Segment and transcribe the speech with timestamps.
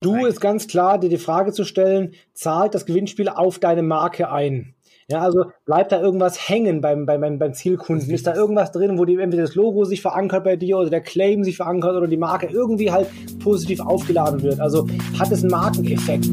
[0.00, 4.30] Du ist ganz klar, dir die Frage zu stellen, zahlt das Gewinnspiel auf deine Marke
[4.30, 4.74] ein?
[5.10, 8.10] Ja, also bleibt da irgendwas hängen beim, beim, beim Zielkunden?
[8.10, 11.00] Ist da irgendwas drin, wo die, entweder das Logo sich verankert bei dir oder der
[11.00, 13.08] Claim sich verankert oder die Marke irgendwie halt
[13.40, 14.60] positiv aufgeladen wird?
[14.60, 14.86] Also
[15.18, 16.28] hat es einen Markeneffekt?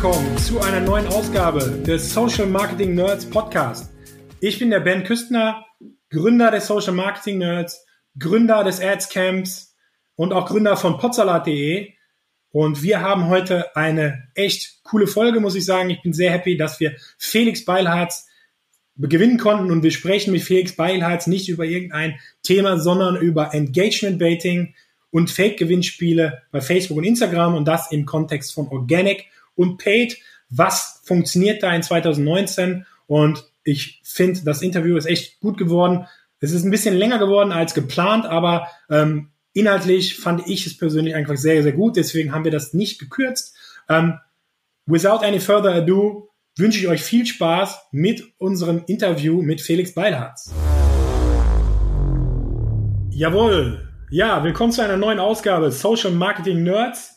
[0.00, 3.90] Willkommen zu einer neuen Ausgabe des Social Marketing Nerds Podcast.
[4.38, 5.66] Ich bin der Ben Küstner,
[6.08, 7.84] Gründer des Social Marketing Nerds,
[8.16, 9.74] Gründer des Ads Camps
[10.14, 11.94] und auch Gründer von potsalat.de.
[12.50, 15.90] Und wir haben heute eine echt coole Folge, muss ich sagen.
[15.90, 18.28] Ich bin sehr happy, dass wir Felix Beilharz
[18.98, 24.20] gewinnen konnten und wir sprechen mit Felix Beilharz nicht über irgendein Thema, sondern über Engagement
[24.20, 24.76] Baiting
[25.10, 29.24] und Fake-Gewinnspiele bei Facebook und Instagram und das im Kontext von Organic
[29.58, 30.18] und Paid.
[30.48, 32.86] Was funktioniert da in 2019?
[33.06, 36.06] Und ich finde, das Interview ist echt gut geworden.
[36.40, 41.14] Es ist ein bisschen länger geworden als geplant, aber ähm, inhaltlich fand ich es persönlich
[41.14, 41.96] einfach sehr, sehr gut.
[41.96, 43.56] Deswegen haben wir das nicht gekürzt.
[43.88, 44.18] Ähm,
[44.86, 50.52] without any further ado wünsche ich euch viel Spaß mit unserem Interview mit Felix Beilharz.
[53.10, 53.88] Jawohl.
[54.10, 57.16] Ja, willkommen zu einer neuen Ausgabe Social Marketing Nerds.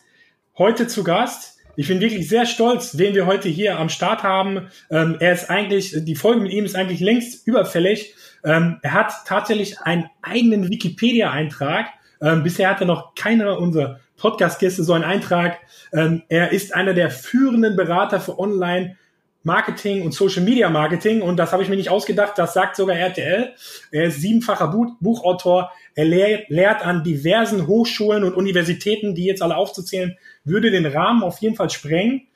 [0.57, 4.67] Heute zu Gast ich bin wirklich sehr stolz, wen wir heute hier am Start haben.
[4.89, 8.13] Ähm, er ist eigentlich, die Folge mit ihm ist eigentlich längst überfällig.
[8.43, 11.87] Ähm, er hat tatsächlich einen eigenen Wikipedia-Eintrag.
[12.21, 15.57] Ähm, bisher hatte noch keiner unserer Podcast-Gäste so einen Eintrag.
[15.93, 18.97] Ähm, er ist einer der führenden Berater für Online-
[19.43, 22.95] Marketing und Social Media Marketing und das habe ich mir nicht ausgedacht, das sagt sogar
[22.95, 23.53] RTL.
[23.91, 29.41] Er ist siebenfacher Buch Buchautor, er lehrt, lehrt an diversen Hochschulen und Universitäten, die jetzt
[29.41, 32.27] alle aufzuzählen, würde den Rahmen auf jeden Fall sprengen.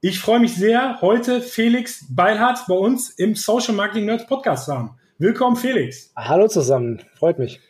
[0.00, 4.74] Ich freue mich sehr, heute Felix Beilhardt bei uns im Social Marketing Nerds Podcast zu
[4.74, 4.90] haben.
[5.18, 6.12] Willkommen, Felix.
[6.16, 7.60] Hallo zusammen, freut mich.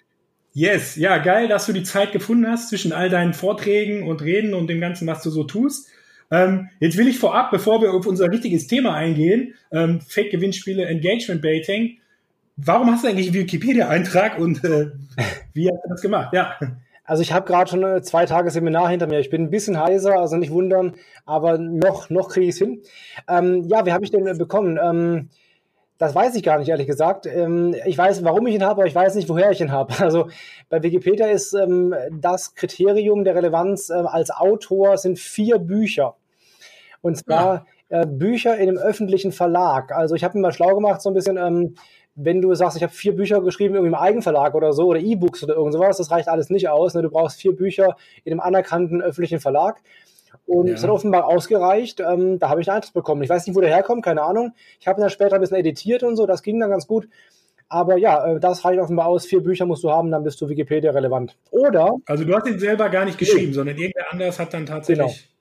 [0.52, 4.54] Yes, ja, geil, dass du die Zeit gefunden hast zwischen all deinen Vorträgen und Reden
[4.54, 5.88] und dem Ganzen, was du so tust.
[6.30, 11.42] Ähm, jetzt will ich vorab, bevor wir auf unser richtiges Thema eingehen, ähm, Fake-Gewinnspiele, Engagement
[11.42, 11.98] Baiting,
[12.56, 14.90] warum hast du eigentlich einen Wikipedia-Eintrag und äh,
[15.52, 16.32] wie hast du das gemacht?
[16.32, 16.56] Ja.
[17.04, 19.20] Also ich habe gerade schon zwei Tage Seminar hinter mir.
[19.20, 20.94] Ich bin ein bisschen heiser, also nicht wundern,
[21.26, 22.82] aber noch, noch kriege ich es hin.
[23.28, 24.78] Ähm, ja, wie habe ich den bekommen?
[24.82, 25.28] Ähm,
[25.98, 27.26] das weiß ich gar nicht, ehrlich gesagt.
[27.26, 29.94] Ähm, ich weiß, warum ich ihn habe, aber ich weiß nicht, woher ich ihn habe.
[30.00, 30.28] Also
[30.68, 36.16] bei Wikipedia ist ähm, das Kriterium der Relevanz äh, als Autor sind vier Bücher.
[37.00, 38.02] Und zwar ja.
[38.02, 39.92] äh, Bücher in einem öffentlichen Verlag.
[39.92, 41.74] Also ich habe mir mal schlau gemacht, so ein bisschen, ähm,
[42.16, 45.42] wenn du sagst, ich habe vier Bücher geschrieben, irgendwie im Eigenverlag oder so, oder E-Books
[45.42, 46.94] oder irgend sowas, das reicht alles nicht aus.
[46.94, 47.02] Ne?
[47.02, 49.80] Du brauchst vier Bücher in einem anerkannten öffentlichen Verlag.
[50.46, 50.88] Und es ja.
[50.88, 52.00] hat offenbar ausgereicht.
[52.00, 53.22] Ähm, da habe ich einen Eintritt bekommen.
[53.22, 54.52] Ich weiß nicht, wo der herkommt, keine Ahnung.
[54.80, 57.08] Ich habe ihn dann später ein bisschen editiert und so, das ging dann ganz gut.
[57.68, 59.26] Aber ja, äh, das reicht offenbar aus.
[59.26, 61.36] Vier Bücher musst du haben, dann bist du Wikipedia relevant.
[61.50, 61.96] Oder.
[62.06, 63.52] Also du hast ihn selber gar nicht geschrieben, nee.
[63.52, 65.06] sondern irgendwer anders hat dann tatsächlich.
[65.06, 65.33] Genau.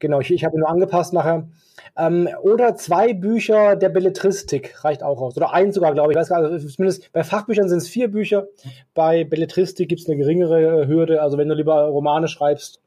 [0.00, 1.48] Genau, ich, ich habe ihn nur angepasst nachher.
[1.96, 5.36] Ähm, oder zwei Bücher der Belletristik reicht auch aus.
[5.36, 6.16] Oder eins sogar, glaube ich.
[6.16, 8.48] ich weiß gar nicht, also zumindest bei Fachbüchern sind es vier Bücher.
[8.94, 11.22] Bei Belletristik gibt es eine geringere Hürde.
[11.22, 12.80] Also wenn du lieber Romane schreibst,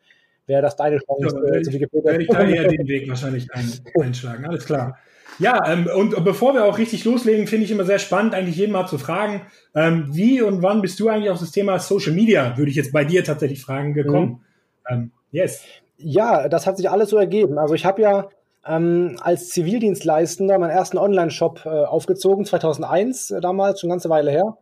[0.47, 1.41] wäre das deine Chance.
[1.47, 2.11] Ja, äh, zu Wikipedia.
[2.11, 3.71] Werde ich da eher den Weg wahrscheinlich ein,
[4.01, 4.45] einschlagen.
[4.45, 4.97] Alles klar.
[5.39, 8.71] Ja, ähm, und bevor wir auch richtig loslegen, finde ich immer sehr spannend, eigentlich jeden
[8.71, 9.41] mal zu fragen,
[9.73, 12.91] ähm, wie und wann bist du eigentlich auf das Thema Social Media, würde ich jetzt
[12.91, 14.43] bei dir tatsächlich fragen, gekommen?
[14.89, 14.93] Mhm.
[14.93, 15.63] Ähm, yes.
[16.05, 17.57] Ja, das hat sich alles so ergeben.
[17.57, 18.27] Also ich habe ja
[18.67, 24.29] ähm, als Zivildienstleistender meinen ersten Online-Shop äh, aufgezogen, 2001 äh, damals, schon eine ganze Weile
[24.29, 24.57] her.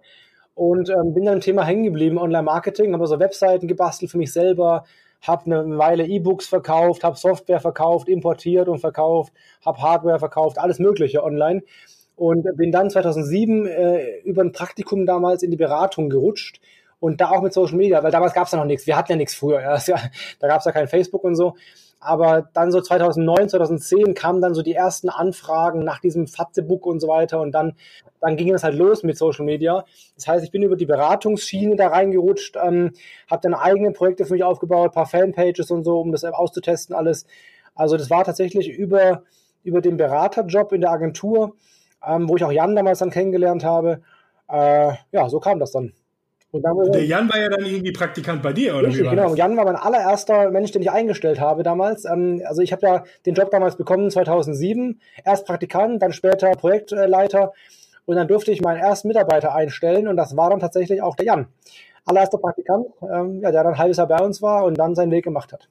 [0.53, 4.31] Und ähm, bin dann im Thema hängen geblieben, Online-Marketing, habe so Webseiten gebastelt für mich
[4.31, 4.83] selber,
[5.21, 9.33] habe eine Weile E-Books verkauft, habe Software verkauft, importiert und verkauft,
[9.65, 11.63] habe Hardware verkauft, alles Mögliche online.
[12.15, 16.61] Und bin dann 2007 äh, über ein Praktikum damals in die Beratung gerutscht
[17.01, 18.85] und da auch mit Social Media, weil damals gab es ja noch nichts.
[18.85, 19.59] Wir hatten ja nichts früher.
[19.59, 19.77] Ja.
[20.39, 21.55] Da gab es ja kein Facebook und so.
[21.99, 26.99] Aber dann so 2009, 2010 kamen dann so die ersten Anfragen nach diesem Fatzebook und
[26.99, 27.41] so weiter.
[27.41, 27.73] Und dann,
[28.19, 29.83] dann ging es halt los mit Social Media.
[30.15, 32.91] Das heißt, ich bin über die Beratungsschiene da reingerutscht, ähm,
[33.29, 37.25] habe dann eigene Projekte für mich aufgebaut, paar Fanpages und so, um das auszutesten alles.
[37.73, 39.23] Also das war tatsächlich über,
[39.63, 41.55] über den Beraterjob in der Agentur,
[42.05, 44.01] ähm, wo ich auch Jan damals dann kennengelernt habe.
[44.49, 45.93] Äh, ja, so kam das dann.
[46.53, 49.29] Der Jan war ja dann irgendwie Praktikant bei dir, oder richtig, wie war genau.
[49.29, 49.37] Das?
[49.37, 52.03] Jan war mein allererster Mensch, den ich eingestellt habe damals.
[52.05, 54.99] Ähm, also ich habe ja den Job damals bekommen 2007.
[55.23, 57.53] Erst Praktikant, dann später Projektleiter.
[58.05, 61.27] Und dann durfte ich meinen ersten Mitarbeiter einstellen und das war dann tatsächlich auch der
[61.27, 61.47] Jan.
[62.03, 65.11] Allererster Praktikant, ähm, ja, der dann ein halbes Jahr bei uns war und dann seinen
[65.11, 65.69] Weg gemacht hat.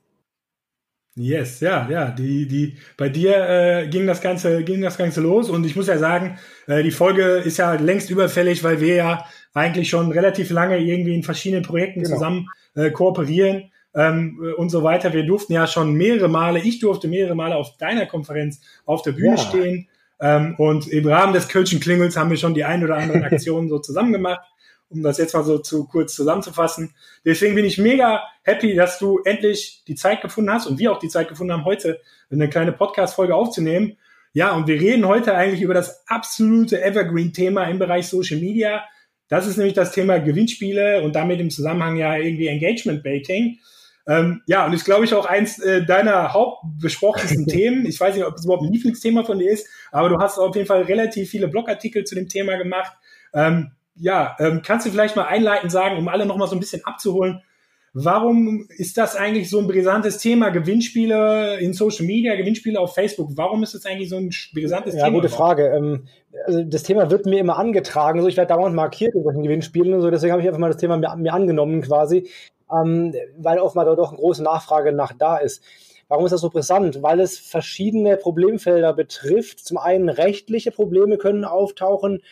[1.16, 2.10] Yes, ja, ja.
[2.12, 5.88] Die, die, bei dir äh, ging das Ganze, ging das Ganze los und ich muss
[5.88, 10.50] ja sagen, äh, die Folge ist ja längst überfällig, weil wir ja eigentlich schon relativ
[10.50, 12.14] lange irgendwie in verschiedenen Projekten genau.
[12.14, 15.12] zusammen äh, kooperieren ähm, und so weiter.
[15.12, 19.12] Wir durften ja schon mehrere Male, ich durfte mehrere Male auf deiner Konferenz auf der
[19.12, 19.38] Bühne ja.
[19.38, 19.88] stehen.
[20.20, 23.68] Ähm, und im Rahmen des Kölschen Klingels haben wir schon die ein oder anderen Aktionen
[23.68, 24.42] so zusammen gemacht
[24.90, 26.94] um das jetzt mal so zu kurz zusammenzufassen.
[27.24, 30.98] Deswegen bin ich mega happy, dass du endlich die Zeit gefunden hast und wir auch
[30.98, 32.00] die Zeit gefunden haben, heute
[32.30, 33.96] eine kleine Podcast-Folge aufzunehmen.
[34.32, 38.82] Ja, und wir reden heute eigentlich über das absolute Evergreen-Thema im Bereich Social Media.
[39.30, 43.58] Das ist nämlich das Thema Gewinnspiele und damit im Zusammenhang ja irgendwie Engagement-Baiting.
[44.06, 47.86] Ähm, ja, und ist, glaube ich, auch eins äh, deiner hauptbesprochensten Themen.
[47.86, 50.56] Ich weiß nicht, ob es überhaupt ein Lieblingsthema von dir ist, aber du hast auf
[50.56, 52.92] jeden Fall relativ viele Blogartikel zu dem Thema gemacht.
[53.32, 56.84] Ähm, ja, ähm, kannst du vielleicht mal einleitend sagen, um alle nochmal so ein bisschen
[56.84, 57.42] abzuholen,
[57.92, 60.50] warum ist das eigentlich so ein brisantes Thema?
[60.50, 63.30] Gewinnspiele in Social Media, Gewinnspiele auf Facebook.
[63.34, 65.16] Warum ist das eigentlich so ein brisantes ja, Thema?
[65.16, 65.66] Ja, gute Frage.
[65.68, 66.06] Ähm,
[66.46, 68.20] also das Thema wird mir immer angetragen.
[68.22, 70.10] So, ich werde dauernd markiert in solchen Gewinnspielen und so.
[70.10, 72.28] Deswegen habe ich einfach mal das Thema mir, mir angenommen quasi,
[72.72, 75.62] ähm, weil oftmals da doch eine große Nachfrage nach da ist.
[76.08, 77.02] Warum ist das so brisant?
[77.02, 79.60] Weil es verschiedene Problemfelder betrifft.
[79.60, 82.22] Zum einen rechtliche Probleme können auftauchen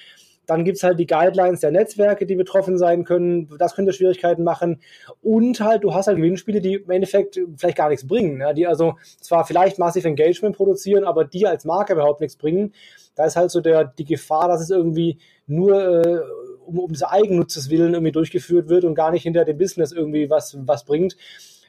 [0.48, 3.50] dann gibt's halt die Guidelines der Netzwerke, die betroffen sein können.
[3.58, 4.80] Das könnte Schwierigkeiten machen.
[5.22, 8.40] Und halt, du hast halt Gewinnspiele, die im Endeffekt vielleicht gar nichts bringen.
[8.40, 12.72] Ja, die also zwar vielleicht massiv Engagement produzieren, aber die als Marke überhaupt nichts bringen.
[13.14, 16.20] Da ist halt so der, die Gefahr, dass es irgendwie nur äh,
[16.64, 20.30] um, um des Eigennutzes willen irgendwie durchgeführt wird und gar nicht hinter dem Business irgendwie
[20.30, 21.14] was, was bringt.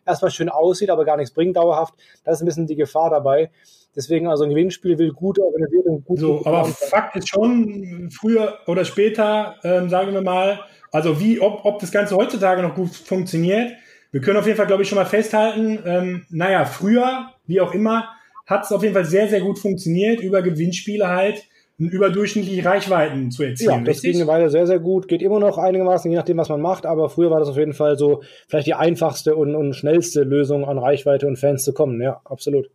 [0.10, 1.94] Erstmal schön aussieht, aber gar nichts bringt dauerhaft.
[2.24, 3.52] Das ist ein bisschen die Gefahr dabei.
[3.96, 6.20] Deswegen also ein Gewinnspiel will gut organisiert und gut.
[6.20, 10.60] So, aber Fakt ist schon, früher oder später, ähm, sagen wir mal,
[10.92, 13.74] also wie, ob, ob das Ganze heutzutage noch gut funktioniert.
[14.12, 17.74] Wir können auf jeden Fall, glaube ich, schon mal festhalten, ähm, naja, früher, wie auch
[17.74, 18.10] immer,
[18.46, 21.44] hat es auf jeden Fall sehr, sehr gut funktioniert, über Gewinnspiele halt
[21.88, 23.70] überdurchschnittliche Reichweiten zu erzielen.
[23.70, 25.08] Ja, das ging eine Weile sehr, sehr gut.
[25.08, 27.74] Geht immer noch einigermaßen, je nachdem, was man macht, aber früher war das auf jeden
[27.74, 32.02] Fall so vielleicht die einfachste und, und schnellste Lösung an Reichweite und Fans zu kommen.
[32.02, 32.70] Ja, absolut.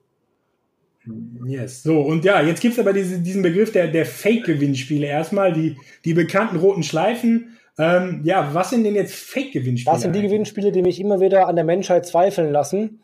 [1.46, 1.82] Yes.
[1.82, 5.06] So, und ja, jetzt gibt's aber diese, diesen Begriff der, der Fake-Gewinnspiele.
[5.06, 7.58] Erstmal die, die bekannten roten Schleifen.
[7.78, 9.92] Ähm, ja, was sind denn jetzt Fake-Gewinnspiele?
[9.92, 13.00] Das sind die Gewinnspiele, die mich immer wieder an der Menschheit zweifeln lassen.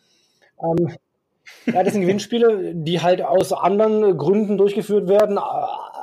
[0.63, 0.95] Ähm,
[1.67, 5.39] ja, das sind Gewinnspiele, die halt aus anderen Gründen durchgeführt werden,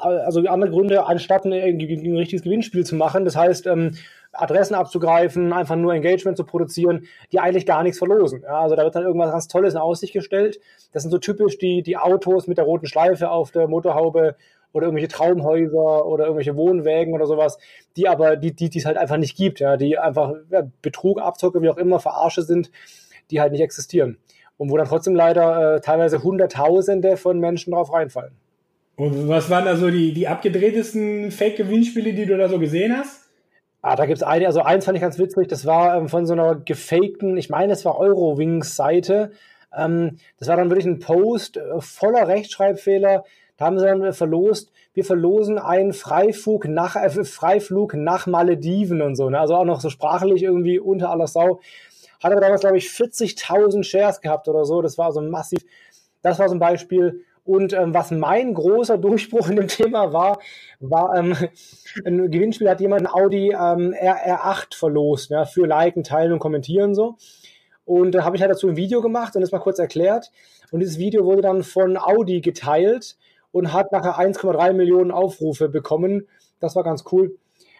[0.01, 3.25] also andere Gründe, anstatt ein, ein richtiges Gewinnspiel zu machen.
[3.25, 3.91] Das heißt, ähm,
[4.31, 8.41] Adressen abzugreifen, einfach nur Engagement zu produzieren, die eigentlich gar nichts verlosen.
[8.43, 10.59] Ja, also da wird dann irgendwas ganz Tolles in Aussicht gestellt.
[10.91, 14.35] Das sind so typisch die, die Autos mit der roten Schleife auf der Motorhaube
[14.73, 17.57] oder irgendwelche Traumhäuser oder irgendwelche Wohnwägen oder sowas,
[17.95, 21.19] die aber, die, die, die es halt einfach nicht gibt, ja, die einfach ja, Betrug,
[21.19, 22.69] Abzocke, wie auch immer, Verarsche sind,
[23.31, 24.17] die halt nicht existieren.
[24.57, 28.35] Und wo dann trotzdem leider äh, teilweise Hunderttausende von Menschen drauf reinfallen.
[28.97, 33.29] Und was waren da so die, die abgedrehtesten Fake-Gewinnspiele, die du da so gesehen hast?
[33.83, 36.33] Ah, da gibt's eine, also eins fand ich ganz witzig, das war ähm, von so
[36.33, 39.31] einer gefakten, ich meine, es war Eurowings-Seite.
[39.75, 43.23] Ähm, das war dann wirklich ein Post äh, voller Rechtschreibfehler.
[43.57, 49.03] Da haben sie dann äh, verlost, wir verlosen einen Freiflug nach, äh, Freiflug nach Malediven
[49.03, 49.29] und so.
[49.29, 49.39] Ne?
[49.39, 51.59] Also auch noch so sprachlich irgendwie unter aller Sau.
[52.23, 54.81] Hat aber damals, glaube ich, 40.000 Shares gehabt oder so.
[54.81, 55.59] Das war also massiv.
[56.23, 57.23] Das war so ein Beispiel.
[57.47, 60.39] Und ähm, was mein großer Durchbruch in dem Thema war,
[60.81, 61.33] war ähm,
[62.05, 66.93] ein Gewinnspiel hat jemand ein Audi ähm, RR8 verlost, ja, für Liken, Teilen und Kommentieren
[66.93, 67.15] so.
[67.85, 70.29] Und da habe ich halt dazu ein Video gemacht und das mal kurz erklärt.
[70.71, 73.15] Und dieses Video wurde dann von Audi geteilt
[73.53, 76.27] und hat nachher 1,3 Millionen Aufrufe bekommen.
[76.59, 77.37] Das war ganz cool,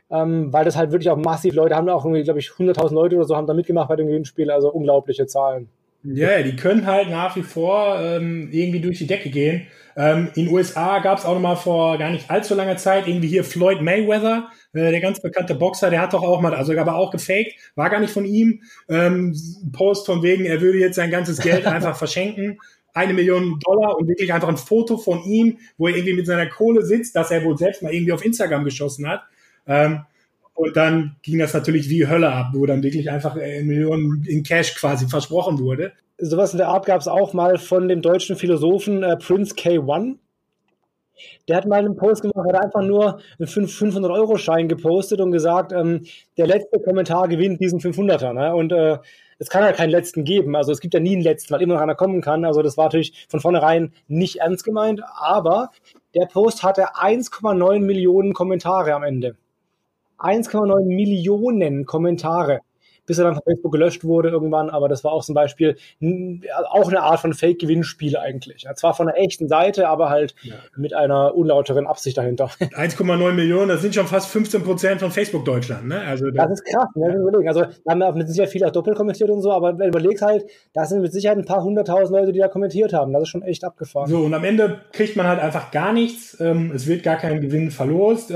[0.10, 3.18] ähm, weil das halt wirklich auch massiv Leute haben auch irgendwie, glaube ich, 100.000 Leute
[3.18, 4.50] oder so haben da mitgemacht bei dem Gewinnspiel.
[4.50, 5.70] Also unglaubliche Zahlen.
[6.04, 9.68] Ja, die können halt nach wie vor ähm, irgendwie durch die Decke gehen.
[9.98, 13.28] Ähm, in USA gab es auch noch mal vor gar nicht allzu langer Zeit irgendwie
[13.28, 16.96] hier Floyd Mayweather, äh, der ganz bekannte Boxer, der hat doch auch mal, also aber
[16.96, 18.62] auch gefaked, war gar nicht von ihm.
[18.88, 19.36] Ähm,
[19.74, 22.60] Post von wegen, er würde jetzt sein ganzes Geld einfach verschenken,
[22.94, 26.48] eine Million Dollar und wirklich einfach ein Foto von ihm, wo er irgendwie mit seiner
[26.48, 29.24] Kohle sitzt, dass er wohl selbst mal irgendwie auf Instagram geschossen hat.
[29.66, 30.02] Ähm,
[30.58, 34.42] und dann ging das natürlich wie Hölle ab, wo dann wirklich einfach äh, Millionen in
[34.42, 35.92] Cash quasi versprochen wurde.
[36.18, 40.16] Sowas in der Art gab es auch mal von dem deutschen Philosophen äh, Prince K1.
[41.48, 46.06] Der hat mal einen Post gemacht, hat einfach nur einen 500-Euro-Schein gepostet und gesagt, ähm,
[46.38, 48.34] der letzte Kommentar gewinnt diesen 500er.
[48.34, 48.56] Ne?
[48.56, 48.98] Und äh,
[49.38, 50.56] es kann ja keinen letzten geben.
[50.56, 52.46] Also es gibt ja nie einen letzten, weil immer noch einer kommen kann.
[52.46, 55.02] Also das war natürlich von vornherein nicht ernst gemeint.
[55.20, 55.70] Aber
[56.16, 59.36] der Post hatte 1,9 Millionen Kommentare am Ende.
[60.20, 62.62] 1,9 Millionen Kommentare.
[63.08, 64.70] bis er dann von Facebook gelöscht wurde irgendwann.
[64.70, 65.78] Aber das war auch zum Beispiel
[66.70, 68.64] auch eine Art von Fake-Gewinnspiel eigentlich.
[68.64, 70.56] Ja, zwar von einer echten Seite, aber halt ja.
[70.76, 72.46] mit einer unlauteren Absicht dahinter.
[72.60, 75.88] 1,9 Millionen, das sind schon fast 15 Prozent von Facebook Deutschland.
[75.88, 76.02] Ne?
[76.02, 76.90] Also das, das ist krass.
[76.96, 77.16] Ne?
[77.16, 77.48] Überlegen.
[77.48, 80.22] Also da haben wir mit Sicherheit viele auch doppelt kommentiert und so, aber wenn überlegt
[80.22, 83.14] halt, da sind mit Sicherheit ein paar hunderttausend Leute, die da kommentiert haben.
[83.14, 84.10] Das ist schon echt abgefahren.
[84.10, 86.38] So, und am Ende kriegt man halt einfach gar nichts.
[86.42, 88.32] Ähm, es wird gar kein Gewinn verlost.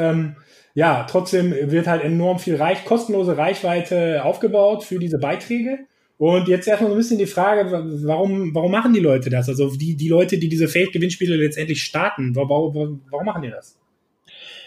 [0.74, 5.80] Ja, trotzdem wird halt enorm viel Reich, kostenlose Reichweite aufgebaut für diese Beiträge.
[6.18, 7.72] Und jetzt erstmal so ein bisschen die Frage,
[8.06, 9.50] warum, warum machen die Leute das?
[9.50, 13.81] Also die, die Leute, die diese Fake-Gewinnspiele letztendlich starten, warum, warum machen die das?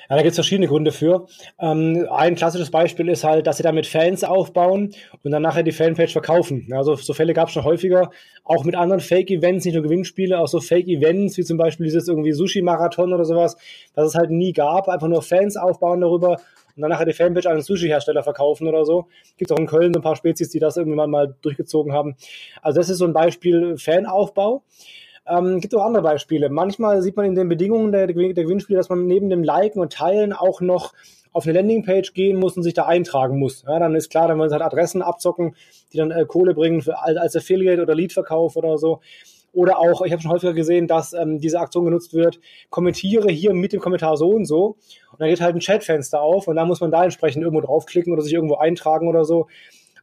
[0.09, 1.27] Ja, da gibt es verschiedene Gründe für.
[1.59, 5.73] Ähm, ein klassisches Beispiel ist halt, dass sie damit Fans aufbauen und dann nachher die
[5.73, 6.69] Fanpage verkaufen.
[6.73, 8.11] Also so Fälle gab es schon häufiger,
[8.45, 12.33] auch mit anderen Fake-Events, nicht nur Gewinnspiele, auch so Fake-Events, wie zum Beispiel dieses irgendwie
[12.33, 13.57] Sushi-Marathon oder sowas,
[13.95, 16.39] was es halt nie gab, einfach nur Fans aufbauen darüber
[16.77, 19.07] und dann nachher die Fanpage an einen Sushi-Hersteller verkaufen oder so.
[19.37, 22.17] Gibt auch in Köln so ein paar Spezies, die das irgendwann mal durchgezogen haben.
[22.63, 24.63] Also das ist so ein Beispiel Fanaufbau.
[25.27, 26.51] Ähm, gibt auch andere Beispiele.
[26.51, 29.93] Manchmal sieht man in den Bedingungen der, der Gewinnspiele, dass man neben dem Liken und
[29.93, 30.93] Teilen auch noch
[31.33, 33.65] auf eine Landingpage gehen muss und sich da eintragen muss.
[33.67, 35.57] Ja, dann ist klar, dann wollen sie halt Adressen abzocken,
[35.93, 39.01] die dann äh, Kohle bringen für, als Affiliate oder Leadverkauf oder so.
[39.53, 42.41] Oder auch, ich habe schon häufiger gesehen, dass ähm, diese Aktion genutzt wird,
[42.71, 44.77] kommentiere hier mit dem Kommentar so und so.
[45.13, 48.13] Und dann geht halt ein Chatfenster auf und da muss man da entsprechend irgendwo draufklicken
[48.13, 49.47] oder sich irgendwo eintragen oder so.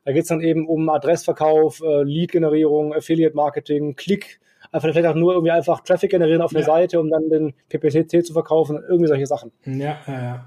[0.04, 4.40] Da geht es dann eben um Adressverkauf, äh, Lead-Generierung, Affiliate-Marketing, Klick,
[4.72, 6.66] einfach vielleicht auch nur irgendwie einfach Traffic generieren auf eine ja.
[6.66, 9.52] Seite, um dann den PPC zu verkaufen, irgendwie solche Sachen.
[9.66, 10.46] Ja, ja, ja.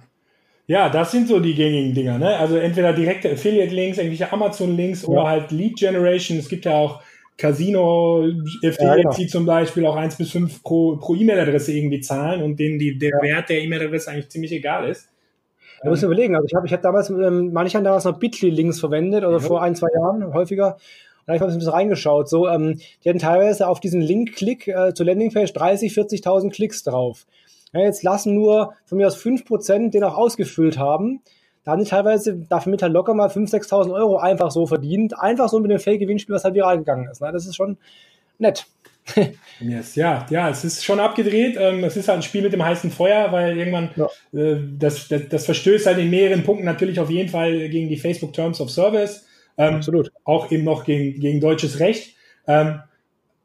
[0.67, 2.39] Ja, das sind so die gängigen Dinger, ne?
[2.39, 5.09] Also entweder direkte Affiliate-Links, irgendwelche Amazon-Links ja.
[5.09, 6.39] oder halt Lead-Generation.
[6.39, 7.03] Es gibt ja auch
[7.37, 9.13] Casino-Affiliates, ja, genau.
[9.13, 12.97] die zum Beispiel auch 1 bis 5 pro, pro E-Mail-Adresse irgendwie zahlen und denen die,
[12.97, 13.23] der ja.
[13.23, 15.11] Wert der E-Mail-Adresse eigentlich ziemlich egal ist.
[15.83, 16.35] Da muss ich überlegen.
[16.35, 19.41] Also ich habe ich hab damals, ähm, manche haben damals noch Bitly-Links verwendet, oder ja.
[19.41, 20.79] vor ein, zwei Jahren häufiger.
[21.27, 22.29] Da habe ich mal ein bisschen reingeschaut.
[22.29, 27.27] So, ähm, die hatten teilweise auf diesen Link-Klick äh, zur Landingpage 30, 40.000 Klicks drauf.
[27.73, 31.21] Ja, jetzt lassen nur von mir aus 5% den auch ausgefüllt haben.
[31.65, 35.19] Da haben die teilweise dafür mit halt locker mal 5.000, 6.000 Euro einfach so verdient.
[35.19, 37.21] Einfach so mit dem Fake-Gewinnspiel, was halt viral gegangen ist.
[37.21, 37.33] Ne?
[37.33, 37.79] Das ist schon
[38.39, 38.67] nett.
[39.61, 41.57] yes, ja, ja, es ist schon abgedreht.
[41.59, 44.09] Ähm, es ist halt ein Spiel mit dem heißen Feuer, weil irgendwann ja.
[44.39, 47.97] äh, das, das, das verstößt halt in mehreren Punkten natürlich auf jeden Fall gegen die
[47.97, 49.27] Facebook Terms of Service.
[49.57, 50.13] Ähm, Absolut.
[50.25, 52.17] Auch eben noch gegen, gegen deutsches Recht.
[52.47, 52.81] Ähm,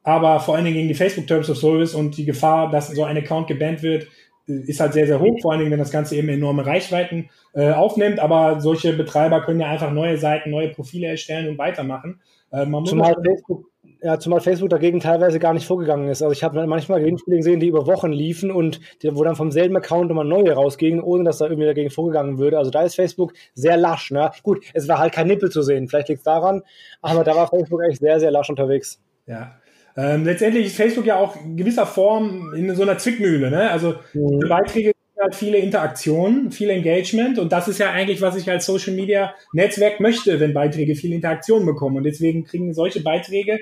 [0.03, 3.03] aber vor allen Dingen gegen die Facebook Terms of Service und die Gefahr, dass so
[3.03, 4.07] ein Account gebannt wird,
[4.47, 7.71] ist halt sehr, sehr hoch, vor allen Dingen, wenn das Ganze eben enorme Reichweiten äh,
[7.71, 8.19] aufnimmt.
[8.19, 12.21] Aber solche Betreiber können ja einfach neue Seiten, neue Profile erstellen und weitermachen.
[12.51, 13.68] Äh, man muss Zumal Facebook
[14.01, 16.21] ja, zumal Facebook dagegen teilweise gar nicht vorgegangen ist.
[16.21, 19.51] Also ich habe manchmal Gewinnspiele gesehen, die über Wochen liefen und die, wo dann vom
[19.51, 22.57] selben Account nochmal neue rausgingen, ohne dass da irgendwie dagegen vorgegangen würde.
[22.57, 24.11] Also da ist Facebook sehr lasch.
[24.11, 24.31] Ne?
[24.43, 26.61] Gut, es war halt kein Nippel zu sehen, vielleicht liegt es daran,
[27.01, 29.01] aber da war Facebook echt sehr, sehr lasch unterwegs.
[29.25, 29.55] Ja.
[29.97, 33.51] Ähm, letztendlich ist Facebook ja auch in gewisser Form in so einer Zwickmühle.
[33.51, 33.69] Ne?
[33.69, 34.39] Also mhm.
[34.39, 38.65] die Beiträge halt viele Interaktionen, viel Engagement und das ist ja eigentlich, was ich als
[38.65, 43.59] Social Media Netzwerk möchte, wenn Beiträge viel Interaktion bekommen und deswegen kriegen solche Beiträge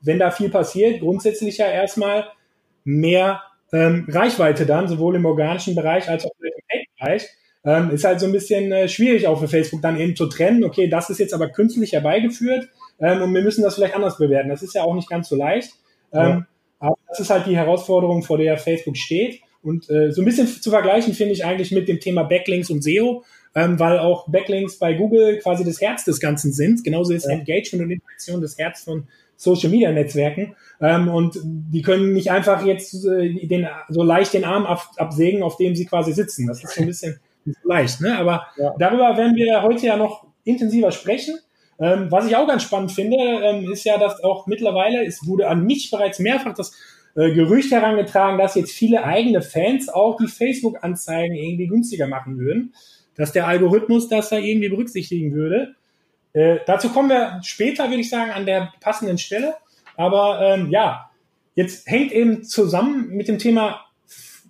[0.00, 2.26] wenn da viel passiert, grundsätzlich ja erstmal
[2.84, 3.42] mehr
[3.72, 7.28] ähm, Reichweite dann, sowohl im organischen Bereich als auch im Paid-Bereich.
[7.62, 10.64] Ähm, ist halt so ein bisschen äh, schwierig auch für Facebook dann eben zu trennen,
[10.64, 14.48] okay, das ist jetzt aber künstlich herbeigeführt ähm, und wir müssen das vielleicht anders bewerten.
[14.48, 15.72] Das ist ja auch nicht ganz so leicht.
[16.12, 16.46] Ähm, ja.
[16.78, 19.40] Aber das ist halt die Herausforderung, vor der Facebook steht.
[19.62, 22.82] Und äh, so ein bisschen zu vergleichen finde ich eigentlich mit dem Thema Backlinks und
[22.82, 26.82] SEO, ähm, weil auch Backlinks bei Google quasi das Herz des Ganzen sind.
[26.82, 27.32] Genauso ist ja.
[27.32, 29.08] Engagement und Interaktion das Herz von
[29.40, 30.54] Social Media Netzwerken.
[30.82, 35.42] Ähm, und die können nicht einfach jetzt äh, den, so leicht den Arm ab, absägen,
[35.42, 36.46] auf dem sie quasi sitzen.
[36.46, 37.20] Das ist so ein bisschen
[37.64, 38.18] leicht, ne?
[38.18, 38.74] Aber ja.
[38.78, 41.38] darüber werden wir heute ja noch intensiver sprechen.
[41.78, 45.48] Ähm, was ich auch ganz spannend finde, ähm, ist ja, dass auch mittlerweile, es wurde
[45.48, 46.72] an mich bereits mehrfach das
[47.16, 52.74] äh, Gerücht herangetragen, dass jetzt viele eigene Fans auch die Facebook-Anzeigen irgendwie günstiger machen würden.
[53.16, 55.76] Dass der Algorithmus das da irgendwie berücksichtigen würde.
[56.32, 59.54] Äh, dazu kommen wir später, würde ich sagen, an der passenden Stelle.
[59.96, 61.10] Aber ähm, ja,
[61.54, 63.84] jetzt hängt eben zusammen mit dem Thema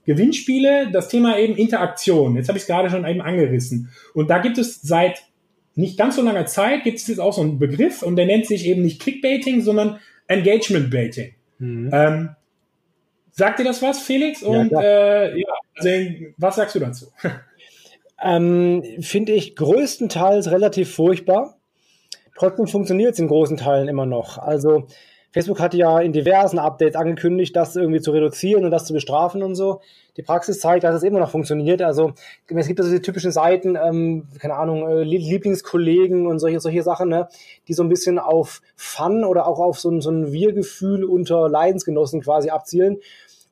[0.04, 2.36] Gewinnspiele das Thema eben Interaktion.
[2.36, 3.90] Jetzt habe ich es gerade schon eben angerissen.
[4.14, 5.22] Und da gibt es seit
[5.74, 8.46] nicht ganz so langer Zeit gibt es jetzt auch so einen Begriff und der nennt
[8.46, 11.34] sich eben nicht Clickbaiting, sondern Engagement Baiting.
[11.58, 11.90] Mhm.
[11.92, 12.30] Ähm,
[13.30, 14.42] sagt dir das was, Felix?
[14.42, 15.88] Und ja, äh, ja, also,
[16.36, 17.06] was sagst du dazu?
[18.22, 21.59] Ähm, Finde ich größtenteils relativ furchtbar.
[22.40, 24.38] Trotzdem funktioniert es in großen Teilen immer noch.
[24.38, 24.84] Also
[25.30, 29.42] Facebook hat ja in diversen Updates angekündigt, das irgendwie zu reduzieren und das zu bestrafen
[29.42, 29.82] und so.
[30.16, 31.82] Die Praxis zeigt, dass es immer noch funktioniert.
[31.82, 32.14] Also
[32.48, 37.10] es gibt also die typischen Seiten, ähm, keine Ahnung, äh, Lieblingskollegen und solche, solche Sachen,
[37.10, 37.28] ne,
[37.68, 41.46] die so ein bisschen auf Fun oder auch auf so ein, so ein Wir-Gefühl unter
[41.46, 42.96] Leidensgenossen quasi abzielen.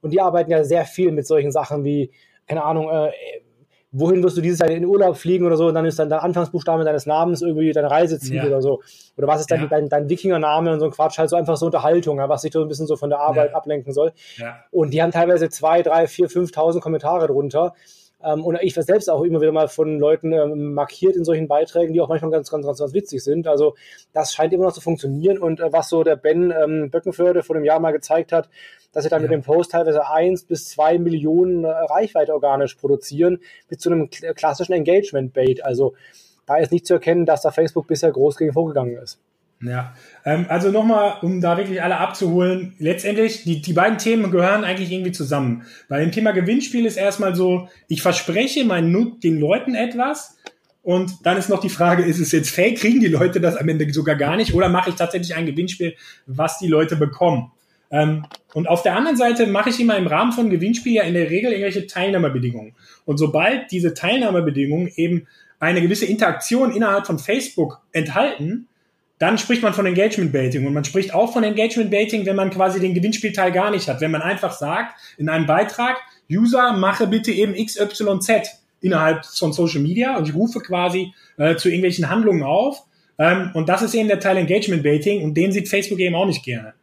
[0.00, 2.10] Und die arbeiten ja sehr viel mit solchen Sachen wie,
[2.46, 3.10] keine Ahnung, äh,
[3.90, 6.08] wohin wirst du dieses Jahr in den Urlaub fliegen oder so, und dann ist dann
[6.08, 8.46] der Anfangsbuchstabe deines Namens irgendwie dein Reiseziel ja.
[8.46, 8.82] oder so.
[9.16, 9.66] Oder was ist dein, ja.
[9.66, 12.62] dein, dein Wikingername und so ein Quatsch, halt so einfach so Unterhaltung, was sich so
[12.62, 13.56] ein bisschen so von der Arbeit ja.
[13.56, 14.12] ablenken soll.
[14.70, 17.74] Und die haben teilweise zwei, drei, vier, fünftausend Kommentare drunter.
[18.22, 21.48] Ähm, und ich war selbst auch immer wieder mal von Leuten ähm, markiert in solchen
[21.48, 23.46] Beiträgen, die auch manchmal ganz, ganz, ganz, ganz witzig sind.
[23.46, 23.74] Also
[24.12, 25.38] das scheint immer noch zu funktionieren.
[25.38, 28.48] Und äh, was so der Ben ähm, Böckenförde vor dem Jahr mal gezeigt hat,
[28.92, 29.28] dass sie dann ja.
[29.28, 34.10] mit dem Post teilweise eins bis zwei Millionen äh, Reichweite organisch produzieren, mit so einem
[34.10, 35.64] klassischen Engagement-Bait.
[35.64, 35.94] Also
[36.46, 39.20] da ist nicht zu erkennen, dass da Facebook bisher groß gegen vorgegangen ist.
[39.60, 44.62] Ja, ähm, also nochmal, um da wirklich alle abzuholen, letztendlich, die, die beiden Themen gehören
[44.62, 45.64] eigentlich irgendwie zusammen.
[45.88, 50.38] Bei dem Thema Gewinnspiel ist erstmal so, ich verspreche meinen, den Leuten etwas
[50.82, 52.78] und dann ist noch die Frage, ist es jetzt fake?
[52.78, 55.96] Kriegen die Leute das am Ende sogar gar nicht oder mache ich tatsächlich ein Gewinnspiel,
[56.26, 57.50] was die Leute bekommen?
[57.90, 61.14] Ähm, und auf der anderen Seite mache ich immer im Rahmen von Gewinnspiel ja in
[61.14, 62.74] der Regel irgendwelche Teilnahmebedingungen.
[63.04, 65.26] Und sobald diese Teilnahmebedingungen eben
[65.58, 68.68] eine gewisse Interaktion innerhalb von Facebook enthalten,
[69.18, 72.50] dann spricht man von Engagement Baiting und man spricht auch von Engagement Baiting, wenn man
[72.50, 74.00] quasi den Gewinnspielteil gar nicht hat.
[74.00, 75.96] Wenn man einfach sagt in einem Beitrag,
[76.30, 81.68] User, mache bitte eben XYZ innerhalb von Social Media und ich rufe quasi äh, zu
[81.68, 82.84] irgendwelchen Handlungen auf.
[83.18, 86.26] Ähm, und das ist eben der Teil Engagement Baiting und den sieht Facebook eben auch
[86.26, 86.74] nicht gerne.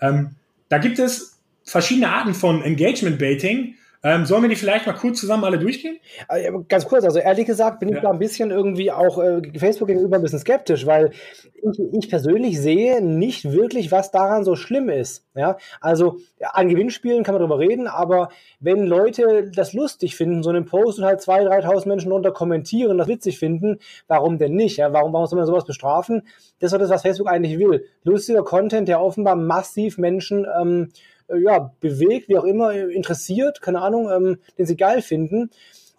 [0.00, 0.30] Ähm,
[0.68, 3.74] da gibt es verschiedene Arten von Engagement Baiting.
[4.04, 5.98] Ähm, sollen wir die vielleicht mal kurz zusammen alle durchgehen?
[6.28, 9.88] Äh, ganz kurz, also ehrlich gesagt bin ich da ein bisschen irgendwie auch äh, Facebook
[9.88, 11.10] gegenüber ein bisschen skeptisch, weil
[11.54, 15.24] ich, ich, persönlich sehe nicht wirklich, was daran so schlimm ist.
[15.34, 18.28] Ja, also ja, an Gewinnspielen kann man drüber reden, aber
[18.60, 22.98] wenn Leute das lustig finden, so einen Post und halt 2.000, 3.000 Menschen drunter kommentieren,
[22.98, 24.76] das witzig finden, warum denn nicht?
[24.76, 26.28] Ja, warum, warum soll man sowas bestrafen?
[26.58, 27.86] Das ist das, was Facebook eigentlich will.
[28.02, 30.90] Lustiger Content, der offenbar massiv Menschen ähm,
[31.28, 35.50] äh, ja, bewegt, wie auch immer, interessiert, keine Ahnung, ähm, den sie geil finden.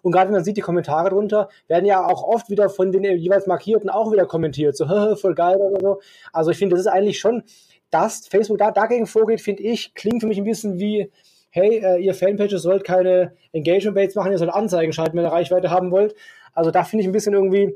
[0.02, 3.02] Und gerade wenn man sieht, die Kommentare drunter werden ja auch oft wieder von den
[3.02, 6.00] jeweils Markierten auch wieder kommentiert, so voll geil oder so.
[6.32, 7.42] Also ich finde, das ist eigentlich schon,
[7.90, 11.10] dass Facebook da dagegen vorgeht, finde ich, klingt für mich ein bisschen wie,
[11.50, 15.70] hey, äh, ihr Fanpages sollt keine Engagement-Baits machen, ihr sollt Anzeigen schalten, wenn ihr Reichweite
[15.70, 16.14] haben wollt.
[16.52, 17.74] Also da finde ich ein bisschen irgendwie,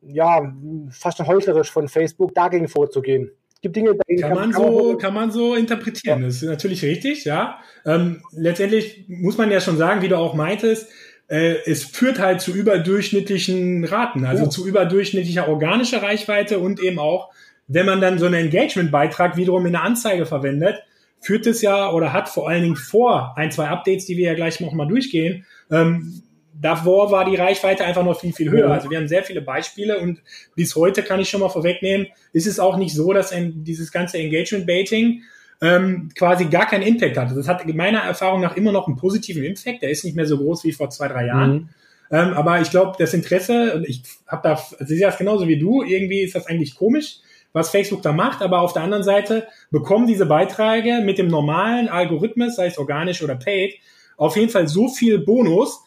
[0.00, 0.52] ja,
[0.90, 3.32] fast heuchlerisch von Facebook, dagegen vorzugehen
[3.64, 6.20] gibt Dinge, kann, kann, man so, kann man so interpretieren.
[6.20, 6.26] Ja.
[6.26, 7.58] Das ist natürlich richtig, ja.
[7.86, 10.88] Ähm, letztendlich muss man ja schon sagen, wie du auch meintest,
[11.28, 14.48] äh, es führt halt zu überdurchschnittlichen Raten, also oh.
[14.48, 17.30] zu überdurchschnittlicher organischer Reichweite und eben auch,
[17.66, 20.82] wenn man dann so einen Engagement-Beitrag wiederum in der Anzeige verwendet,
[21.20, 24.34] führt es ja oder hat vor allen Dingen vor ein, zwei Updates, die wir ja
[24.34, 26.22] gleich noch mal durchgehen, ähm,
[26.60, 28.70] davor war die Reichweite einfach noch viel, viel höher.
[28.70, 30.20] Also wir haben sehr viele Beispiele und
[30.54, 34.18] bis heute kann ich schon mal vorwegnehmen, ist es auch nicht so, dass dieses ganze
[34.18, 35.22] Engagement-Baiting
[35.60, 37.36] ähm, quasi gar keinen Impact hat.
[37.36, 39.82] Das hat meiner Erfahrung nach immer noch einen positiven Impact.
[39.82, 41.52] Der ist nicht mehr so groß wie vor zwei, drei Jahren.
[41.52, 41.68] Mhm.
[42.10, 45.58] Ähm, aber ich glaube, das Interesse, ich habe da, also ich sehe das genauso wie
[45.58, 47.18] du, irgendwie ist das eigentlich komisch,
[47.52, 51.88] was Facebook da macht, aber auf der anderen Seite bekommen diese Beiträge mit dem normalen
[51.88, 53.76] Algorithmus, sei es organisch oder paid,
[54.16, 55.83] auf jeden Fall so viel Bonus,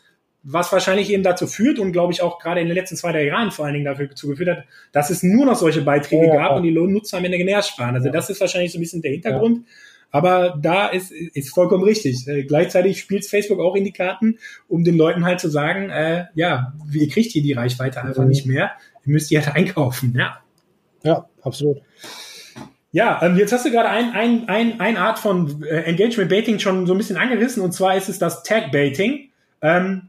[0.49, 3.25] was wahrscheinlich eben dazu führt und glaube ich auch gerade in den letzten zwei, drei
[3.25, 6.55] Jahren vor allen Dingen dafür zugeführt hat, dass es nur noch solche Beiträge ja, gab
[6.55, 7.95] und die Nutzer am Ende genervt waren.
[7.95, 8.13] Also ja.
[8.13, 9.65] das ist wahrscheinlich so ein bisschen der Hintergrund.
[10.09, 12.25] Aber da ist, ist vollkommen richtig.
[12.27, 16.27] Äh, gleichzeitig spielt Facebook auch in die Karten, um den Leuten halt zu sagen, äh,
[16.33, 18.29] ja, ihr kriegt hier die Reichweite einfach mhm.
[18.29, 18.71] nicht mehr.
[19.05, 20.15] Ihr müsst die halt einkaufen.
[20.17, 20.39] Ja,
[21.03, 21.81] ja absolut.
[22.93, 26.59] Ja, ähm, jetzt hast du gerade ein, ein, ein, ein Art von äh, Engagement Baiting
[26.59, 29.29] schon so ein bisschen angerissen und zwar ist es das Tag Baiting.
[29.61, 30.03] Ähm,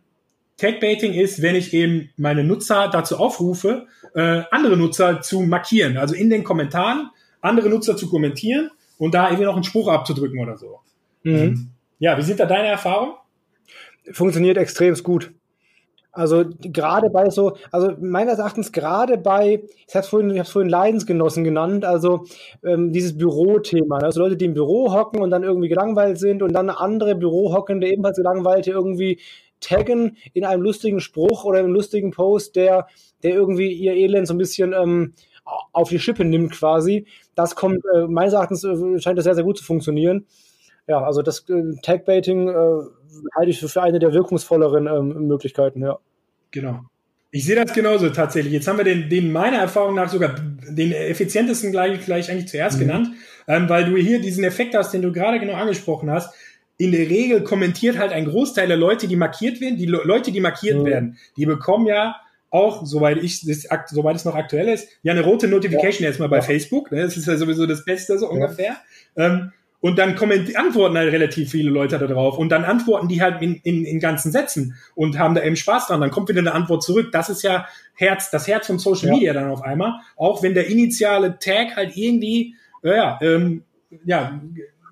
[0.59, 6.14] Tagbaiting ist, wenn ich eben meine Nutzer dazu aufrufe, äh, andere Nutzer zu markieren, also
[6.14, 10.59] in den Kommentaren andere Nutzer zu kommentieren und da irgendwie noch einen Spruch abzudrücken oder
[10.59, 10.81] so.
[11.23, 11.35] Mhm.
[11.35, 11.68] Ähm,
[12.01, 13.14] ja, wie sind da deine Erfahrungen?
[14.12, 15.33] Funktioniert extrem gut.
[16.11, 21.44] Also gerade bei so, also meines Erachtens gerade bei, ich habe vorhin, ich vorhin Leidensgenossen
[21.44, 22.25] genannt, also
[22.64, 24.07] ähm, dieses Bürothema, ne?
[24.07, 27.87] also Leute, die im Büro hocken und dann irgendwie gelangweilt sind und dann andere Bürohockende
[27.87, 29.21] ebenfalls gelangweilte irgendwie
[29.61, 32.87] taggen in einem lustigen Spruch oder einem lustigen Post, der,
[33.23, 35.14] der irgendwie ihr Elend so ein bisschen ähm,
[35.73, 37.07] auf die Schippe nimmt quasi.
[37.35, 40.27] Das kommt, äh, meines Erachtens äh, scheint das sehr, sehr gut zu funktionieren.
[40.87, 42.53] Ja, also das äh, Tagbaiting äh,
[43.35, 45.99] halte ich für eine der wirkungsvolleren ähm, Möglichkeiten, ja.
[46.51, 46.81] Genau.
[47.31, 48.55] Ich sehe das genauso tatsächlich.
[48.55, 50.35] Jetzt haben wir den, den meiner Erfahrung nach sogar
[50.66, 52.81] den effizientesten gleich, gleich eigentlich zuerst mhm.
[52.81, 53.09] genannt,
[53.47, 56.35] ähm, weil du hier diesen Effekt hast, den du gerade genau angesprochen hast.
[56.79, 60.33] In der Regel kommentiert halt ein Großteil der Leute, die markiert werden, die Le Leute,
[60.33, 60.85] die markiert mhm.
[60.87, 62.17] werden, die bekommen ja
[62.51, 66.09] auch, soweit ich, soweit es noch aktuell ist, ja eine rote Notification ja.
[66.09, 66.43] erstmal bei ja.
[66.43, 66.91] Facebook.
[66.91, 67.03] Ne?
[67.03, 68.77] Das ist ja sowieso das Beste so ungefähr.
[69.17, 69.27] Ja.
[69.27, 73.57] Ähm, und dann antworten halt relativ viele Leute darauf und dann antworten die halt in,
[73.62, 76.01] in, in ganzen Sätzen und haben da eben Spaß dran.
[76.01, 77.11] Dann kommt wieder eine Antwort zurück.
[77.12, 80.01] Das ist ja Herz, das Herz von Social Media dann auf einmal.
[80.17, 83.62] Auch wenn der initiale Tag halt irgendwie, ja, ähm,
[84.05, 84.41] ja,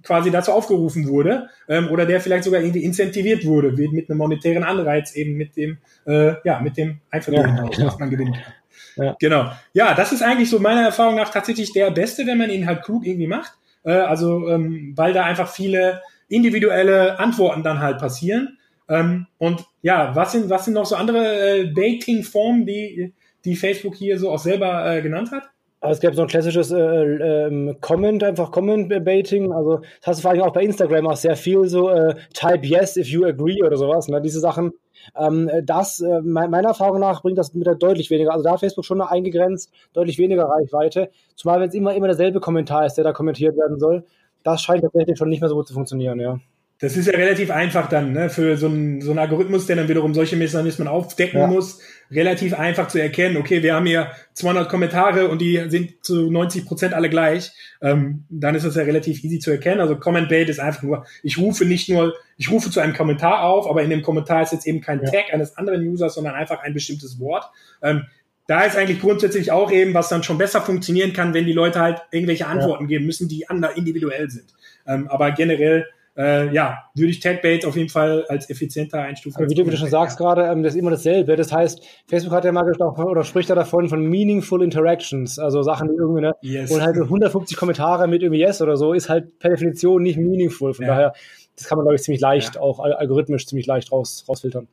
[0.06, 4.62] quasi dazu aufgerufen wurde ähm, oder der vielleicht sogar irgendwie incentiviert wurde mit einem monetären
[4.62, 7.86] Anreiz eben mit dem äh, ja mit dem Einverdienen, ja, genau.
[7.88, 8.52] was man gewinnen kann.
[8.96, 9.16] Ja.
[9.18, 9.50] Genau.
[9.72, 12.82] Ja, das ist eigentlich so meiner Erfahrung nach tatsächlich der beste, wenn man ihn halt
[12.82, 13.52] klug irgendwie macht.
[13.84, 18.58] Äh, also ähm, weil da einfach viele individuelle Antworten dann halt passieren.
[18.88, 23.12] Ähm, und ja, was sind was sind noch so andere äh, Dating-Formen, die
[23.44, 25.44] die Facebook hier so auch selber äh, genannt hat?
[25.90, 29.52] Es gab so ein klassisches äh, ähm, Comment, einfach Comment-Baiting.
[29.52, 32.66] Also das hast du vor allem auch bei Instagram auch sehr viel so äh, Type
[32.66, 34.08] Yes if you agree oder sowas.
[34.08, 34.20] Ne?
[34.20, 34.72] Diese Sachen.
[35.16, 38.32] Ähm, das, äh, meiner Erfahrung nach, bringt das mit der deutlich weniger.
[38.32, 41.10] Also da hat Facebook schon eingegrenzt, deutlich weniger Reichweite.
[41.34, 44.04] Zumal wenn es immer, immer derselbe Kommentar ist, der da kommentiert werden soll.
[44.42, 46.38] Das scheint tatsächlich schon nicht mehr so gut zu funktionieren, ja.
[46.78, 49.88] Das ist ja relativ einfach dann, ne, für so einen, so einen Algorithmus, der dann
[49.88, 51.46] wiederum solche Mechanismen aufdecken ja.
[51.46, 56.30] muss, relativ einfach zu erkennen, okay, wir haben hier 200 Kommentare und die sind zu
[56.30, 59.80] 90 Prozent alle gleich, ähm, dann ist das ja relativ easy zu erkennen.
[59.80, 63.42] Also Comment Bait ist einfach nur, ich rufe nicht nur, ich rufe zu einem Kommentar
[63.42, 65.10] auf, aber in dem Kommentar ist jetzt eben kein ja.
[65.10, 67.44] Tag eines anderen Users, sondern einfach ein bestimmtes Wort.
[67.82, 68.04] Ähm,
[68.46, 71.80] da ist eigentlich grundsätzlich auch eben, was dann schon besser funktionieren kann, wenn die Leute
[71.80, 72.88] halt irgendwelche Antworten ja.
[72.88, 74.54] geben müssen, die individuell sind.
[74.86, 75.86] Ähm, aber generell
[76.16, 79.36] äh, ja, würde ich Tagbait auf jeden Fall als effizienter einstufen.
[79.36, 81.36] Aber wie du, wie du schon sagst gerade, ähm, das ist immer dasselbe.
[81.36, 85.62] Das heißt, Facebook hat ja mal gesprochen oder spricht da davon von meaningful interactions, also
[85.62, 86.70] Sachen, die irgendwie, ne, yes.
[86.70, 90.72] und halt 150 Kommentare mit irgendwie Yes oder so, ist halt per Definition nicht meaningful.
[90.72, 90.94] Von ja.
[90.94, 91.12] daher,
[91.56, 92.60] das kann man, glaube ich, ziemlich leicht, ja.
[92.60, 94.68] auch algorithmisch ziemlich leicht raus, rausfiltern.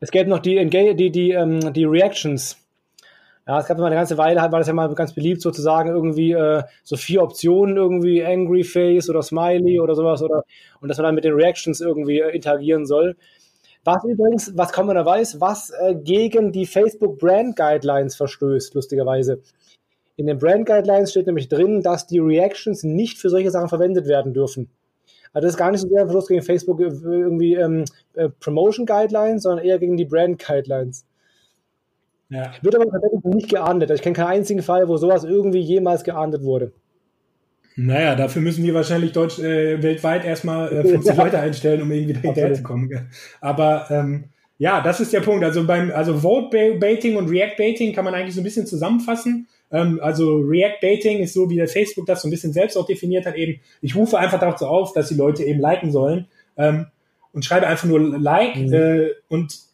[0.00, 2.56] Es gäbe noch die, die, die, ähm, die Reactions.
[3.48, 6.32] Ja, es gab mal eine ganze Weile, war das ja mal ganz beliebt, sozusagen irgendwie
[6.32, 10.44] äh, so vier Optionen, irgendwie Angry Face oder Smiley oder sowas, oder
[10.82, 13.16] und dass man dann mit den Reactions irgendwie äh, interagieren soll.
[13.84, 19.40] Was übrigens, was kaum da weiß, was äh, gegen die Facebook Brand Guidelines verstößt, lustigerweise.
[20.16, 24.06] In den Brand Guidelines steht nämlich drin, dass die Reactions nicht für solche Sachen verwendet
[24.08, 24.68] werden dürfen.
[25.32, 28.28] Also das ist gar nicht so sehr ein Verlust gegen Facebook äh, irgendwie ähm, äh,
[28.28, 31.06] Promotion Guidelines, sondern eher gegen die Brand Guidelines.
[32.30, 32.52] Ja.
[32.60, 33.90] Wird aber tatsächlich nicht geahndet.
[33.90, 36.72] Ich kenne keinen einzigen Fall, wo sowas irgendwie jemals geahndet wurde.
[37.76, 41.22] Naja, dafür müssen wir wahrscheinlich deutsch, äh, weltweit erstmal äh, 50 ja.
[41.24, 43.08] Leute einstellen, um irgendwie dahinter zu kommen.
[43.40, 44.24] Aber ähm,
[44.58, 45.44] ja, das ist der Punkt.
[45.44, 49.46] Also beim also Vote Baiting und React Baiting kann man eigentlich so ein bisschen zusammenfassen.
[49.70, 52.86] Ähm, also React Baiting ist so, wie der Facebook das so ein bisschen selbst auch
[52.86, 53.36] definiert hat.
[53.36, 56.86] Eben, ich rufe einfach dazu auf, dass die Leute eben liken sollen ähm,
[57.32, 58.72] und schreibe einfach nur Like mhm.
[58.72, 59.67] äh, und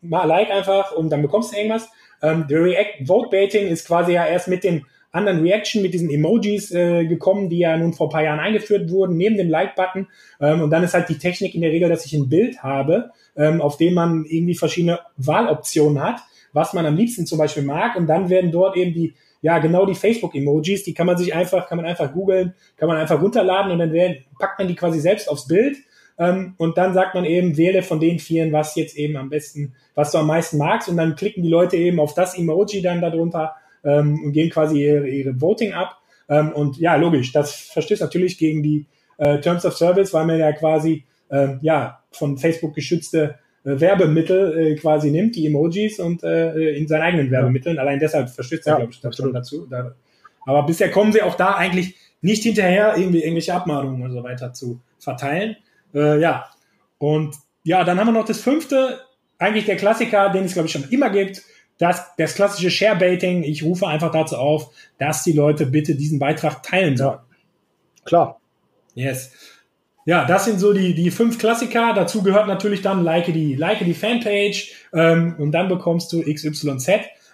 [0.00, 1.88] mal like einfach und dann bekommst du irgendwas.
[2.22, 6.10] Ähm, der React Vote Baiting ist quasi ja erst mit den anderen Reaction, mit diesen
[6.10, 10.06] Emojis äh, gekommen, die ja nun vor ein paar Jahren eingeführt wurden, neben dem Like-Button.
[10.40, 13.10] Ähm, und dann ist halt die Technik in der Regel, dass ich ein Bild habe,
[13.36, 16.20] ähm, auf dem man irgendwie verschiedene Wahloptionen hat,
[16.52, 17.96] was man am liebsten zum Beispiel mag.
[17.96, 21.68] Und dann werden dort eben die, ja, genau die Facebook-Emojis, die kann man sich einfach,
[21.68, 25.00] kann man einfach googeln, kann man einfach runterladen und dann werden, packt man die quasi
[25.00, 25.76] selbst aufs Bild
[26.18, 29.74] ähm, und dann sagt man eben, wähle von den vieren, was jetzt eben am besten,
[29.94, 30.88] was du am meisten magst.
[30.88, 33.54] Und dann klicken die Leute eben auf das Emoji dann darunter
[33.84, 35.96] ähm, und gehen quasi ihre, ihre Voting ab.
[36.28, 38.86] Ähm, und ja, logisch, das verstößt natürlich gegen die
[39.18, 44.58] äh, Terms of Service, weil man ja quasi äh, ja von Facebook geschützte äh, Werbemittel
[44.58, 47.78] äh, quasi nimmt, die Emojis und äh, in seinen eigenen Werbemitteln.
[47.78, 49.66] Allein deshalb verstößt er, ja, glaube ich, absolut dazu.
[49.70, 49.94] Da,
[50.44, 54.52] aber bisher kommen sie auch da eigentlich nicht hinterher, irgendwie irgendwelche Abmahnungen und so weiter
[54.52, 55.56] zu verteilen.
[55.94, 56.46] Äh, ja,
[56.98, 59.00] und ja, dann haben wir noch das fünfte,
[59.38, 61.42] eigentlich der Klassiker, den es, glaube ich, schon immer gibt.
[61.78, 63.44] Das, das klassische Sharebaiting.
[63.44, 67.18] Ich rufe einfach dazu auf, dass die Leute bitte diesen Beitrag teilen sollen.
[67.18, 67.24] Ja,
[68.04, 68.40] klar.
[68.94, 69.32] Yes.
[70.04, 71.92] Ja, das sind so die, die fünf Klassiker.
[71.94, 76.88] Dazu gehört natürlich dann like die, like die Fanpage ähm, und dann bekommst du XYZ.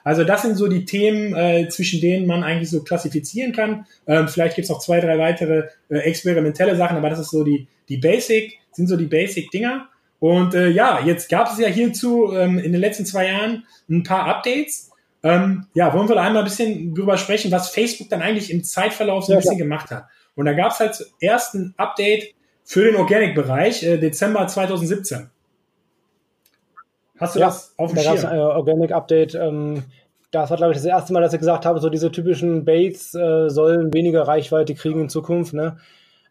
[0.05, 3.87] Also das sind so die Themen, äh, zwischen denen man eigentlich so klassifizieren kann.
[4.07, 7.67] Ähm, vielleicht gibt's noch zwei, drei weitere äh, experimentelle Sachen, aber das ist so die,
[7.89, 9.89] die Basic, sind so die Basic-Dinger.
[10.21, 14.03] Und äh, ja, jetzt gab es ja hierzu ähm, in den letzten zwei Jahren ein
[14.03, 14.91] paar Updates.
[15.23, 18.63] Ähm, ja, wollen wir da einmal ein bisschen drüber sprechen, was Facebook dann eigentlich im
[18.63, 19.65] Zeitverlauf so ein ja, bisschen ja.
[19.65, 20.05] gemacht hat.
[20.35, 25.31] Und da gab es halt zuerst ein Update für den Organic-Bereich, äh, Dezember 2017.
[27.19, 28.17] Hast du ja, das auf dem da Schirm?
[28.17, 29.35] Da gab es ein Organic Update.
[29.35, 29.83] Ähm,
[30.31, 33.15] das war, glaube ich, das erste Mal, dass sie gesagt haben, so diese typischen Baits
[33.15, 35.55] äh, sollen weniger Reichweite kriegen in Zukunft.
[35.55, 35.77] Ne?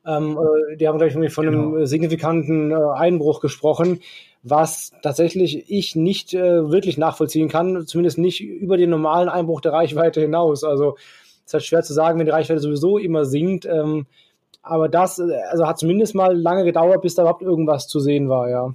[0.05, 1.75] Ähm, äh, die haben, glaube ich, von genau.
[1.75, 4.01] einem signifikanten äh, Einbruch gesprochen,
[4.43, 9.71] was tatsächlich ich nicht äh, wirklich nachvollziehen kann, zumindest nicht über den normalen Einbruch der
[9.71, 10.65] Reichweite hinaus.
[10.65, 13.65] Also es ist halt schwer zu sagen, wenn die Reichweite sowieso immer sinkt.
[13.65, 14.05] Ähm,
[14.61, 18.27] aber das äh, also hat zumindest mal lange gedauert, bis da überhaupt irgendwas zu sehen
[18.27, 18.73] war, ja.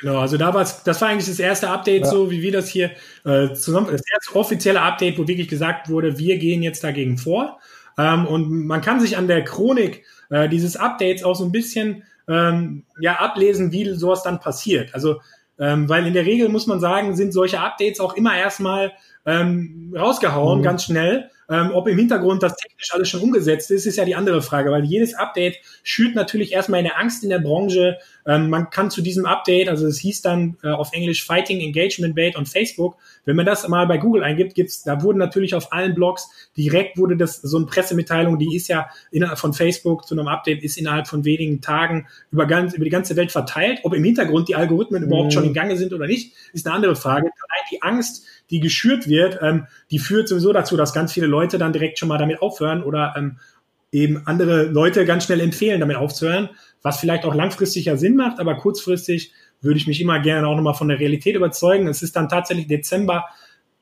[0.00, 2.10] Genau, also da war das war eigentlich das erste Update, ja.
[2.10, 2.92] so wie wir das hier
[3.24, 7.58] äh, zusammen, das erste offizielle Update, wo wirklich gesagt wurde, wir gehen jetzt dagegen vor.
[7.98, 12.04] Ähm, und man kann sich an der Chronik äh, dieses Updates auch so ein bisschen
[12.28, 14.94] ähm, ja ablesen, wie sowas dann passiert.
[14.94, 15.20] Also
[15.58, 18.92] ähm, weil in der Regel muss man sagen, sind solche Updates auch immer erstmal
[19.26, 20.62] ähm, rausgehauen, mhm.
[20.62, 21.30] ganz schnell.
[21.50, 24.70] Ähm, ob im Hintergrund das technisch alles schon umgesetzt ist, ist ja die andere Frage,
[24.70, 27.96] weil jedes Update schürt natürlich erstmal eine Angst in der Branche.
[28.26, 32.14] Ähm, man kann zu diesem Update, also es hieß dann äh, auf Englisch Fighting Engagement
[32.14, 35.72] Bait on Facebook, wenn man das mal bei Google eingibt, gibt's, da wurden natürlich auf
[35.72, 40.14] allen Blogs direkt wurde das so eine Pressemitteilung, die ist ja innerhalb von Facebook zu
[40.14, 43.80] einem Update, ist innerhalb von wenigen Tagen über, ganz, über die ganze Welt verteilt.
[43.84, 45.08] Ob im Hintergrund die Algorithmen mhm.
[45.08, 47.30] überhaupt schon in Gange sind oder nicht, ist eine andere Frage.
[47.70, 51.72] Die Angst, die geschürt wird, ähm, die führt sowieso dazu, dass ganz viele Leute dann
[51.72, 53.38] direkt schon mal damit aufhören oder ähm,
[53.92, 56.50] eben andere Leute ganz schnell empfehlen, damit aufzuhören,
[56.82, 60.56] was vielleicht auch langfristig ja Sinn macht, aber kurzfristig würde ich mich immer gerne auch
[60.56, 61.88] nochmal von der Realität überzeugen.
[61.88, 63.24] Es ist dann tatsächlich Dezember,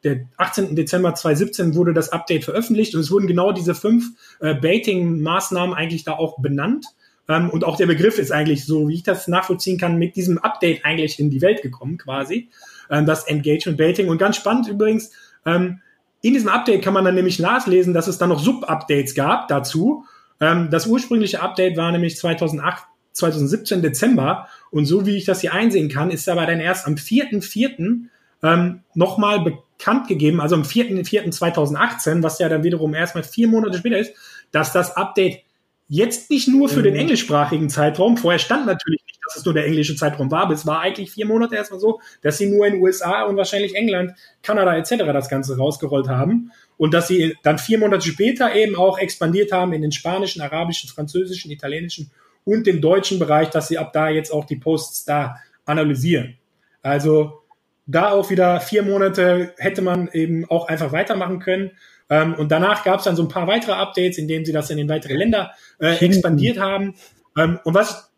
[0.04, 0.76] der 18.
[0.76, 6.04] Dezember 2017 wurde das Update veröffentlicht und es wurden genau diese fünf äh, Baiting-Maßnahmen eigentlich
[6.04, 6.86] da auch benannt.
[7.28, 10.38] Ähm, und auch der Begriff ist eigentlich, so wie ich das nachvollziehen kann, mit diesem
[10.38, 12.48] Update eigentlich in die Welt gekommen quasi
[12.90, 14.08] ähm, das Engagement Baiting.
[14.08, 15.10] Und ganz spannend übrigens,
[15.44, 15.80] ähm,
[16.22, 20.04] in diesem Update kann man dann nämlich nachlesen, dass es dann noch Sub-Updates gab dazu.
[20.40, 24.48] Ähm, das ursprüngliche Update war nämlich 2008, 2017 Dezember.
[24.70, 28.08] Und so wie ich das hier einsehen kann, ist aber dann erst am 4.4.
[28.42, 33.98] Ähm, nochmal bekannt gegeben, also am 4.4.2018, was ja dann wiederum erstmal vier Monate später
[33.98, 34.12] ist,
[34.50, 35.40] dass das Update
[35.88, 36.84] jetzt nicht nur für mhm.
[36.84, 39.02] den englischsprachigen Zeitraum, vorher stand natürlich
[39.36, 42.38] es nur der englische Zeitraum war, aber es war eigentlich vier Monate erstmal so, dass
[42.38, 45.04] sie nur in USA und wahrscheinlich England, Kanada etc.
[45.12, 49.72] das Ganze rausgerollt haben und dass sie dann vier Monate später eben auch expandiert haben
[49.72, 52.10] in den spanischen, arabischen, französischen, italienischen
[52.44, 56.38] und den deutschen Bereich, dass sie ab da jetzt auch die Posts da analysieren.
[56.82, 57.42] Also
[57.86, 61.72] da auch wieder vier Monate hätte man eben auch einfach weitermachen können.
[62.08, 64.70] Ähm, und danach gab es dann so ein paar weitere Updates, in denen sie das
[64.70, 66.94] in den weiteren Länder äh, expandiert haben.
[67.36, 68.12] Ähm, und was,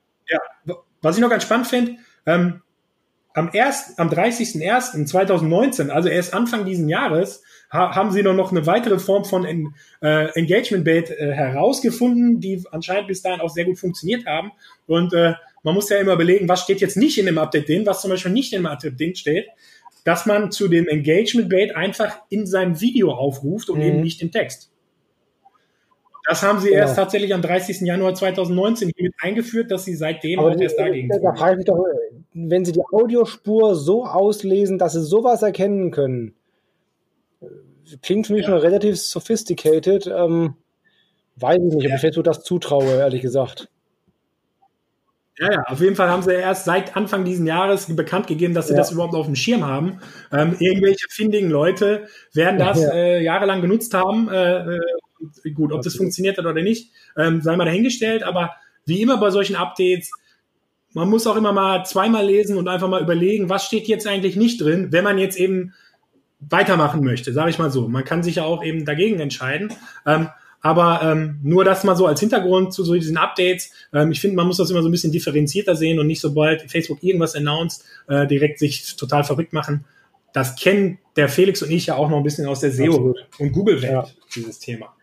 [1.02, 2.62] was ich noch ganz spannend finde, ähm,
[3.34, 8.98] am, erst, am 30.01.2019, also erst Anfang diesen Jahres, ha haben sie noch, eine weitere
[8.98, 13.78] Form von en äh, Engagement Bait äh, herausgefunden, die anscheinend bis dahin auch sehr gut
[13.78, 14.52] funktioniert haben.
[14.86, 17.86] Und äh, man muss ja immer überlegen, was steht jetzt nicht in dem Update drin,
[17.86, 19.46] was zum Beispiel nicht in dem Update drin steht,
[20.04, 23.84] dass man zu dem Engagement Bait einfach in seinem Video aufruft und mhm.
[23.84, 24.70] eben nicht im Text.
[26.28, 26.82] Das haben sie genau.
[26.82, 27.80] erst tatsächlich am 30.
[27.80, 31.24] Januar 2019 hiermit eingeführt, dass sie seitdem halt erst dagegen sind.
[31.24, 31.82] Da frage ich doch,
[32.34, 36.34] wenn sie die Audiospur so auslesen, dass sie sowas erkennen können,
[38.02, 38.48] klingt für mich ja.
[38.50, 40.06] schon relativ sophisticated.
[40.06, 40.56] Ähm,
[41.36, 41.94] weiß ich nicht, ob ja.
[41.94, 43.70] ich Facebook das zutraue, ehrlich gesagt.
[45.38, 48.66] Ja, ja, auf jeden Fall haben sie erst seit Anfang diesen Jahres bekannt gegeben, dass
[48.66, 48.80] sie ja.
[48.80, 50.00] das überhaupt auf dem Schirm haben.
[50.30, 52.92] Ähm, irgendwelche findigen Leute werden das ja.
[52.92, 54.80] äh, jahrelang genutzt haben äh, äh
[55.54, 58.52] gut, ob das funktioniert hat oder nicht, ähm, sei mal dahingestellt, aber
[58.86, 60.10] wie immer bei solchen Updates,
[60.94, 64.36] man muss auch immer mal zweimal lesen und einfach mal überlegen, was steht jetzt eigentlich
[64.36, 65.74] nicht drin, wenn man jetzt eben
[66.40, 67.88] weitermachen möchte, sage ich mal so.
[67.88, 69.72] Man kann sich ja auch eben dagegen entscheiden.
[70.06, 70.28] Ähm,
[70.60, 73.70] aber ähm, nur das mal so als Hintergrund zu so diesen Updates.
[73.92, 76.70] Ähm, ich finde, man muss das immer so ein bisschen differenzierter sehen und nicht sobald
[76.70, 79.84] Facebook irgendwas announced, äh, direkt sich total verrückt machen.
[80.32, 83.52] Das kennen der Felix und ich ja auch noch ein bisschen aus der SEO- und
[83.52, 84.06] Google-Welt, ja.
[84.34, 84.94] dieses Thema.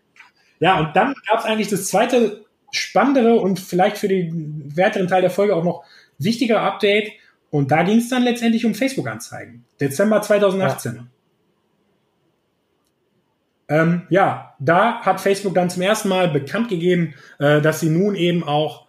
[0.60, 5.22] Ja, und dann gab es eigentlich das zweite spannendere und vielleicht für den weiteren Teil
[5.22, 5.84] der Folge auch noch
[6.18, 7.12] wichtigere Update.
[7.50, 9.64] Und da ging es dann letztendlich um Facebook-Anzeigen.
[9.80, 10.94] Dezember 2018.
[10.96, 11.06] Ja.
[13.68, 18.14] Ähm, ja, da hat Facebook dann zum ersten Mal bekannt gegeben, äh, dass sie nun
[18.14, 18.86] eben auch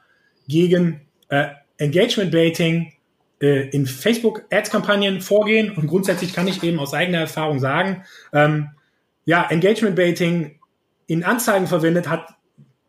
[0.47, 2.93] gegen äh, Engagement-Baiting
[3.41, 5.71] äh, in Facebook-Ads-Kampagnen vorgehen.
[5.71, 8.03] Und grundsätzlich kann ich eben aus eigener Erfahrung sagen,
[8.33, 8.69] ähm,
[9.25, 10.59] ja, Engagement-Baiting
[11.07, 12.37] in Anzeigen verwendet, hat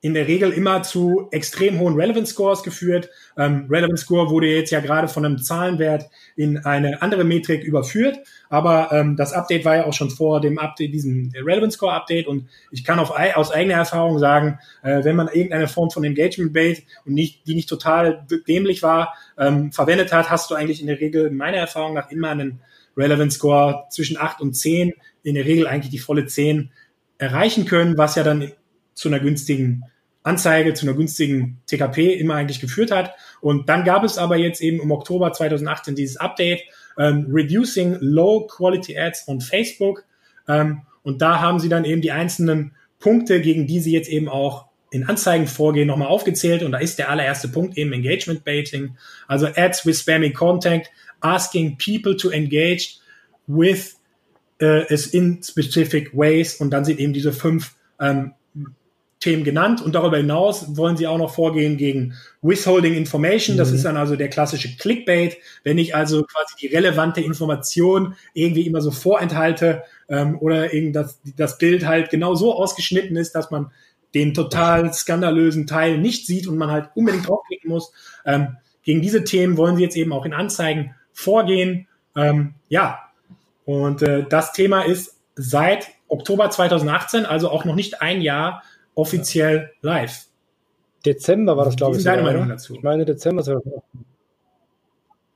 [0.00, 3.11] in der Regel immer zu extrem hohen Relevance Scores geführt.
[3.37, 8.18] Ähm, Relevance Score wurde jetzt ja gerade von einem Zahlenwert in eine andere Metrik überführt,
[8.48, 12.28] aber ähm, das Update war ja auch schon vor dem Update, diesem Relevance Score Update.
[12.28, 16.52] Und ich kann auf, aus eigener Erfahrung sagen, äh, wenn man irgendeine Form von Engagement
[16.52, 20.87] Bait und nicht, die nicht total dämlich war, ähm, verwendet hat, hast du eigentlich in
[20.87, 22.61] der Regel meiner Erfahrung nach immer einen
[22.96, 26.70] Relevant Score zwischen 8 und 10, in der Regel eigentlich die volle 10
[27.18, 28.52] erreichen können, was ja dann
[28.94, 29.85] zu einer günstigen
[30.22, 33.14] Anzeige, zu einer günstigen TKP immer eigentlich geführt hat.
[33.40, 36.62] Und dann gab es aber jetzt eben im Oktober 2018 dieses Update,
[36.98, 40.04] ähm, Reducing Low Quality Ads on Facebook.
[40.48, 44.28] Ähm, und da haben sie dann eben die einzelnen Punkte, gegen die sie jetzt eben
[44.28, 46.62] auch in Anzeigen vorgehen, nochmal aufgezählt.
[46.62, 51.78] Und da ist der allererste Punkt eben Engagement Baiting, also Ads with spamming content, asking
[51.78, 52.98] people to engage
[53.46, 53.97] with
[54.62, 56.57] uh, is in specific ways.
[56.57, 58.33] Und dann sind eben diese fünf ähm,
[59.21, 59.83] Themen genannt.
[59.83, 63.57] Und darüber hinaus wollen sie auch noch vorgehen gegen Withholding Information.
[63.57, 63.77] Das mhm.
[63.77, 65.38] ist dann also der klassische Clickbait.
[65.64, 71.21] Wenn ich also quasi die relevante Information irgendwie immer so vorenthalte ähm, oder irgend das,
[71.37, 73.73] das Bild halt genau so ausgeschnitten ist, dass man
[74.14, 77.92] den total skandalösen Teil nicht sieht und man halt unbedingt draufklicken muss.
[78.25, 81.88] Ähm, gegen diese Themen wollen sie jetzt eben auch in Anzeigen vorgehen.
[82.16, 83.01] Ähm, ja,
[83.68, 88.62] und äh, das Thema ist seit Oktober 2018, also auch noch nicht ein Jahr,
[88.94, 90.24] offiziell live.
[91.04, 92.02] Dezember war das, glaube ich.
[92.02, 92.76] Deine Meinung dazu?
[92.76, 93.61] Ich meine Dezember.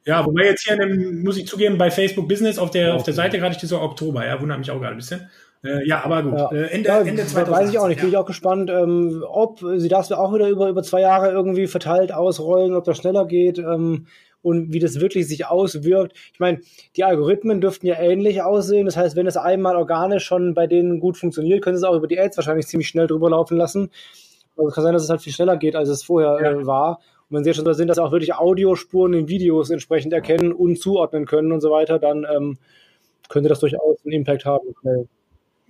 [0.07, 3.13] Ja, wobei jetzt hier, dem, muss ich zugeben, bei Facebook Business auf der, auf der
[3.13, 4.27] Seite gerade steht so Oktober.
[4.27, 5.29] Ja, wundert mich auch gerade ein bisschen.
[5.63, 6.39] Äh, ja, aber gut.
[6.39, 6.51] Ja.
[6.53, 7.53] Äh, Ende, ja, Ende 2018.
[7.53, 8.01] Weiß ich auch nicht.
[8.01, 11.67] Bin ich auch gespannt, ähm, ob sie das auch wieder über, über zwei Jahre irgendwie
[11.67, 14.07] verteilt ausrollen, ob das schneller geht ähm,
[14.43, 16.17] und wie das wirklich sich auswirkt.
[16.33, 16.61] Ich meine,
[16.97, 18.87] die Algorithmen dürften ja ähnlich aussehen.
[18.87, 21.97] Das heißt, wenn es einmal organisch schon bei denen gut funktioniert, können sie es auch
[21.97, 23.91] über die Ads wahrscheinlich ziemlich schnell drüber laufen lassen.
[24.57, 26.61] Also es kann sein, dass es halt viel schneller geht, als es vorher ja.
[26.61, 27.01] äh, war.
[27.29, 30.13] Und wenn sie jetzt schon so sind, dass sie auch wirklich Audiospuren in Videos entsprechend
[30.13, 32.59] erkennen und zuordnen können und so weiter, dann ähm,
[33.29, 34.75] könnte das durchaus einen Impact haben.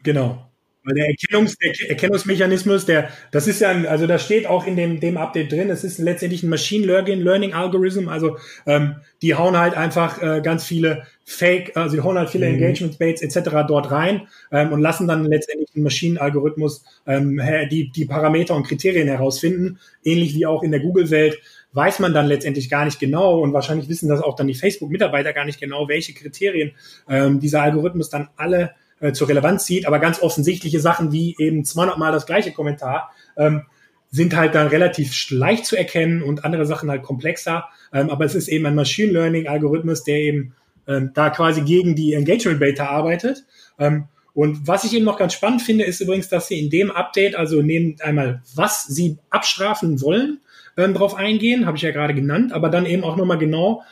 [0.02, 0.51] Genau.
[0.84, 4.76] Weil der, Erkennungs, der Erkennungsmechanismus, der, das ist ja, ein, also da steht auch in
[4.76, 9.34] dem, dem Update drin, es ist letztendlich ein Machine Learning, Learning Algorithm, also ähm, die
[9.34, 12.54] hauen halt einfach äh, ganz viele Fake, also die hauen halt viele mhm.
[12.54, 13.50] Engagement Baits etc.
[13.68, 17.40] dort rein ähm, und lassen dann letztendlich einen Maschinenalgorithmus ähm,
[17.70, 21.38] die, die Parameter und Kriterien herausfinden, ähnlich wie auch in der Google-Welt
[21.72, 25.32] weiß man dann letztendlich gar nicht genau und wahrscheinlich wissen das auch dann die Facebook-Mitarbeiter
[25.32, 26.72] gar nicht genau, welche Kriterien
[27.08, 31.64] ähm, dieser Algorithmus dann alle äh, zur Relevanz zieht, aber ganz offensichtliche Sachen wie eben
[31.64, 33.62] 200 Mal das gleiche Kommentar ähm,
[34.10, 37.68] sind halt dann relativ leicht zu erkennen und andere Sachen halt komplexer.
[37.92, 40.54] Ähm, aber es ist eben ein Machine Learning Algorithmus, der eben
[40.86, 43.44] ähm, da quasi gegen die Engagement Beta arbeitet.
[43.78, 46.90] Ähm, und was ich eben noch ganz spannend finde, ist übrigens, dass sie in dem
[46.90, 50.40] Update, also neben einmal, was sie abstrafen wollen,
[50.76, 53.82] ähm, drauf eingehen, habe ich ja gerade genannt, aber dann eben auch nochmal genau,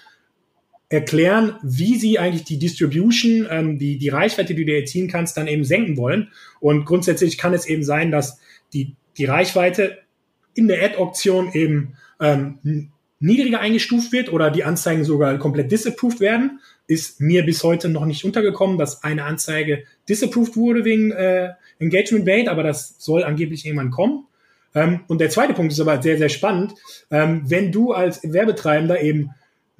[0.90, 5.46] erklären, wie sie eigentlich die Distribution, ähm, die, die Reichweite, die du erzielen kannst, dann
[5.46, 6.33] eben senken wollen.
[6.59, 8.40] Und grundsätzlich kann es eben sein, dass
[8.74, 9.98] die, die Reichweite
[10.55, 16.59] in der Ad-Auktion eben ähm, niedriger eingestuft wird oder die Anzeigen sogar komplett disapproved werden.
[16.88, 22.29] Ist mir bis heute noch nicht untergekommen, dass eine Anzeige disapproved wurde wegen äh, Engagement
[22.29, 24.26] Rate, aber das soll angeblich irgendwann kommen.
[24.74, 26.74] Ähm, und der zweite Punkt ist aber sehr, sehr spannend.
[27.12, 29.31] Ähm, wenn du als Werbetreibender eben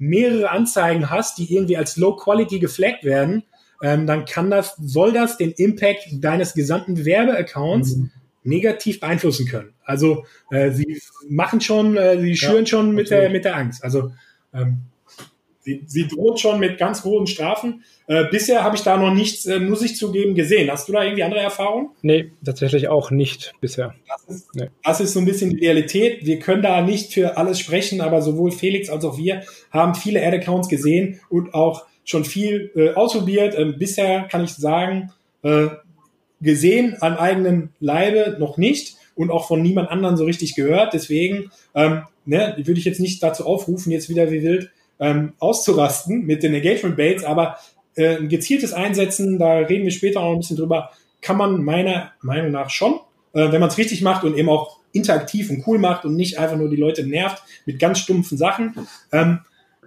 [0.01, 3.43] mehrere Anzeigen hast, die irgendwie als Low Quality geflaggt werden,
[3.83, 8.11] ähm, dann kann das, soll das den Impact deines gesamten Werbeaccounts mhm.
[8.43, 9.73] negativ beeinflussen können.
[9.83, 13.83] Also äh, sie machen schon, äh, sie schüren ja, schon mit der, mit der Angst.
[13.83, 14.11] Also
[14.55, 14.79] ähm,
[15.61, 17.83] sie, sie droht schon mit ganz großen Strafen.
[18.07, 20.69] Äh, bisher habe ich da noch nichts, äh, muss ich zugeben, gesehen.
[20.69, 21.89] Hast du da irgendwie andere Erfahrungen?
[22.01, 23.95] Nee, tatsächlich auch nicht bisher.
[24.07, 24.69] Das ist, nee.
[24.83, 26.25] das ist so ein bisschen die Realität.
[26.25, 30.25] Wir können da nicht für alles sprechen, aber sowohl Felix als auch wir haben viele
[30.25, 33.55] Ad-Accounts gesehen und auch schon viel äh, ausprobiert.
[33.57, 35.11] Ähm, bisher kann ich sagen,
[35.43, 35.67] äh,
[36.41, 40.93] gesehen an eigenen Leibe noch nicht und auch von niemand anderen so richtig gehört.
[40.93, 44.71] Deswegen ähm, ne, würde ich jetzt nicht dazu aufrufen, jetzt wieder wie wild
[45.01, 47.57] ähm, auszurasten mit den Engagement Baits, aber
[47.95, 52.13] äh, ein gezieltes Einsetzen, da reden wir später auch ein bisschen drüber, kann man meiner
[52.21, 52.93] Meinung nach schon,
[53.33, 56.39] äh, wenn man es richtig macht und eben auch interaktiv und cool macht und nicht
[56.39, 58.75] einfach nur die Leute nervt mit ganz stumpfen Sachen.
[59.11, 59.39] Ähm,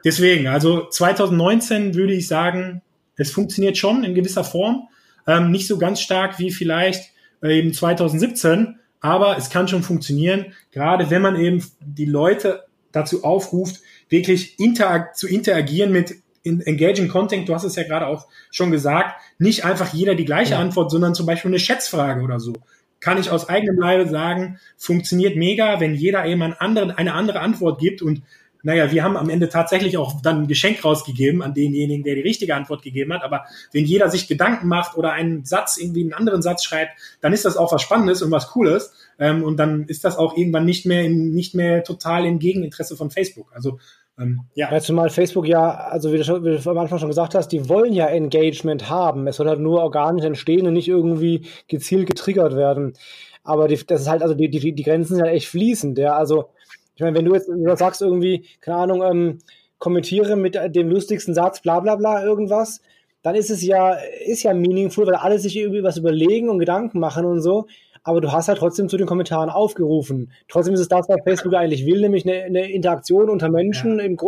[0.04, 2.82] deswegen, also 2019 würde ich sagen,
[3.16, 4.88] es funktioniert schon in gewisser Form.
[5.26, 10.46] Ähm, nicht so ganz stark wie vielleicht äh, eben 2017, aber es kann schon funktionieren,
[10.72, 17.08] gerade wenn man eben die Leute dazu aufruft, wirklich interag zu interagieren mit in engaging
[17.08, 20.60] Content, du hast es ja gerade auch schon gesagt, nicht einfach jeder die gleiche ja.
[20.60, 22.52] Antwort, sondern zum Beispiel eine Schätzfrage oder so.
[23.00, 27.40] Kann ich aus eigenem Leibe sagen, funktioniert mega, wenn jeder eben einen anderen, eine andere
[27.40, 28.22] Antwort gibt und
[28.64, 32.22] naja, wir haben am Ende tatsächlich auch dann ein Geschenk rausgegeben an denjenigen, der die
[32.22, 33.22] richtige Antwort gegeben hat.
[33.22, 37.34] Aber wenn jeder sich Gedanken macht oder einen Satz, irgendwie einen anderen Satz schreibt, dann
[37.34, 38.94] ist das auch was Spannendes und was Cooles.
[39.18, 42.96] Ähm, und dann ist das auch irgendwann nicht mehr, in, nicht mehr total im Gegeninteresse
[42.96, 43.52] von Facebook.
[43.54, 43.78] Also
[44.18, 44.72] ähm, ja.
[44.72, 44.80] ja.
[44.80, 47.68] Zumal Facebook ja, also wie du, schon, wie du am Anfang schon gesagt hast, die
[47.68, 49.26] wollen ja Engagement haben.
[49.26, 52.94] Es soll halt nur organisch entstehen und nicht irgendwie gezielt getriggert werden.
[53.42, 56.16] Aber die, das ist halt, also die, die, die Grenzen sind ja echt fließend, ja.
[56.16, 56.48] Also,
[56.94, 59.38] ich meine, wenn du jetzt sagst irgendwie, keine Ahnung, ähm,
[59.78, 62.80] kommentiere mit dem lustigsten Satz, bla bla bla, irgendwas,
[63.22, 67.00] dann ist es ja, ist ja meaningful, weil alle sich irgendwie was überlegen und Gedanken
[67.00, 67.66] machen und so
[68.04, 70.30] aber du hast halt trotzdem zu den Kommentaren aufgerufen.
[70.48, 73.98] Trotzdem ist es das, was Facebook eigentlich will, nämlich eine, eine Interaktion unter Menschen.
[73.98, 74.04] Ja.
[74.04, 74.18] Im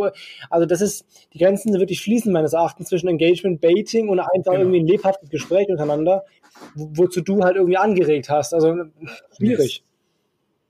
[0.48, 1.04] also das ist,
[1.34, 4.64] die Grenzen sind wirklich fließend meines Erachtens zwischen Engagement, Baiting und einfach genau.
[4.64, 6.24] irgendwie ein lebhaftes Gespräch untereinander,
[6.74, 8.54] wo, wozu du halt irgendwie angeregt hast.
[8.54, 8.74] Also
[9.36, 9.84] schwierig.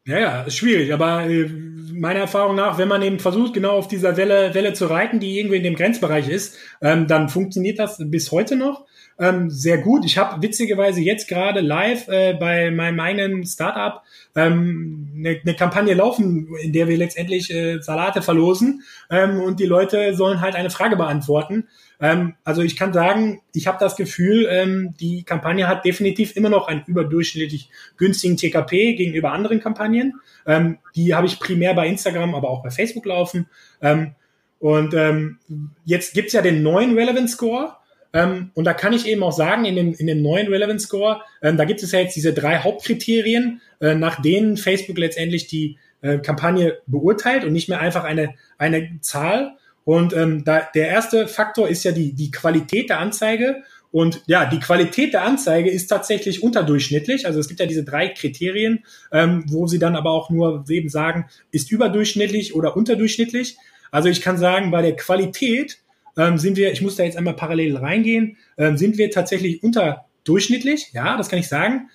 [0.06, 1.50] Ja, ja, ist schwierig, aber äh,
[1.92, 5.38] meiner Erfahrung nach, wenn man eben versucht, genau auf dieser Welle, Welle zu reiten, die
[5.38, 8.86] irgendwie in dem Grenzbereich ist, ähm, dann funktioniert das bis heute noch
[9.18, 10.04] ähm, sehr gut.
[10.04, 14.02] Ich habe witzigerweise jetzt gerade live äh, bei meinem eigenen Startup
[14.34, 19.66] ähm, eine, eine Kampagne laufen, in der wir letztendlich äh, Salate verlosen ähm, und die
[19.66, 21.66] Leute sollen halt eine Frage beantworten.
[22.00, 26.48] Ähm, also ich kann sagen, ich habe das Gefühl, ähm, die Kampagne hat definitiv immer
[26.48, 30.20] noch einen überdurchschnittlich günstigen TKP gegenüber anderen Kampagnen.
[30.46, 33.48] Ähm, die habe ich primär bei Instagram, aber auch bei Facebook laufen.
[33.80, 34.14] Ähm,
[34.58, 35.38] und ähm,
[35.84, 37.76] jetzt gibt's ja den neuen Relevant Score.
[38.12, 41.20] Ähm, und da kann ich eben auch sagen, in dem, in dem neuen Relevant Score,
[41.40, 46.18] da gibt es ja jetzt diese drei Hauptkriterien, äh, nach denen Facebook letztendlich die äh,
[46.18, 49.56] Kampagne beurteilt und nicht mehr einfach eine, eine Zahl.
[49.86, 53.62] Und ähm, da, der erste Faktor ist ja die, die Qualität der Anzeige.
[53.92, 57.24] Und ja, die Qualität der Anzeige ist tatsächlich unterdurchschnittlich.
[57.24, 60.88] Also es gibt ja diese drei Kriterien, ähm, wo sie dann aber auch nur eben
[60.88, 63.58] sagen, ist überdurchschnittlich oder unterdurchschnittlich.
[63.92, 65.78] Also ich kann sagen, bei der Qualität
[66.18, 70.90] ähm, sind wir, ich muss da jetzt einmal parallel reingehen, ähm, sind wir tatsächlich unterdurchschnittlich,
[70.94, 71.90] ja, das kann ich sagen.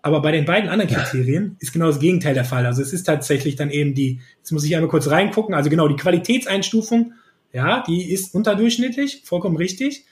[0.00, 2.66] Aber bei den beiden anderen Kriterien ist genau das Gegenteil der Fall.
[2.66, 5.88] Also es ist tatsächlich dann eben die, jetzt muss ich einmal kurz reingucken, also genau
[5.88, 7.14] die Qualitätseinstufung,
[7.52, 10.06] ja, die ist unterdurchschnittlich, vollkommen richtig.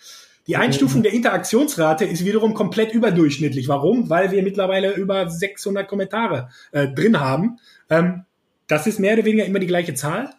[0.47, 3.69] Die Einstufung der Interaktionsrate ist wiederum komplett überdurchschnittlich.
[3.69, 4.11] Warum?
[4.11, 7.59] Weil wir mittlerweile über 600 Kommentare äh, drin haben.
[7.89, 8.25] Ähm,
[8.67, 10.31] das ist mehr oder weniger immer die gleiche Zahl.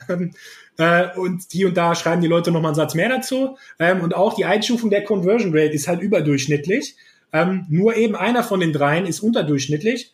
[0.78, 3.58] Äh, und hier und da schreiben die Leute nochmal einen Satz mehr dazu.
[3.78, 6.96] Ähm, und auch die Einstufung der Conversion Rate ist halt überdurchschnittlich.
[7.34, 10.14] Ähm, nur eben einer von den dreien ist unterdurchschnittlich.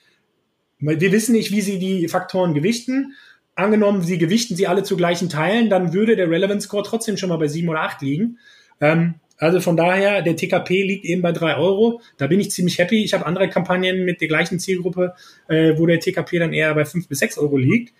[0.80, 3.14] Wir wissen nicht, wie sie die Faktoren gewichten.
[3.58, 7.30] Angenommen, sie gewichten sie alle zu gleichen Teilen, dann würde der Relevance Score trotzdem schon
[7.30, 8.38] mal bei sieben oder acht liegen.
[8.80, 12.02] Ähm, also von daher, der TKP liegt eben bei drei Euro.
[12.18, 13.04] Da bin ich ziemlich happy.
[13.04, 15.16] Ich habe andere Kampagnen mit der gleichen Zielgruppe,
[15.48, 17.96] äh, wo der TKP dann eher bei fünf bis sechs Euro liegt.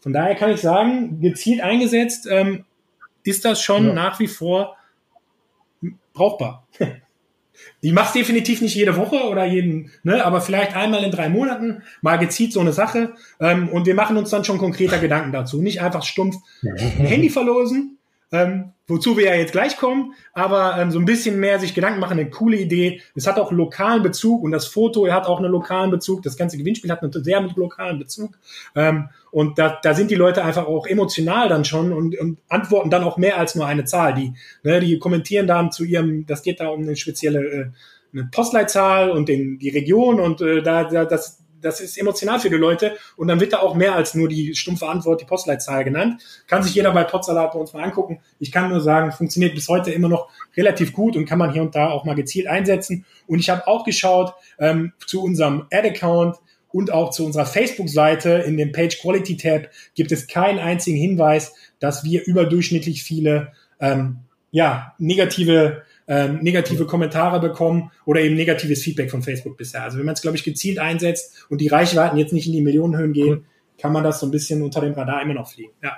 [0.00, 2.64] Von daher kann ich sagen, gezielt eingesetzt ähm,
[3.24, 3.92] ist das schon ja.
[3.94, 4.76] nach wie vor
[6.12, 6.66] brauchbar.
[7.80, 11.28] Ich mache es definitiv nicht jede Woche oder jeden, ne, aber vielleicht einmal in drei
[11.28, 13.14] Monaten mal gezielt so eine Sache.
[13.40, 15.62] Ähm, und wir machen uns dann schon konkreter Gedanken dazu.
[15.62, 17.98] Nicht einfach stumpf ein Handy verlosen,
[18.32, 22.00] ähm, wozu wir ja jetzt gleich kommen, aber ähm, so ein bisschen mehr sich Gedanken
[22.00, 23.00] machen, eine coole Idee.
[23.14, 26.22] Es hat auch lokalen Bezug und das Foto hat auch einen lokalen Bezug.
[26.22, 28.38] Das ganze Gewinnspiel hat einen sehr lokalen Bezug.
[28.74, 32.90] Ähm, und da, da sind die Leute einfach auch emotional dann schon und, und antworten
[32.90, 34.14] dann auch mehr als nur eine Zahl.
[34.14, 37.66] Die, ne, die kommentieren dann zu ihrem, das geht da um eine spezielle äh,
[38.12, 42.50] eine Postleitzahl und den, die Region und äh, da, da das das ist emotional für
[42.50, 45.84] die Leute und dann wird da auch mehr als nur die stumpfe Antwort, die Postleitzahl
[45.84, 46.22] genannt.
[46.46, 48.20] Kann sich jeder bei Potsalat bei uns mal angucken.
[48.38, 51.62] Ich kann nur sagen, funktioniert bis heute immer noch relativ gut und kann man hier
[51.62, 53.04] und da auch mal gezielt einsetzen.
[53.26, 56.36] Und ich habe auch geschaut ähm, zu unserem Ad-Account
[56.72, 61.54] und auch zu unserer Facebook-Seite in dem Page Quality Tab gibt es keinen einzigen Hinweis,
[61.78, 64.20] dass wir überdurchschnittlich viele ähm,
[64.52, 69.84] ja, negative ähm, negative Kommentare bekommen oder eben negatives Feedback von Facebook bisher.
[69.84, 72.62] Also wenn man es, glaube ich, gezielt einsetzt und die Reichweiten jetzt nicht in die
[72.62, 73.46] Millionenhöhen gehen,
[73.78, 75.72] kann man das so ein bisschen unter dem Radar immer noch fliegen.
[75.82, 75.96] Ja.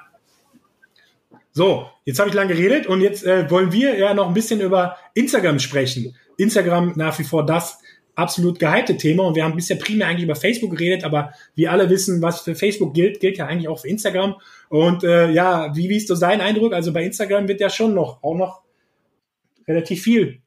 [1.52, 4.60] So, jetzt habe ich lange geredet und jetzt äh, wollen wir ja noch ein bisschen
[4.60, 6.14] über Instagram sprechen.
[6.36, 7.78] Instagram nach wie vor das
[8.14, 11.88] absolut gehypte Thema und wir haben bisher primär eigentlich über Facebook geredet, aber wir alle
[11.88, 14.36] wissen, was für Facebook gilt, gilt ja eigentlich auch für Instagram.
[14.68, 16.74] Und äh, ja, wie, wie ist so dein Eindruck?
[16.74, 18.62] Also bei Instagram wird ja schon noch auch noch
[19.66, 20.40] relativ viel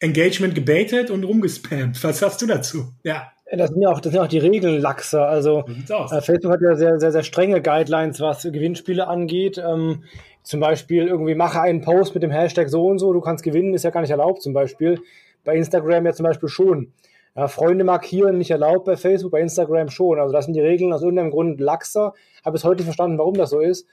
[0.00, 2.02] Engagement gebaitet und rumgespammt.
[2.02, 2.92] Was sagst du dazu?
[3.02, 3.30] Ja.
[3.52, 5.28] Das sind ja auch, das sind auch die Regeln laxer.
[5.28, 9.56] Also äh, Facebook hat ja sehr, sehr, sehr strenge Guidelines, was Gewinnspiele angeht.
[9.58, 10.02] Ähm,
[10.42, 13.72] zum Beispiel irgendwie mache einen Post mit dem Hashtag so und so, du kannst gewinnen,
[13.74, 15.00] ist ja gar nicht erlaubt zum Beispiel.
[15.46, 16.92] Bei Instagram ja zum Beispiel schon.
[17.34, 20.18] Ja, Freunde markieren nicht erlaubt bei Facebook, bei Instagram schon.
[20.18, 22.12] Also das sind die Regeln aus irgendeinem Grund laxer.
[22.44, 23.86] Habe bis heute nicht verstanden, warum das so ist.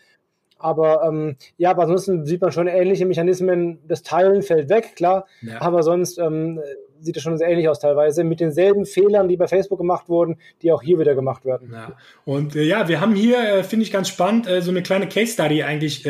[0.57, 3.79] Aber ähm, ja, aber ansonsten sieht man schon ähnliche Mechanismen.
[3.87, 5.25] Das Teilen fällt weg, klar.
[5.41, 5.61] Ja.
[5.61, 6.61] Aber sonst ähm,
[7.01, 10.37] sieht es schon sehr ähnlich aus teilweise, mit denselben Fehlern, die bei Facebook gemacht wurden,
[10.61, 11.71] die auch hier wieder gemacht werden.
[11.73, 11.91] Ja.
[12.23, 15.07] Und äh, ja, wir haben hier, äh, finde ich ganz spannend, äh, so eine kleine
[15.07, 16.07] Case Study eigentlich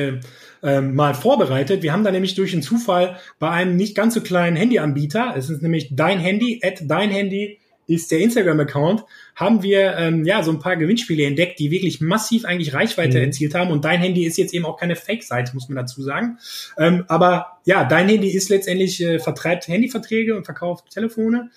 [0.64, 1.84] äh, äh, mal vorbereitet.
[1.84, 5.50] Wir haben da nämlich durch einen Zufall bei einem nicht ganz so kleinen Handyanbieter, es
[5.50, 9.04] ist nämlich dein Handy, at dein Handy, ist der Instagram-Account,
[9.36, 13.26] haben wir ähm, ja so ein paar Gewinnspiele entdeckt, die wirklich massiv eigentlich Reichweite mhm.
[13.26, 13.72] erzielt haben.
[13.72, 16.38] Und dein Handy ist jetzt eben auch keine Fake-Seite, muss man dazu sagen.
[16.78, 21.52] Ähm, aber ja, dein Handy ist letztendlich äh, vertreibt Handyverträge und verkauft Telefone.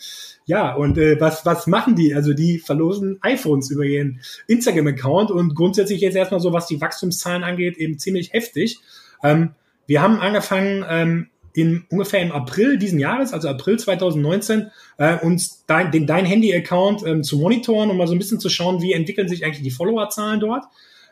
[0.47, 2.15] Ja, und äh, was, was machen die?
[2.15, 7.43] Also die verlosen iPhones über ihren Instagram-Account und grundsätzlich jetzt erstmal so, was die Wachstumszahlen
[7.43, 8.79] angeht, eben ziemlich heftig.
[9.25, 9.51] Ähm,
[9.89, 15.65] wir haben angefangen, ähm, in ungefähr im April diesen Jahres, also April 2019, äh, uns
[15.67, 18.93] dein, den dein Handy-Account ähm, zu monitoren und mal so ein bisschen zu schauen, wie
[18.93, 20.67] entwickeln sich eigentlich die Followerzahlen dort.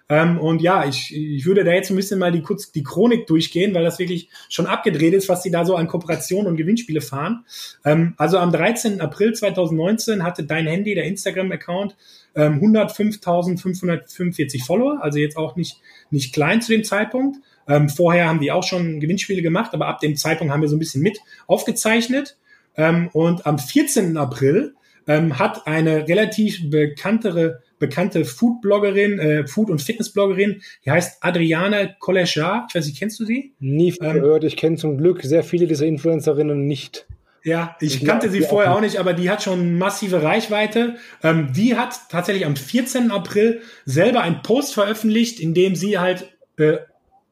[0.09, 3.27] Ähm, und ja, ich, ich würde da jetzt ein bisschen mal die, kurz die Chronik
[3.27, 7.01] durchgehen, weil das wirklich schon abgedreht ist, was sie da so an Kooperationen und Gewinnspiele
[7.01, 7.45] fahren.
[7.85, 9.01] Ähm, also am 13.
[9.01, 11.97] April 2019 hatte dein Handy, der Instagram-Account,
[12.35, 15.79] ähm, 105.545 Follower, also jetzt auch nicht,
[16.11, 17.39] nicht klein zu dem Zeitpunkt.
[17.67, 20.77] Ähm, vorher haben die auch schon Gewinnspiele gemacht, aber ab dem Zeitpunkt haben wir so
[20.77, 22.37] ein bisschen mit aufgezeichnet.
[22.77, 24.17] Ähm, und am 14.
[24.17, 24.75] April
[25.07, 32.67] ähm, hat eine relativ bekanntere, bekannte Food-Bloggerin, äh, Food- und Fitness-Bloggerin, die heißt Adriane Collejar.
[32.69, 33.53] Ich weiß nicht, kennst du sie?
[33.61, 34.45] Nie ähm, gehört.
[34.45, 37.07] Ich kenne zum Glück sehr viele dieser Influencerinnen nicht.
[37.43, 40.97] Ja, ich die kannte sie vorher auch nicht, aber die hat schon massive Reichweite.
[41.23, 43.11] Ähm, die hat tatsächlich am 14.
[43.11, 46.79] April selber einen Post veröffentlicht, in dem sie halt äh,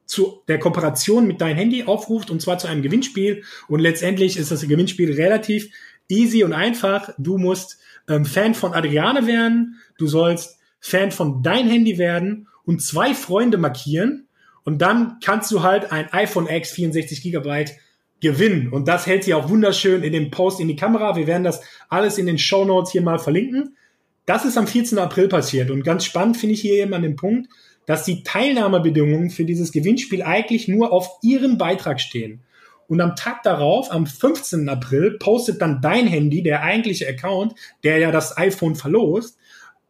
[0.05, 3.43] zu der Kooperation mit deinem Handy aufruft und zwar zu einem Gewinnspiel.
[3.69, 5.71] Und letztendlich ist das Gewinnspiel relativ
[6.09, 7.15] easy und einfach.
[7.17, 7.79] Du musst
[8.13, 13.59] ähm, Fan von Adriane werden, du sollst Fan von dein Handy werden und zwei Freunde
[13.59, 14.29] markieren.
[14.65, 17.73] Und dann kannst du halt ein iPhone X 64 Gigabyte
[18.21, 18.69] gewinnen.
[18.69, 21.17] Und das hält sie auch wunderschön in dem Post in die Kamera.
[21.17, 23.77] Wir werden das alles in den Show Notes hier mal verlinken.
[24.27, 24.99] Das ist am 14.
[24.99, 25.71] April passiert.
[25.71, 27.49] Und ganz spannend finde ich hier eben an dem Punkt,
[27.87, 32.41] dass die Teilnahmebedingungen für dieses Gewinnspiel eigentlich nur auf ihren Beitrag stehen.
[32.89, 34.69] Und am Tag darauf, am 15.
[34.69, 37.55] April, postet dann dein Handy, der eigentliche Account,
[37.85, 39.39] der ja das iPhone verlost,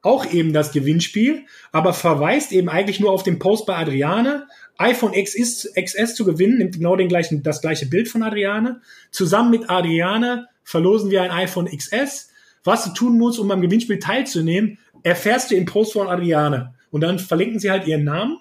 [0.03, 4.47] auch eben das Gewinnspiel, aber verweist eben eigentlich nur auf den Post bei Adriane.
[4.79, 8.81] iPhone XS, XS zu gewinnen, nimmt genau den gleichen, das gleiche Bild von Adriane.
[9.13, 12.31] Zusammen mit Adriane verlosen wir ein iPhone XS.
[12.65, 17.01] Was du tun musst, um am Gewinnspiel teilzunehmen, erfährst du im Post von Adriane und
[17.01, 18.39] dann verlinken sie halt ihren Namen.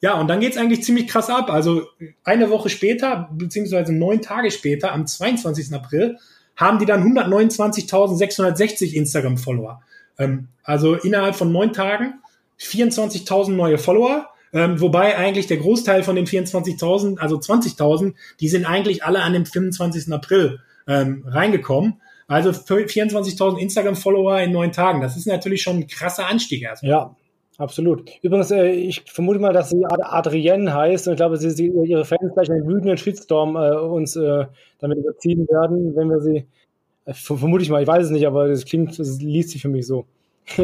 [0.00, 1.50] Ja, und dann geht's eigentlich ziemlich krass ab.
[1.50, 1.86] Also
[2.24, 5.74] eine Woche später, beziehungsweise neun Tage später, am 22.
[5.74, 6.18] April,
[6.56, 9.82] haben die dann 129.660 Instagram-Follower.
[10.18, 12.14] Ähm, also innerhalb von neun Tagen
[12.60, 14.28] 24.000 neue Follower.
[14.52, 19.32] Ähm, wobei eigentlich der Großteil von den 24.000, also 20.000, die sind eigentlich alle an
[19.32, 20.12] dem 25.
[20.12, 22.00] April ähm, reingekommen.
[22.26, 25.00] Also 24.000 Instagram-Follower in neun Tagen.
[25.00, 26.90] Das ist natürlich schon ein krasser Anstieg erstmal.
[26.90, 27.16] Ja,
[27.60, 28.10] Absolut.
[28.22, 32.06] Übrigens, äh, ich vermute mal, dass sie Adrienne heißt und ich glaube, sie, sie ihre
[32.06, 34.46] Fans gleich einen wütenden Shitstorm äh, uns äh,
[34.78, 36.46] damit überziehen werden, wenn wir sie,
[37.04, 39.68] äh, vermute ich mal, ich weiß es nicht, aber das klingt, das liest sich für
[39.68, 40.06] mich so.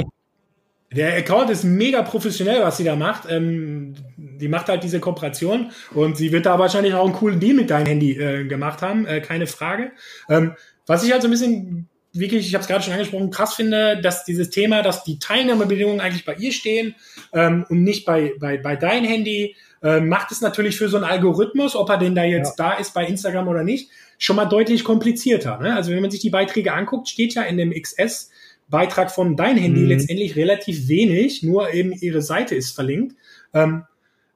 [0.96, 3.30] Der Account ist mega professionell, was sie da macht.
[3.30, 7.56] Ähm, die macht halt diese Kooperation und sie wird da wahrscheinlich auch einen coolen Deal
[7.56, 9.90] mit deinem Handy äh, gemacht haben, äh, keine Frage.
[10.30, 10.54] Ähm,
[10.86, 14.00] was ich halt so ein bisschen wirklich, ich habe es gerade schon angesprochen, krass finde,
[14.00, 16.94] dass dieses Thema, dass die Teilnahmebedingungen eigentlich bei ihr stehen
[17.32, 21.04] ähm, und nicht bei, bei, bei dein Handy, äh, macht es natürlich für so einen
[21.04, 22.70] Algorithmus, ob er denn da jetzt ja.
[22.70, 25.58] da ist bei Instagram oder nicht, schon mal deutlich komplizierter.
[25.58, 25.74] Ne?
[25.74, 28.30] Also wenn man sich die Beiträge anguckt, steht ja in dem XS
[28.68, 29.88] Beitrag von dein Handy mhm.
[29.88, 33.16] letztendlich relativ wenig, nur eben ihre Seite ist verlinkt.
[33.54, 33.84] Ähm,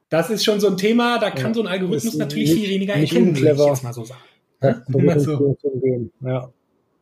[0.09, 2.69] das ist schon so ein Thema, da kann ja, so ein Algorithmus natürlich nicht, viel
[2.69, 4.21] weniger erkennen, würde ich jetzt mal so sagen.
[4.61, 4.83] Ja,
[5.19, 5.57] so.
[6.21, 6.51] ja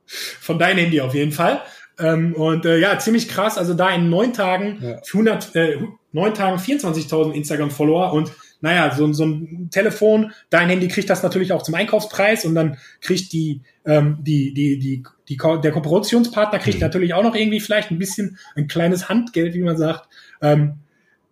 [0.09, 1.61] von deinem Handy auf jeden Fall.
[1.99, 3.57] Ähm, und äh, ja, ziemlich krass.
[3.57, 5.01] Also da in neun Tagen, ja.
[5.05, 5.77] 100, äh,
[6.11, 8.31] neun Tagen 24.000 Instagram-Follower und
[8.61, 12.77] naja, so, so ein Telefon, dein Handy kriegt das natürlich auch zum Einkaufspreis und dann
[12.99, 16.83] kriegt die, ähm, die, die, die, die, der Kooperationspartner kriegt mhm.
[16.83, 20.09] natürlich auch noch irgendwie vielleicht ein bisschen ein kleines Handgeld, wie man sagt.
[20.41, 20.79] Ähm,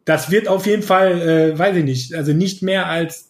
[0.05, 3.29] das wird auf jeden Fall, äh, weiß ich nicht, also nicht mehr als,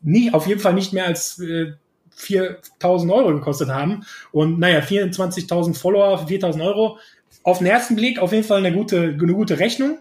[0.00, 1.72] nicht, auf jeden Fall nicht mehr als äh,
[2.18, 4.04] 4.000 Euro gekostet haben.
[4.32, 6.98] Und naja, 24.000 Follower, 4.000 Euro.
[7.42, 9.98] Auf den ersten Blick auf jeden Fall eine gute, eine gute Rechnung.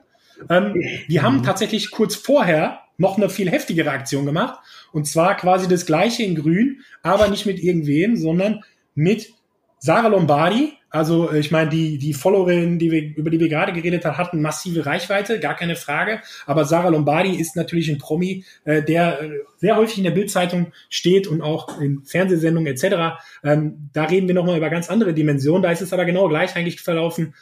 [0.49, 0.73] Ähm,
[1.07, 4.59] wir haben tatsächlich kurz vorher noch eine viel heftigere Aktion gemacht.
[4.91, 8.63] Und zwar quasi das gleiche in grün, aber nicht mit irgendwem, sondern
[8.95, 9.33] mit
[9.79, 14.03] Sarah Lombardi, also ich meine, die, die Followerin, die wir, über die wir gerade geredet
[14.05, 16.21] haben, hatten massive Reichweite, gar keine Frage.
[16.45, 20.71] Aber Sarah Lombardi ist natürlich ein Promi, äh, der äh, sehr häufig in der Bildzeitung
[20.89, 23.19] steht und auch in Fernsehsendungen etc.
[23.43, 25.61] Ähm, da reden wir nochmal über ganz andere Dimensionen.
[25.61, 27.33] Da ist es aber genau gleich eigentlich verlaufen.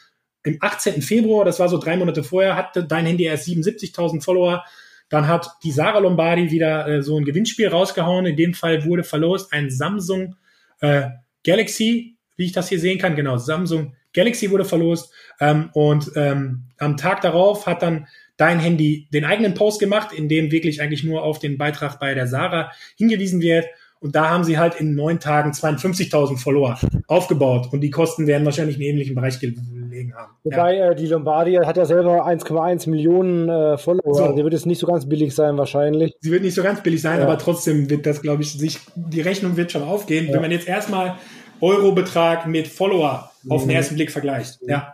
[0.43, 1.01] Im 18.
[1.01, 4.63] Februar, das war so drei Monate vorher, hatte dein Handy erst 77.000 Follower.
[5.09, 8.25] Dann hat die Sarah Lombardi wieder äh, so ein Gewinnspiel rausgehauen.
[8.25, 10.35] In dem Fall wurde verlost ein Samsung
[10.81, 11.09] äh,
[11.43, 15.11] Galaxy wie ich das hier sehen kann, genau, Samsung Galaxy wurde verlost.
[15.39, 18.07] Ähm, und ähm, am Tag darauf hat dann
[18.37, 22.13] dein Handy den eigenen Post gemacht, in dem wirklich eigentlich nur auf den Beitrag bei
[22.13, 23.65] der Sarah hingewiesen wird.
[24.01, 26.77] Und da haben sie halt in neun Tagen 52.000 Follower
[27.07, 27.69] aufgebaut.
[27.71, 30.33] Und die Kosten werden wahrscheinlich in ähnlichen Bereich gelegen haben.
[30.43, 30.91] Wobei ja.
[30.91, 34.13] äh, die Lombardi hat ja selber 1,1 Millionen äh, Follower.
[34.13, 34.23] So.
[34.23, 36.13] Also die wird jetzt nicht so ganz billig sein wahrscheinlich.
[36.19, 37.23] Sie wird nicht so ganz billig sein, ja.
[37.23, 40.27] aber trotzdem wird das, glaube ich, sich, die Rechnung wird schon aufgehen.
[40.27, 40.33] Ja.
[40.33, 41.15] Wenn man jetzt erstmal
[41.61, 43.75] Eurobetrag mit Follower auf den mhm.
[43.75, 44.61] ersten Blick vergleicht.
[44.61, 44.69] Mhm.
[44.69, 44.91] Ja.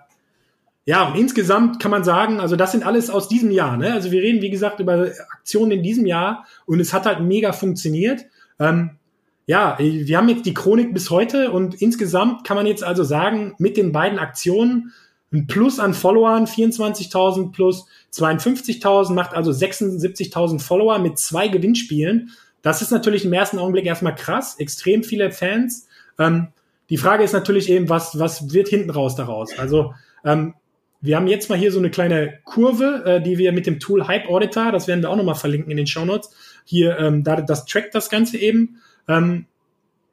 [0.85, 3.77] Ja, und insgesamt kann man sagen, also das sind alles aus diesem Jahr.
[3.77, 3.93] Ne?
[3.93, 7.53] Also wir reden, wie gesagt, über Aktionen in diesem Jahr und es hat halt mega
[7.53, 8.25] funktioniert.
[8.59, 8.97] Ähm,
[9.45, 13.53] ja, wir haben jetzt die Chronik bis heute und insgesamt kann man jetzt also sagen,
[13.59, 14.91] mit den beiden Aktionen
[15.33, 22.31] ein Plus an Followern, 24.000 plus 52.000, macht also 76.000 Follower mit zwei Gewinnspielen.
[22.61, 25.87] Das ist natürlich im ersten Augenblick erstmal krass, extrem viele Fans.
[26.19, 26.47] Ähm,
[26.89, 29.57] die Frage ist natürlich eben, was, was wird hinten raus daraus?
[29.57, 29.93] Also
[30.25, 30.53] ähm,
[31.01, 34.07] wir haben jetzt mal hier so eine kleine Kurve, äh, die wir mit dem Tool
[34.07, 36.31] Hype Auditor, das werden wir auch nochmal verlinken in den Show Notes,
[36.63, 39.45] hier, ähm, da, das trackt das Ganze eben, ähm,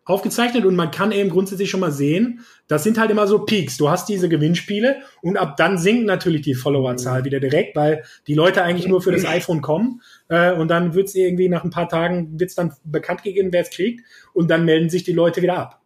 [0.09, 3.77] aufgezeichnet und man kann eben grundsätzlich schon mal sehen, das sind halt immer so Peaks.
[3.77, 8.33] Du hast diese Gewinnspiele und ab dann sinkt natürlich die Followerzahl wieder direkt, weil die
[8.33, 11.91] Leute eigentlich nur für das iPhone kommen äh, und dann wird's irgendwie nach ein paar
[11.91, 15.59] Tagen wird's dann bekannt gegeben, wer es kriegt und dann melden sich die Leute wieder
[15.59, 15.83] ab.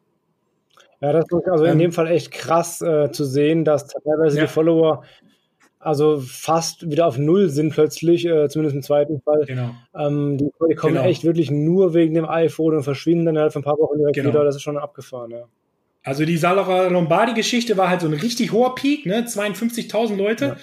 [1.03, 4.39] Ja, das ist also in ähm, dem Fall echt krass äh, zu sehen, dass teilweise
[4.39, 4.45] ja.
[4.45, 5.03] die Follower
[5.81, 9.45] also fast wieder auf Null sind plötzlich, äh, zumindest im zweiten Fall.
[9.47, 9.75] Genau.
[9.99, 11.07] Ähm, die, die, kommen genau.
[11.07, 14.15] echt wirklich nur wegen dem iPhone und verschwinden dann halt für ein paar Wochen direkt
[14.15, 14.29] genau.
[14.29, 14.45] wieder.
[14.45, 15.45] Das ist schon abgefahren, ja.
[16.05, 19.21] Also die Salara Lombardi-Geschichte war halt so ein richtig hoher Peak, ne?
[19.25, 20.45] 52.000 Leute.
[20.45, 20.57] Ja.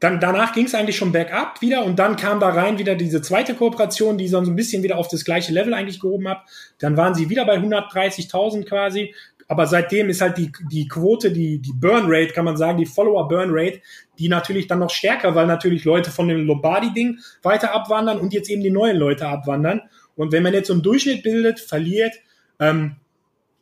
[0.00, 3.22] Dann danach ging es eigentlich schon bergab wieder und dann kam da rein wieder diese
[3.22, 6.42] zweite Kooperation, die so ein bisschen wieder auf das gleiche Level eigentlich gehoben hat.
[6.78, 9.14] Dann waren sie wieder bei 130.000 quasi.
[9.52, 12.86] Aber seitdem ist halt die, die Quote, die, die Burn Rate, kann man sagen, die
[12.86, 13.82] Follower Burn Rate,
[14.18, 18.48] die natürlich dann noch stärker, weil natürlich Leute von dem Lombardi-Ding weiter abwandern und jetzt
[18.48, 19.82] eben die neuen Leute abwandern.
[20.16, 22.14] Und wenn man jetzt so einen Durchschnitt bildet, verliert
[22.60, 22.96] ähm,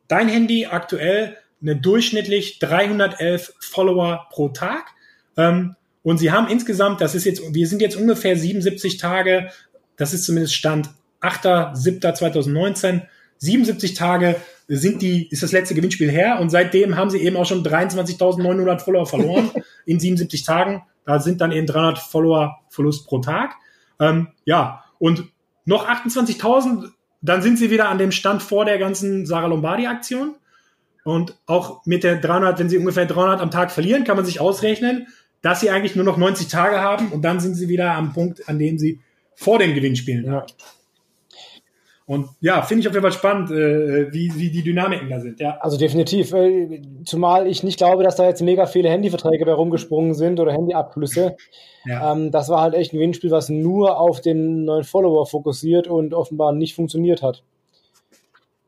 [0.07, 4.85] dein Handy aktuell eine durchschnittlich 311 Follower pro Tag.
[5.37, 5.75] Ähm,
[6.05, 9.51] und sie haben insgesamt, das ist jetzt, wir sind jetzt ungefähr 77 Tage,
[9.97, 13.09] das ist zumindest Stand 8.7.2019,
[13.41, 14.37] 77 Tage
[14.69, 18.79] sind die, ist das letzte Gewinnspiel her und seitdem haben sie eben auch schon 23.900
[18.79, 19.51] Follower verloren
[19.87, 20.83] in 77 Tagen.
[21.05, 23.55] Da sind dann eben 300 Follower Verlust pro Tag.
[23.99, 25.25] Ähm, ja, und
[25.65, 26.91] noch 28.000,
[27.23, 30.35] dann sind sie wieder an dem Stand vor der ganzen Sarah Lombardi Aktion.
[31.03, 34.41] Und auch mit der 300, wenn sie ungefähr 300 am Tag verlieren, kann man sich
[34.41, 35.09] ausrechnen,
[35.41, 38.49] dass sie eigentlich nur noch 90 Tage haben und dann sind sie wieder am Punkt,
[38.49, 39.01] an dem sie
[39.35, 40.27] vor dem Gewinn spielen.
[40.27, 40.45] Ja.
[42.11, 45.39] Und ja, finde ich auf jeden Fall spannend, äh, wie, wie die Dynamiken da sind.
[45.39, 45.59] Ja.
[45.61, 46.33] Also definitiv.
[46.33, 50.53] Äh, zumal ich nicht glaube, dass da jetzt mega viele Handyverträge bei rumgesprungen sind oder
[50.53, 51.37] Handyabflüsse.
[51.87, 52.13] Ja.
[52.13, 56.13] Ähm, das war halt echt ein Gewinnspiel, was nur auf den neuen Follower fokussiert und
[56.13, 57.43] offenbar nicht funktioniert hat.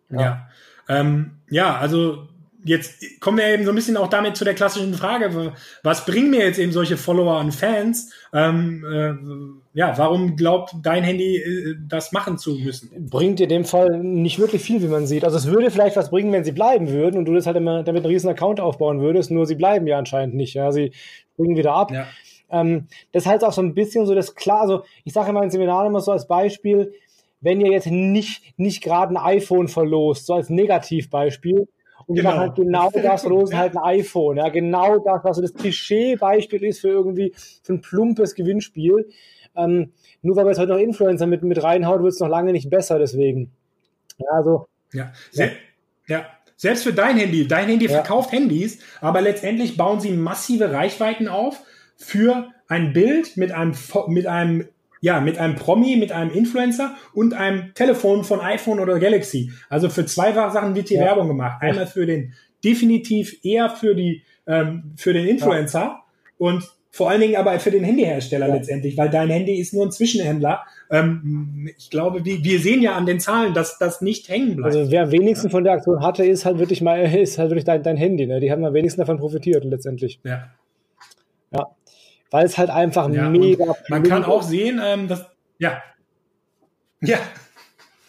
[0.08, 0.48] Ja, ja,
[0.88, 2.28] ähm, ja also
[2.64, 5.52] jetzt kommen wir eben so ein bisschen auch damit zu der klassischen Frage,
[5.82, 8.12] was bringen mir jetzt eben solche Follower und Fans?
[8.32, 13.08] Ähm, äh, ja, warum glaubt dein Handy, äh, das machen zu müssen?
[13.10, 15.24] Bringt in dem Fall nicht wirklich viel, wie man sieht.
[15.24, 17.82] Also es würde vielleicht was bringen, wenn sie bleiben würden und du das halt immer
[17.82, 20.54] damit einen riesen Account aufbauen würdest, nur sie bleiben ja anscheinend nicht.
[20.54, 20.92] Ja, sie
[21.34, 21.90] springen wieder ab.
[21.90, 22.06] Ja.
[22.50, 25.42] Ähm, das ist halt auch so ein bisschen so das klar, also ich sage immer
[25.42, 26.92] in Seminaren immer so als Beispiel,
[27.40, 31.66] wenn ihr jetzt nicht, nicht gerade ein iPhone verlost, so als Negativbeispiel,
[32.12, 32.30] und die genau.
[32.34, 34.36] machen halt genau das, losen halt ein iPhone.
[34.36, 37.32] Ja, genau das, was so das Klischee-Beispiel ist für irgendwie
[37.62, 39.08] für ein plumpes Gewinnspiel.
[39.56, 42.52] Ähm, nur weil wir jetzt heute noch Influencer mit, mit reinhaut, wird es noch lange
[42.52, 43.50] nicht besser, deswegen.
[44.18, 44.66] Ja, also.
[44.92, 45.48] Ja, ja.
[46.06, 46.26] ja.
[46.56, 47.48] Selbst für dein Handy.
[47.48, 47.92] Dein Handy ja.
[47.92, 51.62] verkauft Handys, aber letztendlich bauen sie massive Reichweiten auf
[51.96, 53.74] für ein Bild mit einem,
[54.08, 54.68] mit einem
[55.02, 59.50] ja, mit einem Promi, mit einem Influencer und einem Telefon von iPhone oder Galaxy.
[59.68, 61.06] Also für zwei Sachen wird hier ja.
[61.06, 61.60] Werbung gemacht.
[61.60, 62.32] Einmal für den,
[62.64, 65.80] definitiv eher für die, ähm, für den Influencer.
[65.80, 66.04] Ja.
[66.38, 68.54] Und vor allen Dingen aber für den Handyhersteller ja.
[68.54, 70.60] letztendlich, weil dein Handy ist nur ein Zwischenhändler.
[70.88, 74.76] Ähm, ich glaube, wir, wir sehen ja an den Zahlen, dass das nicht hängen bleibt.
[74.76, 77.64] Also wer am wenigsten von der Aktion hatte, ist halt wirklich mal, ist halt wirklich
[77.64, 78.26] dein, dein Handy.
[78.26, 78.38] Ne?
[78.38, 80.20] Die haben am wenigsten davon profitiert letztendlich.
[80.22, 80.50] Ja.
[81.52, 81.66] Ja.
[82.32, 83.76] Weil es halt einfach ja, mega.
[83.88, 85.26] Man kann auch sehen, ähm, dass
[85.58, 85.80] ja.
[87.00, 87.18] Ja,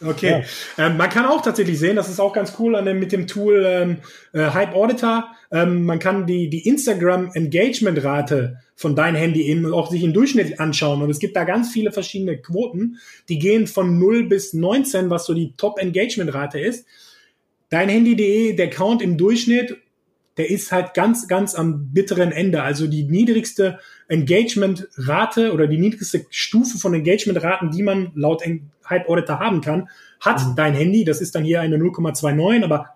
[0.06, 0.44] Okay.
[0.78, 0.88] Ja.
[0.88, 3.28] Ähm, man kann auch tatsächlich sehen, das ist auch ganz cool an dem, mit dem
[3.28, 3.98] Tool ähm,
[4.34, 5.30] äh, Hype Auditor.
[5.52, 10.14] Ähm, man kann die, die Instagram Engagement Rate von deinem Handy eben auch sich im
[10.14, 11.02] Durchschnitt anschauen.
[11.02, 12.98] Und es gibt da ganz viele verschiedene Quoten.
[13.30, 16.86] Die gehen von 0 bis 19, was so die Top Engagement Rate ist.
[17.70, 19.78] Dein Handy.de, der Count im Durchschnitt,
[20.38, 22.64] der ist halt ganz, ganz am bitteren Ende.
[22.64, 28.44] Also die niedrigste Engagement-Rate oder die niedrigste Stufe von Engagement-Raten, die man laut
[28.90, 30.56] Hype Auditor haben kann, hat mhm.
[30.56, 31.06] dein Handy.
[31.06, 32.90] Das ist dann hier eine 0,29, aber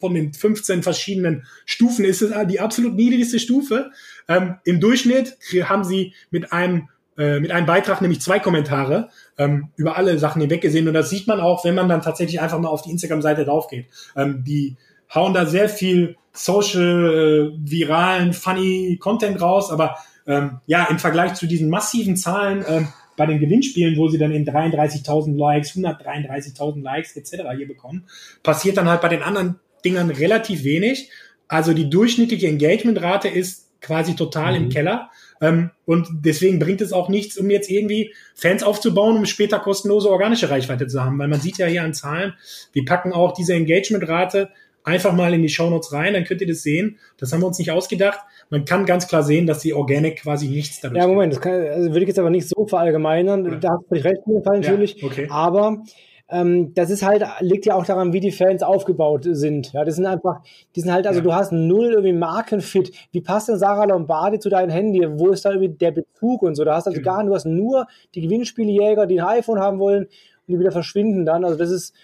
[0.00, 3.90] von den 15 verschiedenen Stufen ist es die absolut niedrigste Stufe.
[4.28, 9.08] Ähm, Im Durchschnitt haben sie mit einem äh, mit einem Beitrag nämlich zwei Kommentare
[9.38, 12.40] ähm, über alle Sachen hinweg gesehen und das sieht man auch, wenn man dann tatsächlich
[12.40, 13.86] einfach mal auf die Instagram-Seite drauf geht.
[14.16, 14.76] Ähm, die
[15.14, 21.34] hauen da sehr viel social, äh, viralen, funny Content raus, aber ähm, ja, im Vergleich
[21.34, 26.82] zu diesen massiven Zahlen ähm, bei den Gewinnspielen, wo sie dann in 33.000 Likes, 133.000
[26.82, 27.44] Likes etc.
[27.56, 28.04] hier bekommen,
[28.42, 31.10] passiert dann halt bei den anderen Dingern relativ wenig.
[31.46, 34.64] Also die durchschnittliche Engagementrate ist quasi total mhm.
[34.64, 35.10] im Keller.
[35.40, 40.10] Ähm, und deswegen bringt es auch nichts, um jetzt irgendwie Fans aufzubauen, um später kostenlose
[40.10, 41.18] organische Reichweite zu haben.
[41.18, 42.34] Weil man sieht ja hier an Zahlen,
[42.72, 44.50] wir packen auch diese Engagementrate
[44.84, 46.98] einfach mal in die Shownotes rein, dann könnt ihr das sehen.
[47.18, 48.20] Das haben wir uns nicht ausgedacht.
[48.50, 51.52] Man kann ganz klar sehen, dass die Organic quasi nichts dadurch Ja, Moment, das kann,
[51.52, 53.44] also würde ich jetzt aber nicht so verallgemeinern.
[53.44, 53.56] Ja.
[53.56, 55.00] Da hast du recht in dem Fall natürlich.
[55.00, 55.26] Ja, okay.
[55.30, 55.82] Aber
[56.30, 59.72] ähm, das ist halt, liegt ja auch daran, wie die Fans aufgebaut sind.
[59.72, 60.40] Ja, das sind einfach,
[60.76, 61.24] die sind halt, also ja.
[61.24, 62.92] du hast null irgendwie Markenfit.
[63.12, 65.06] Wie passt denn Sarah Lombardi zu deinem Handy?
[65.18, 66.64] Wo ist da irgendwie der Bezug und so?
[66.64, 67.12] Da hast du also genau.
[67.12, 70.10] gar nicht, du hast nur die Gewinnspieljäger, die ein iPhone haben wollen und
[70.48, 71.44] die wieder verschwinden dann.
[71.44, 71.94] Also das ist,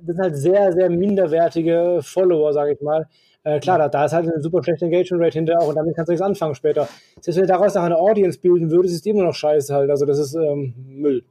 [0.00, 3.06] das sind halt sehr, sehr minderwertige Follower, sage ich mal.
[3.44, 5.94] Äh, klar, da, da ist halt eine super schlechte Engagement Rate hinter auch und damit
[5.94, 6.88] kannst du nichts anfangen später.
[7.20, 9.90] Selbst wenn du daraus nachher eine Audience bilden würdest, ist die immer noch scheiße halt.
[9.90, 11.24] Also das ist ähm, Müll.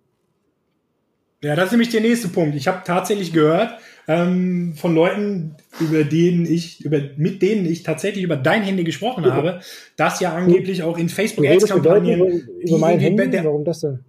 [1.42, 2.56] Ja, das ist nämlich der nächste Punkt.
[2.56, 3.74] Ich habe tatsächlich gehört
[4.08, 9.24] ähm, von Leuten, über denen ich, über, mit denen ich tatsächlich über dein Handy gesprochen
[9.26, 9.34] ja.
[9.34, 9.60] habe,
[9.98, 13.44] dass ja angeblich auch in Facebook Ads Kampagnen über, über mein Handy.
[13.44, 14.00] Warum das denn?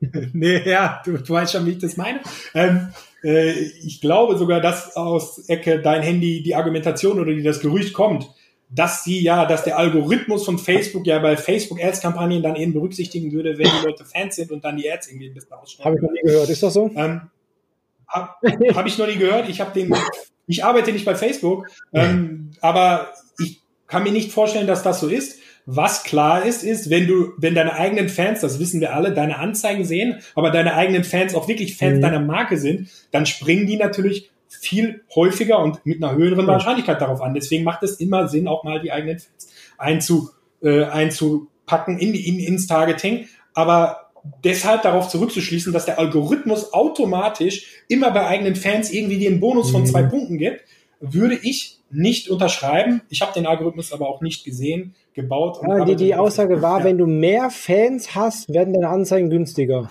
[0.32, 2.20] nee, ja, du, du weißt schon, wie ich das meine.
[2.54, 2.88] Ähm,
[3.22, 7.92] äh, ich glaube sogar, dass aus Ecke dein Handy die Argumentation oder die das Gerücht
[7.92, 8.28] kommt,
[8.74, 12.72] dass sie ja, dass der Algorithmus von Facebook ja bei Facebook Ads Kampagnen dann eben
[12.72, 15.84] berücksichtigen würde, wenn die Leute Fans sind und dann die Ads irgendwie ein bisschen ausschneiden.
[15.84, 16.90] Habe ich noch nie gehört, ist das so?
[16.96, 17.20] Ähm,
[18.08, 19.48] Habe hab ich noch nie gehört.
[19.48, 19.94] Ich habe den,
[20.46, 25.08] ich arbeite nicht bei Facebook, ähm, aber ich kann mir nicht vorstellen, dass das so
[25.08, 25.38] ist.
[25.64, 29.38] Was klar ist, ist, wenn du, wenn deine eigenen Fans, das wissen wir alle, deine
[29.38, 32.02] Anzeigen sehen, aber deine eigenen Fans auch wirklich Fans mhm.
[32.02, 37.20] deiner Marke sind, dann springen die natürlich viel häufiger und mit einer höheren Wahrscheinlichkeit darauf
[37.20, 37.34] an.
[37.34, 39.48] Deswegen macht es immer Sinn, auch mal die eigenen Fans
[39.78, 40.30] einzu,
[40.62, 43.26] äh, einzupacken in, in, ins Targeting.
[43.54, 44.10] Aber
[44.44, 49.86] deshalb darauf zurückzuschließen, dass der Algorithmus automatisch immer bei eigenen Fans irgendwie den Bonus von
[49.86, 50.10] zwei mhm.
[50.10, 50.64] Punkten gibt,
[51.00, 53.02] würde ich nicht unterschreiben.
[53.08, 55.58] Ich habe den Algorithmus aber auch nicht gesehen, gebaut.
[55.60, 56.84] Und ja, die, die Aussage war, ja.
[56.84, 59.90] wenn du mehr Fans hast, werden deine Anzeigen günstiger.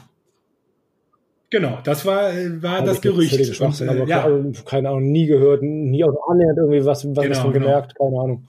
[1.49, 3.59] Genau, das war, war das Gerücht.
[3.59, 4.25] Und, äh, aber ja.
[4.65, 7.65] keine Ahnung, nie gehört, nie auch annähernd irgendwie was, was genau, von genau.
[7.65, 8.47] gemerkt, keine Ahnung.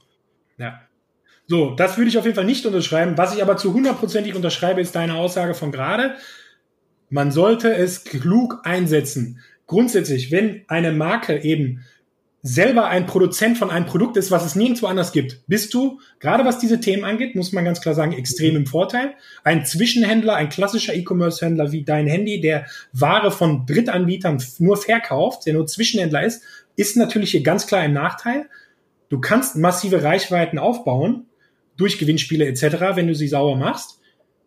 [0.57, 0.79] Ja.
[1.45, 3.17] So, das würde ich auf jeden Fall nicht unterschreiben.
[3.17, 6.15] Was ich aber zu hundertprozentig unterschreibe, ist deine Aussage von gerade.
[7.09, 9.41] Man sollte es klug einsetzen.
[9.67, 11.83] Grundsätzlich, wenn eine Marke eben
[12.45, 16.43] selber ein Produzent von einem Produkt ist, was es nirgendwo anders gibt, bist du, gerade
[16.43, 19.13] was diese Themen angeht, muss man ganz klar sagen, extrem im Vorteil.
[19.45, 25.53] Ein Zwischenhändler, ein klassischer E-Commerce-Händler wie dein Handy, der Ware von Drittanbietern nur verkauft, der
[25.53, 26.43] nur Zwischenhändler ist,
[26.75, 28.49] ist natürlich hier ganz klar im Nachteil.
[29.07, 31.27] Du kannst massive Reichweiten aufbauen
[31.77, 34.01] durch Gewinnspiele etc., wenn du sie sauer machst.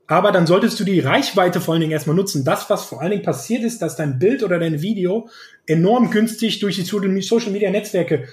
[0.09, 2.45] Aber dann solltest du die Reichweite vor allen Dingen erstmal nutzen.
[2.45, 5.29] Das, was vor allen Dingen passiert ist, dass dein Bild oder dein Video
[5.67, 6.83] enorm günstig durch die
[7.23, 8.29] Social Media Netzwerke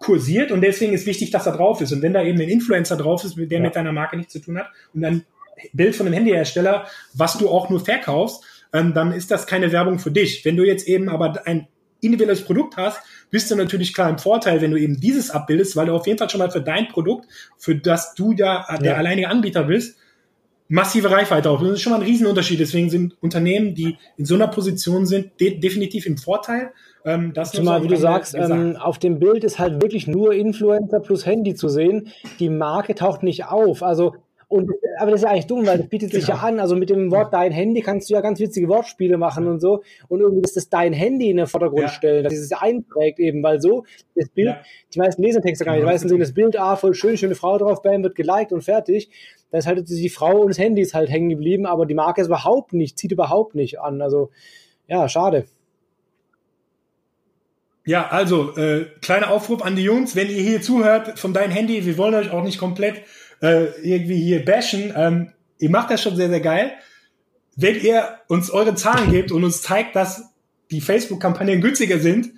[0.00, 1.92] kursiert und deswegen ist wichtig, dass er drauf ist.
[1.92, 3.60] Und wenn da eben ein Influencer drauf ist, der ja.
[3.60, 5.24] mit deiner Marke nichts zu tun hat und ein
[5.72, 9.98] Bild von einem Handyhersteller, was du auch nur verkaufst, ähm, dann ist das keine Werbung
[9.98, 10.44] für dich.
[10.44, 11.66] Wenn du jetzt eben aber ein
[12.00, 13.00] individuelles Produkt hast,
[13.30, 16.18] bist du natürlich klar im Vorteil, wenn du eben dieses abbildest, weil du auf jeden
[16.18, 17.26] Fall schon mal für dein Produkt,
[17.58, 19.98] für das du ja der alleinige Anbieter bist,
[20.70, 21.60] massive Reichweite auf.
[21.60, 22.60] Das ist schon mal ein Riesenunterschied.
[22.60, 26.72] Deswegen sind Unternehmen, die in so einer Position sind, de definitiv im Vorteil.
[27.04, 31.00] Ähm, das Zumal, wie du sagst, ähm, auf dem Bild ist halt wirklich nur Influencer
[31.00, 32.08] plus Handy zu sehen.
[32.38, 33.82] Die Marke taucht nicht auf.
[33.82, 34.14] Also
[34.50, 36.20] Und, aber das ist ja eigentlich dumm, weil das bietet genau.
[36.20, 36.48] sich ja genau.
[36.48, 36.58] an.
[36.58, 39.84] Also mit dem Wort dein Handy kannst du ja ganz witzige Wortspiele machen und so.
[40.08, 41.88] Und irgendwie ist das dein Handy in den Vordergrund ja.
[41.88, 43.84] stellen, dass es einprägt eben, weil so
[44.16, 44.60] das Bild, ja.
[44.92, 45.82] die meisten lesen Texte gar nicht.
[45.82, 48.62] Die meisten sehen das Bild, ah, voll schön, schöne Frau drauf, bam, wird geliked und
[48.62, 49.08] fertig.
[49.52, 52.20] Da ist halt die Frau und das Handy ist halt hängen geblieben, aber die Marke
[52.20, 54.02] ist überhaupt nicht, zieht überhaupt nicht an.
[54.02, 54.30] Also,
[54.88, 55.44] ja, schade.
[57.86, 61.86] Ja, also, äh, kleiner Aufruf an die Jungs, wenn ihr hier zuhört von deinem Handy,
[61.86, 63.02] wir wollen euch auch nicht komplett
[63.42, 64.92] äh, irgendwie hier bashen.
[64.96, 66.72] Ähm, ihr macht das schon sehr, sehr geil.
[67.56, 70.30] Wenn ihr uns eure Zahlen gebt und uns zeigt, dass
[70.70, 72.30] die Facebook-Kampagnen günstiger sind,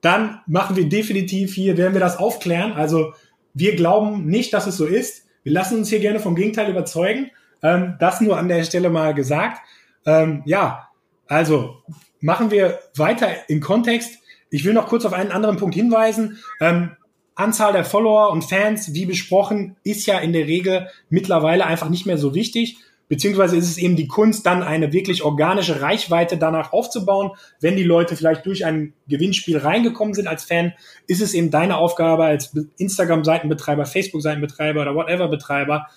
[0.00, 2.72] dann machen wir definitiv hier, werden wir das aufklären.
[2.72, 3.12] Also
[3.52, 5.26] wir glauben nicht, dass es so ist.
[5.42, 7.30] Wir lassen uns hier gerne vom Gegenteil überzeugen.
[7.62, 9.60] Ähm, das nur an der Stelle mal gesagt.
[10.06, 10.88] Ähm, ja,
[11.26, 11.82] also
[12.20, 14.18] machen wir weiter im Kontext.
[14.50, 16.38] Ich will noch kurz auf einen anderen Punkt hinweisen.
[16.60, 16.92] Ähm,
[17.34, 22.06] Anzahl der Follower und Fans, wie besprochen, ist ja in der Regel mittlerweile einfach nicht
[22.06, 22.78] mehr so wichtig.
[23.08, 27.32] Beziehungsweise ist es eben die Kunst, dann eine wirklich organische Reichweite danach aufzubauen.
[27.60, 30.74] Wenn die Leute vielleicht durch ein Gewinnspiel reingekommen sind als Fan,
[31.08, 35.88] ist es eben deine Aufgabe als Instagram-Seitenbetreiber, Facebook-Seitenbetreiber oder whatever-Betreiber,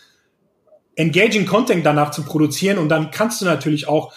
[0.96, 4.12] engaging Content danach zu produzieren und dann kannst du natürlich auch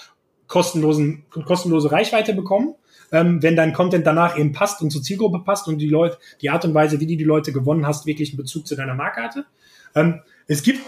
[0.47, 2.77] kostenlosen, kostenlose Reichweite bekommen
[3.13, 6.51] ähm, wenn dein Content danach eben passt und zur Zielgruppe passt und die Leute, die
[6.51, 9.23] Art und Weise, wie du die Leute gewonnen hast, wirklich einen Bezug zu deiner Marke
[9.23, 9.47] hatte.
[9.95, 10.81] Ähm, es gibt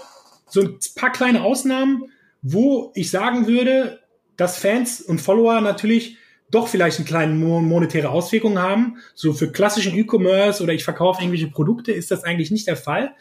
[0.47, 2.05] so ein paar kleine Ausnahmen,
[2.43, 4.01] wo ich sagen würde,
[4.37, 6.17] dass Fans und Follower natürlich
[6.51, 8.97] doch vielleicht eine kleine monetäre Auswirkung haben.
[9.15, 13.15] So für klassischen E-Commerce oder ich verkaufe irgendwelche Produkte ist das eigentlich nicht der Fall.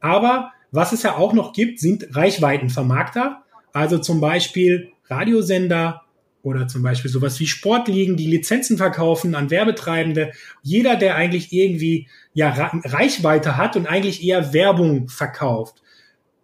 [0.00, 3.42] Aber was es ja auch noch gibt, sind Reichweitenvermarkter.
[3.72, 6.02] Also zum Beispiel Radiosender,
[6.44, 10.32] oder zum Beispiel sowas wie Sportligen, die Lizenzen verkaufen an Werbetreibende.
[10.62, 12.50] Jeder, der eigentlich irgendwie ja
[12.84, 15.82] Reichweite hat und eigentlich eher Werbung verkauft.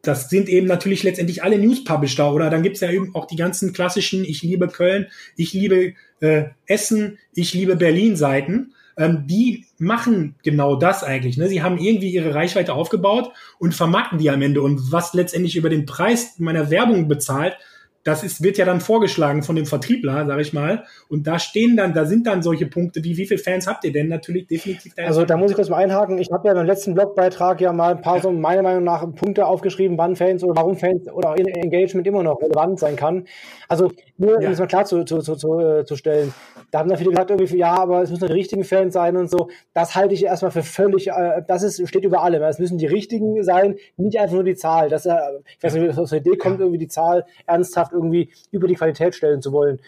[0.03, 3.75] Das sind eben natürlich letztendlich alle News-Publisher oder dann gibt's ja eben auch die ganzen
[3.75, 8.73] klassischen Ich liebe Köln, ich liebe äh, Essen, ich liebe Berlin-Seiten.
[8.97, 11.37] Ähm, die machen genau das eigentlich.
[11.37, 11.49] Ne?
[11.49, 14.63] Sie haben irgendwie ihre Reichweite aufgebaut und vermarkten die am Ende.
[14.63, 17.59] Und was letztendlich über den Preis meiner Werbung bezahlt,
[18.03, 20.85] das ist, wird ja dann vorgeschlagen von dem Vertriebler, sage ich mal.
[21.09, 23.93] Und da stehen dann, da sind dann solche Punkte wie, wie viele Fans habt ihr
[23.93, 24.09] denn?
[24.09, 24.95] Natürlich definitiv.
[24.97, 26.19] Also da muss ich kurz mal einhaken.
[26.19, 28.23] Ich habe ja beim letzten Blogbeitrag ja mal ein paar ja.
[28.23, 32.41] so meiner Meinung nach Punkte aufgeschrieben, wann Fans oder warum Fans oder Engagement immer noch
[32.41, 33.27] relevant sein kann.
[33.69, 34.49] Also nur, ja.
[34.49, 36.35] um es mal klar zu, zu, zu, zu, äh, zu stellen.
[36.71, 39.31] Da haben dann viele gesagt, irgendwie, ja, aber es müssen die richtigen Fans sein und
[39.31, 39.49] so.
[39.73, 42.43] Das halte ich erstmal für völlig, äh, das ist, steht über allem.
[42.43, 44.91] Es müssen die richtigen sein, nicht einfach nur die Zahl.
[44.91, 45.17] Das, äh,
[45.57, 49.15] ich weiß nicht, aus der Idee kommt, irgendwie die Zahl ernsthaft irgendwie über die Qualität
[49.15, 49.81] stellen zu wollen.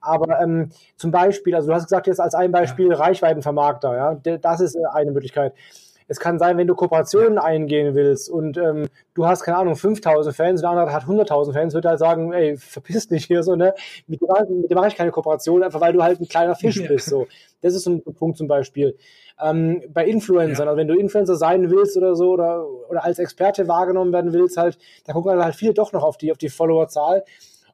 [0.00, 2.96] Aber ähm, zum Beispiel, also du hast gesagt jetzt als ein Beispiel ja.
[2.96, 5.54] Reichweitenvermarkter, ja, das ist äh, eine Möglichkeit.
[6.06, 10.36] Es kann sein, wenn du Kooperationen eingehen willst und ähm, du hast, keine Ahnung, 5000
[10.36, 13.74] Fans, der andere hat 100.000 Fans, wird halt sagen, ey, verpiss dich hier so, ne?
[14.06, 16.76] Mit dem, mit dem mache ich keine Kooperation, einfach weil du halt ein kleiner Fisch
[16.76, 16.88] ja.
[16.88, 17.26] bist, so.
[17.62, 18.96] Das ist so ein Punkt zum Beispiel.
[19.42, 20.70] Ähm, bei Influencern, ja.
[20.70, 24.58] also wenn du Influencer sein willst oder so oder, oder als Experte wahrgenommen werden willst,
[24.58, 27.24] halt, da gucken halt viele doch noch auf die, auf die Followerzahl.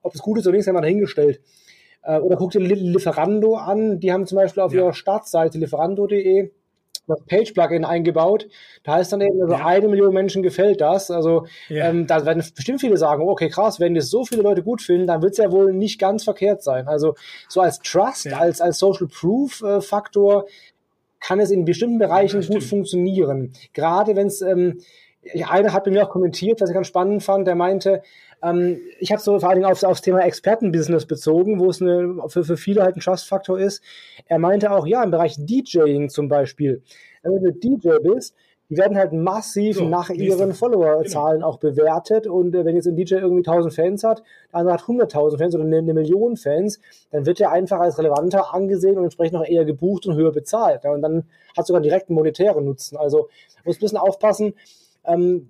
[0.02, 1.40] Ob es gut ist oder nicht, ist einmal dahingestellt.
[2.02, 4.00] Äh, oder guck dir Lieferando an.
[4.00, 4.82] Die haben zum Beispiel auf ja.
[4.82, 6.50] ihrer Startseite lieferando.de
[7.06, 8.46] das Page-Plugin eingebaut.
[8.84, 9.66] Da heißt dann eben, also ja.
[9.66, 11.10] eine Million Menschen gefällt das.
[11.10, 11.88] Also ja.
[11.88, 15.06] ähm, da werden bestimmt viele sagen, okay, krass, wenn das so viele Leute gut finden,
[15.06, 16.88] dann wird es ja wohl nicht ganz verkehrt sein.
[16.88, 17.14] Also
[17.48, 18.38] so als Trust, ja.
[18.38, 20.50] als, als Social Proof-Faktor äh,
[21.20, 23.52] kann es in bestimmten Bereichen gut funktionieren.
[23.74, 24.80] Gerade wenn es, ähm,
[25.46, 28.02] einer hat bei mir auch kommentiert, was ich ganz spannend fand, der meinte,
[28.42, 32.16] ähm, ich habe so vor allen Dingen aufs, aufs Thema Expertenbusiness bezogen, wo es eine,
[32.28, 33.82] für, für viele halt ein Trust-Faktor ist.
[34.26, 36.82] Er meinte auch, ja, im Bereich DJing zum Beispiel,
[37.22, 38.34] wenn du DJ bist,
[38.70, 42.28] die werden halt massiv so, nach ihren Followerzahlen auch bewertet.
[42.28, 44.22] Und äh, wenn jetzt ein DJ irgendwie 1000 Fans hat,
[44.52, 46.78] der andere hat 100.000 Fans oder eine, eine, Million Fans,
[47.10, 50.84] dann wird er einfach als relevanter angesehen und entsprechend auch eher gebucht und höher bezahlt.
[50.84, 51.24] Ja, und dann
[51.56, 52.96] hat sogar direkten monetären Nutzen.
[52.96, 53.28] Also
[53.64, 54.54] muss ein bisschen aufpassen.
[55.04, 55.48] Ähm,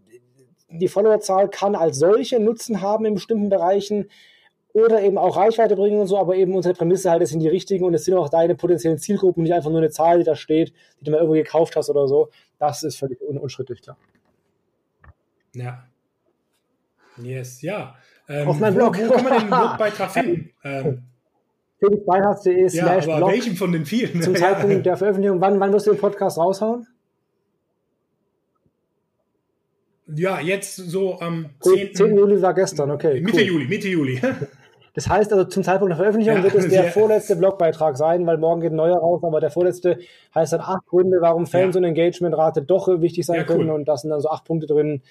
[0.71, 4.09] die Followerzahl kann als solche Nutzen haben in bestimmten Bereichen
[4.73, 7.49] oder eben auch Reichweite bringen und so, aber eben unsere Prämisse halt, es sind die
[7.49, 10.37] richtigen und es sind auch deine potenziellen Zielgruppen, nicht einfach nur eine Zahl, die da
[10.37, 12.31] steht, die du mal irgendwo gekauft hast oder so.
[12.59, 13.97] Das ist völlig un unschrittlich, klar.
[15.55, 15.85] Ja.
[17.21, 17.97] Yes, ja.
[18.29, 18.97] Ähm, Auf meinem Blog.
[18.97, 20.51] Wo kann man den Blogbeitrag finden?
[20.63, 21.03] ähm,
[21.81, 24.23] felixbeiharz.de slash ja, aber welchen von den vielen?
[24.23, 25.41] Zum Zeitpunkt der Veröffentlichung.
[25.41, 26.87] Wann, wann wirst du den Podcast raushauen?
[30.15, 31.95] Ja, jetzt so am 10.
[31.95, 32.17] 10.
[32.17, 33.21] Juli war gestern, okay.
[33.21, 33.47] Mitte cool.
[33.47, 34.21] Juli, Mitte Juli.
[34.95, 38.39] Das heißt also, zum Zeitpunkt der Veröffentlichung ja, wird es der vorletzte Blogbeitrag sein, weil
[38.39, 39.99] morgen geht ein neuer raus, aber der vorletzte
[40.35, 41.79] heißt dann acht Gründe, warum Fans ja.
[41.79, 43.59] und Engagementrate doch wichtig sein ja, cool.
[43.59, 45.03] können und da sind dann so acht Punkte drin,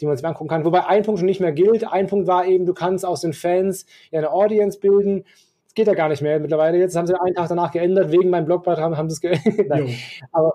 [0.00, 0.64] die man sich angucken kann.
[0.64, 1.90] Wobei ein Punkt schon nicht mehr gilt.
[1.90, 5.24] Ein Punkt war eben, du kannst aus den Fans eine Audience bilden.
[5.64, 6.78] Das geht ja gar nicht mehr mittlerweile.
[6.78, 9.88] Jetzt haben sie einen Tag danach geändert, wegen meinem Blogbeitrag haben, haben sie es geändert.
[10.32, 10.54] Aber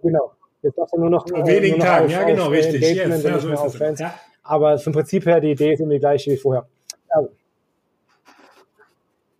[0.00, 0.32] genau.
[0.64, 1.28] Jetzt darfst du nur noch.
[1.28, 2.80] Vor wenigen Tagen, ja, genau, äh, richtig.
[2.80, 3.22] Yes.
[3.22, 4.00] Ja, so auf Fans.
[4.00, 4.14] Ja.
[4.42, 6.66] Aber vom Prinzip her, die Idee ist immer die gleiche wie vorher.
[7.08, 7.30] Also.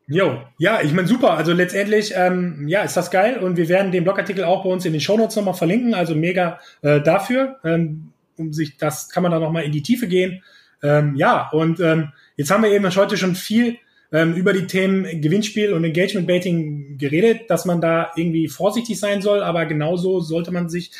[0.06, 1.32] Jo, ja, ich meine super.
[1.32, 4.84] Also letztendlich, ähm, ja, ist das geil und wir werden den Blogartikel auch bei uns
[4.84, 5.94] in den Shownotes nochmal verlinken.
[5.94, 7.56] Also mega äh, dafür.
[7.64, 10.42] Ähm, um sich, das kann man da nochmal in die Tiefe gehen.
[10.82, 13.78] Ähm, ja, und ähm, jetzt haben wir eben heute schon viel
[14.14, 19.20] ähm, über die Themen Gewinnspiel und Engagement Baiting geredet, dass man da irgendwie vorsichtig sein
[19.20, 20.92] soll, aber genauso sollte man sich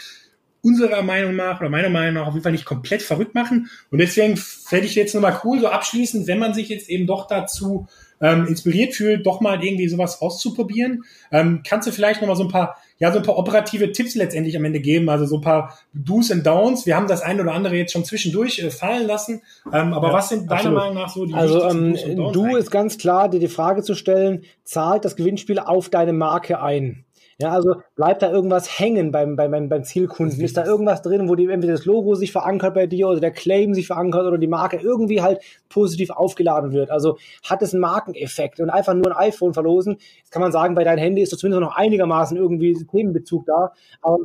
[0.63, 3.71] unserer Meinung nach oder meiner Meinung nach auf jeden Fall nicht komplett verrückt machen.
[3.91, 7.29] Und deswegen fände ich jetzt nochmal cool, so abschließend, wenn man sich jetzt eben doch
[7.29, 7.87] dazu
[8.21, 11.05] ähm, inspiriert fühlt, doch mal irgendwie sowas auszuprobieren.
[11.31, 14.57] Ähm, kannst du vielleicht nochmal so ein paar, ja, so ein paar operative Tipps letztendlich
[14.57, 16.87] am Ende geben, also so ein paar Do's and Don'ts.
[16.87, 19.43] Wir haben das eine oder andere jetzt schon zwischendurch äh, fallen lassen.
[19.73, 20.79] Ähm, aber ja, was sind deiner absolut.
[20.79, 24.45] Meinung nach so die Also ähm, du ist ganz klar, dir die Frage zu stellen,
[24.63, 27.04] zahlt das Gewinnspiel auf deine Marke ein?
[27.39, 30.41] Ja, also bleibt da irgendwas hängen beim, beim, beim, Zielkunden?
[30.41, 33.33] Ist da irgendwas drin, wo die, entweder das Logo sich verankert bei dir oder der
[33.33, 36.91] Claim sich verankert oder die Marke irgendwie halt positiv aufgeladen wird?
[36.91, 37.19] Also
[37.49, 39.99] hat es einen Markeneffekt und einfach nur ein iPhone verlosen?
[40.19, 43.73] Jetzt kann man sagen, bei deinem Handy ist zumindest noch einigermaßen irgendwie Themenbezug da.
[44.01, 44.19] Aber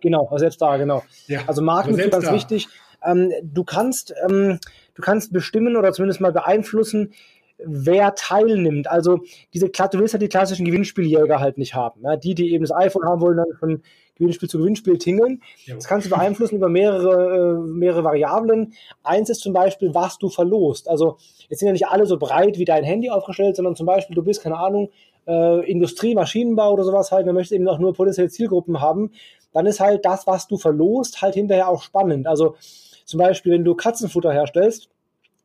[0.00, 1.02] genau, selbst da, genau.
[1.26, 2.34] Ja, also Markenbezug ganz da.
[2.34, 2.68] wichtig.
[3.04, 4.58] Ähm, du kannst, ähm,
[4.94, 7.12] du kannst bestimmen oder zumindest mal beeinflussen,
[7.58, 8.90] wer teilnimmt.
[8.90, 9.20] Also
[9.52, 12.02] diese, du willst ja die klassischen Gewinnspieljäger halt nicht haben.
[12.02, 12.16] Ja?
[12.16, 13.82] Die, die eben das iPhone haben wollen, dann von
[14.16, 15.40] Gewinnspiel zu Gewinnspiel tingeln.
[15.64, 15.74] Ja.
[15.74, 18.74] Das kannst du beeinflussen über mehrere, äh, mehrere Variablen.
[19.02, 20.88] Eins ist zum Beispiel, was du verlost.
[20.88, 21.16] Also
[21.48, 24.22] jetzt sind ja nicht alle so breit wie dein Handy aufgestellt, sondern zum Beispiel, du
[24.22, 24.90] bist, keine Ahnung,
[25.26, 29.10] äh, Industrie, Maschinenbau oder sowas halt, dann möchtest eben auch nur potenzielle Zielgruppen haben,
[29.52, 32.26] dann ist halt das, was du verlost, halt hinterher auch spannend.
[32.26, 32.56] Also
[33.04, 34.90] zum Beispiel, wenn du Katzenfutter herstellst,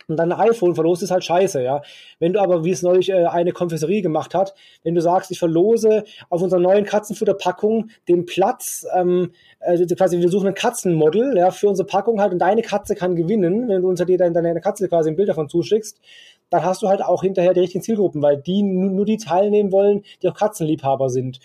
[0.10, 1.82] und dann ein iPhone verlost, ist halt scheiße, ja.
[2.20, 4.54] Wenn du aber, wie es neulich äh, eine Konfessorie gemacht hat,
[4.84, 10.30] wenn du sagst, ich verlose auf unserer neuen Katzenfutterpackung den Platz, ähm, also quasi wir
[10.30, 13.90] suchen ein Katzenmodel, ja, für unsere Packung halt und deine Katze kann gewinnen, wenn du
[13.90, 16.00] unter dir deine, deine Katze quasi ein Bild davon zuschickst,
[16.50, 20.04] dann hast du halt auch hinterher die richtigen Zielgruppen, weil die nur die teilnehmen wollen,
[20.22, 21.40] die auch Katzenliebhaber sind.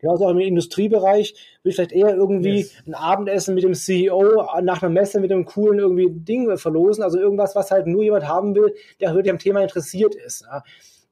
[0.00, 2.74] Genauso auch im Industriebereich will ich vielleicht eher irgendwie yes.
[2.86, 7.04] ein Abendessen mit dem CEO nach einer Messe mit einem coolen irgendwie Ding verlosen.
[7.04, 10.42] Also irgendwas, was halt nur jemand haben will, der wirklich am Thema interessiert ist.
[10.42, 10.62] Ja.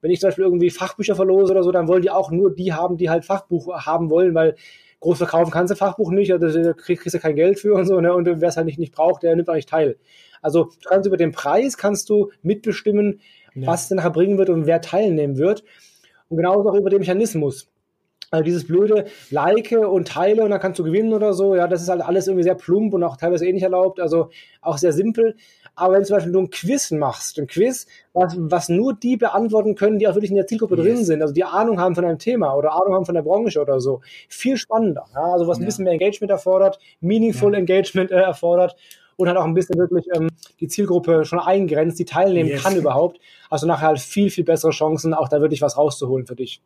[0.01, 2.73] Wenn ich zum Beispiel irgendwie Fachbücher verlose oder so, dann wollen die auch nur die
[2.73, 4.55] haben, die halt Fachbuch haben wollen, weil
[5.01, 8.01] groß verkaufen kannst du Fachbuch nicht, also da kriegst du kein Geld für und so,
[8.01, 8.15] ne?
[8.15, 9.97] Und wer es halt nicht, nicht braucht, der nimmt auch nicht teil.
[10.43, 13.21] Also du kannst über den Preis kannst du mitbestimmen,
[13.55, 13.67] ja.
[13.67, 15.65] was es nachher bringen wird und wer teilnehmen wird.
[16.29, 17.69] Und genauso auch über den Mechanismus.
[18.31, 21.81] Also dieses blöde Like und Teile und dann kannst du gewinnen oder so, ja, das
[21.81, 24.29] ist halt alles irgendwie sehr plump und auch teilweise eh nicht erlaubt, also
[24.61, 25.35] auch sehr simpel.
[25.75, 29.77] Aber wenn zum Beispiel du ein Quiz machst, ein Quiz, was, was nur die beantworten
[29.77, 30.85] können, die auch wirklich in der Zielgruppe yes.
[30.85, 33.61] drin sind, also die Ahnung haben von einem Thema oder Ahnung haben von der Branche
[33.63, 35.07] oder so, viel spannender.
[35.15, 37.61] Ja, also was ein bisschen mehr Engagement erfordert, meaningful ja.
[37.61, 38.77] Engagement äh, erfordert
[39.17, 40.29] und halt auch ein bisschen wirklich ähm,
[40.61, 42.63] die Zielgruppe schon eingrenzt, die teilnehmen yes.
[42.63, 43.21] kann überhaupt.
[43.49, 46.61] Also nachher halt viel, viel bessere Chancen, auch da wirklich was rauszuholen für dich.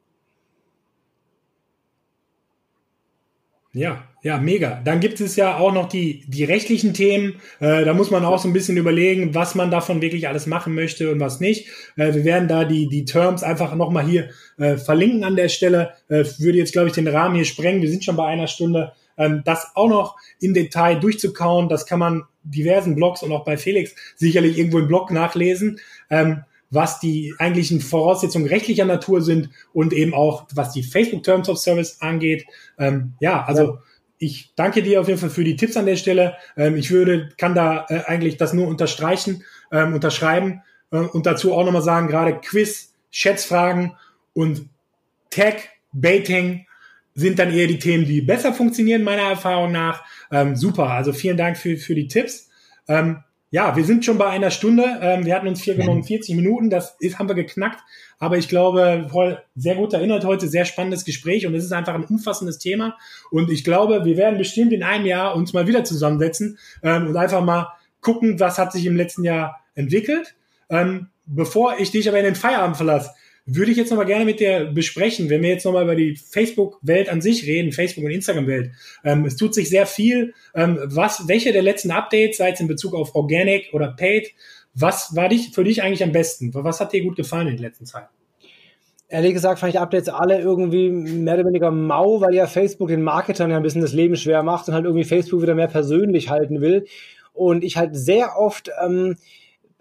[3.74, 4.82] Ja, ja, mega.
[4.84, 7.40] Dann gibt es ja auch noch die, die rechtlichen Themen.
[7.58, 10.74] Äh, da muss man auch so ein bisschen überlegen, was man davon wirklich alles machen
[10.74, 11.68] möchte und was nicht.
[11.96, 15.94] Äh, wir werden da die, die Terms einfach nochmal hier äh, verlinken an der Stelle.
[16.08, 17.80] Äh, würde jetzt, glaube ich, den Rahmen hier sprengen.
[17.80, 18.92] Wir sind schon bei einer Stunde.
[19.16, 23.56] Ähm, das auch noch im Detail durchzukauen, das kann man diversen Blogs und auch bei
[23.56, 25.80] Felix sicherlich irgendwo im Blog nachlesen.
[26.10, 31.48] Ähm, was die eigentlichen Voraussetzungen rechtlicher Natur sind und eben auch, was die Facebook Terms
[31.48, 32.46] of Service angeht.
[32.78, 33.82] Ähm, ja, also ja.
[34.18, 36.34] ich danke dir auf jeden Fall für die Tipps an der Stelle.
[36.56, 41.52] Ähm, ich würde, kann da äh, eigentlich das nur unterstreichen, ähm, unterschreiben äh, und dazu
[41.52, 43.92] auch nochmal sagen, gerade Quiz, Schätzfragen
[44.32, 44.66] und
[45.28, 46.66] Tag, Baiting
[47.14, 50.02] sind dann eher die Themen, die besser funktionieren, meiner Erfahrung nach.
[50.30, 52.48] Ähm, super, also vielen Dank für, für die Tipps.
[52.88, 53.22] Ähm,
[53.53, 54.98] ja, wir sind schon bei einer Stunde.
[55.03, 56.70] Ähm, wir hatten uns vier genommen, 40 Minuten.
[56.70, 57.80] Das ist, haben wir geknackt.
[58.18, 61.94] Aber ich glaube, voll sehr guter Inhalt heute, sehr spannendes Gespräch und es ist einfach
[61.94, 62.96] ein umfassendes Thema.
[63.30, 67.16] Und ich glaube, wir werden bestimmt in einem Jahr uns mal wieder zusammensetzen ähm, und
[67.16, 67.68] einfach mal
[68.00, 70.34] gucken, was hat sich im letzten Jahr entwickelt.
[70.70, 73.11] Ähm, bevor ich dich aber in den Feierabend verlasse,
[73.45, 77.09] würde ich jetzt nochmal gerne mit dir besprechen, wenn wir jetzt nochmal über die Facebook-Welt
[77.09, 78.70] an sich reden, Facebook- und Instagram-Welt.
[79.05, 80.34] Ähm, es tut sich sehr viel.
[80.55, 84.32] Ähm, was, welche der letzten Updates, sei es in Bezug auf Organic oder Paid,
[84.74, 86.55] was war dich, für dich eigentlich am besten?
[86.55, 88.07] Was hat dir gut gefallen in der letzten Zeit?
[89.09, 93.03] Ehrlich gesagt fand ich Updates alle irgendwie mehr oder weniger mau, weil ja Facebook den
[93.03, 96.30] Marketern ja ein bisschen das Leben schwer macht und halt irgendwie Facebook wieder mehr persönlich
[96.30, 96.86] halten will.
[97.34, 99.16] Und ich halt sehr oft ähm,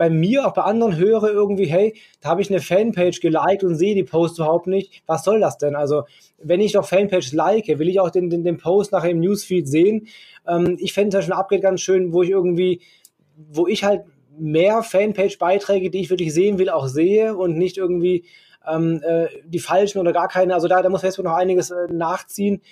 [0.02, 3.76] bei mir, auch bei anderen höre irgendwie, hey, da habe ich eine Fanpage geliked und
[3.76, 5.04] sehe die Post überhaupt nicht.
[5.06, 5.76] Was soll das denn?
[5.76, 6.06] Also,
[6.42, 9.70] wenn ich doch Fanpage like, will ich auch den, den, den Post nachher im Newsfeed
[9.70, 10.08] sehen.
[10.48, 12.82] Ähm, ich fände es ja schon Upgrade ganz schön, wo ich irgendwie,
[13.36, 14.02] wo ich halt
[14.40, 18.26] mehr Fanpage-Beiträge, die ich wirklich sehen will, auch sehe und nicht irgendwie
[18.68, 20.56] ähm, äh, die falschen oder gar keine.
[20.56, 22.64] Also da, da muss Facebook noch einiges äh, nachziehen.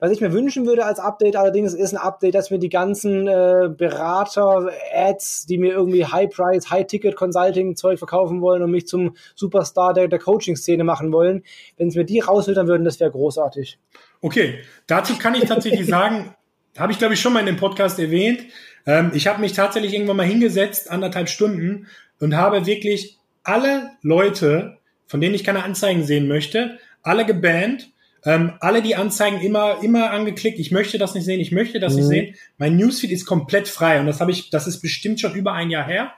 [0.00, 3.26] Was ich mir wünschen würde als Update allerdings ist ein Update, dass mir die ganzen
[3.26, 10.20] äh, Berater-Ads, die mir irgendwie High-Price, High-Ticket-Consulting-Zeug verkaufen wollen und mich zum Superstar der, der
[10.20, 11.42] Coaching-Szene machen wollen,
[11.78, 13.78] wenn sie mir die rausfiltern würden, das wäre großartig.
[14.20, 16.32] Okay, dazu kann ich tatsächlich sagen,
[16.76, 18.42] habe ich glaube ich schon mal in dem Podcast erwähnt.
[18.86, 21.88] Ähm, ich habe mich tatsächlich irgendwann mal hingesetzt, anderthalb Stunden,
[22.20, 27.90] und habe wirklich alle Leute, von denen ich keine Anzeigen sehen möchte, alle gebannt
[28.24, 30.58] ähm, alle die Anzeigen immer, immer angeklickt.
[30.58, 31.98] Ich möchte das nicht sehen, ich möchte das mhm.
[31.98, 32.34] nicht sehen.
[32.58, 35.70] Mein Newsfeed ist komplett frei und das habe ich, das ist bestimmt schon über ein
[35.70, 36.12] Jahr her.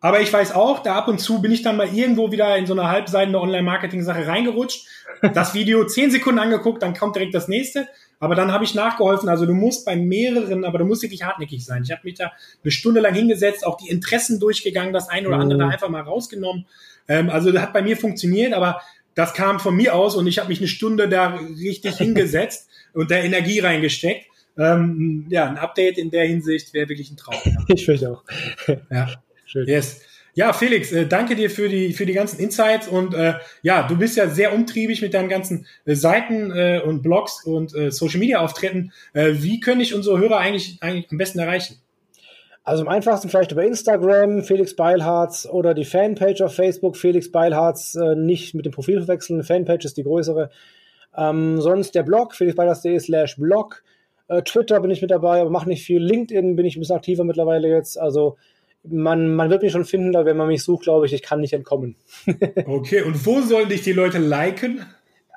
[0.00, 2.66] Aber ich weiß auch, da ab und zu bin ich dann mal irgendwo wieder in
[2.66, 4.86] so eine halbseidene Online-Marketing-Sache reingerutscht.
[5.34, 7.88] Das Video zehn Sekunden angeguckt, dann kommt direkt das nächste.
[8.20, 9.28] Aber dann habe ich nachgeholfen.
[9.28, 11.82] Also du musst bei mehreren, aber du musst wirklich hartnäckig sein.
[11.82, 12.32] Ich habe mich da
[12.62, 15.62] eine Stunde lang hingesetzt, auch die Interessen durchgegangen, das eine oder andere mhm.
[15.62, 16.66] da einfach mal rausgenommen.
[17.08, 18.80] Ähm, also das hat bei mir funktioniert, aber
[19.14, 23.10] das kam von mir aus und ich habe mich eine Stunde da richtig hingesetzt und
[23.10, 24.26] da Energie reingesteckt.
[24.56, 27.36] Ähm, ja, ein Update in der Hinsicht wäre wirklich ein Traum.
[27.44, 27.52] Ja.
[27.68, 28.24] Ich finde auch.
[28.90, 29.08] Ja,
[29.46, 29.68] schön.
[29.68, 30.00] Yes.
[30.34, 33.96] Ja, Felix, äh, danke dir für die für die ganzen Insights und äh, ja, du
[33.96, 38.20] bist ja sehr umtriebig mit deinen ganzen äh, Seiten äh, und Blogs und äh, Social
[38.20, 38.92] Media Auftritten.
[39.12, 41.80] Wie können ich unsere Hörer eigentlich eigentlich am besten erreichen?
[42.68, 47.94] Also am einfachsten vielleicht über Instagram, Felix Beilharz oder die Fanpage auf Facebook, Felix Beilharz,
[47.94, 50.50] äh, nicht mit dem Profil verwechseln, Fanpage ist die größere.
[51.16, 53.82] Ähm, sonst der Blog, felixbeilharz.de slash blog.
[54.28, 56.02] Äh, Twitter bin ich mit dabei, aber mache nicht viel.
[56.02, 57.98] LinkedIn bin ich ein bisschen aktiver mittlerweile jetzt.
[57.98, 58.36] Also
[58.84, 61.54] man, man wird mich schon finden, wenn man mich sucht, glaube ich, ich kann nicht
[61.54, 61.96] entkommen.
[62.66, 64.84] okay, und wo sollen dich die Leute liken?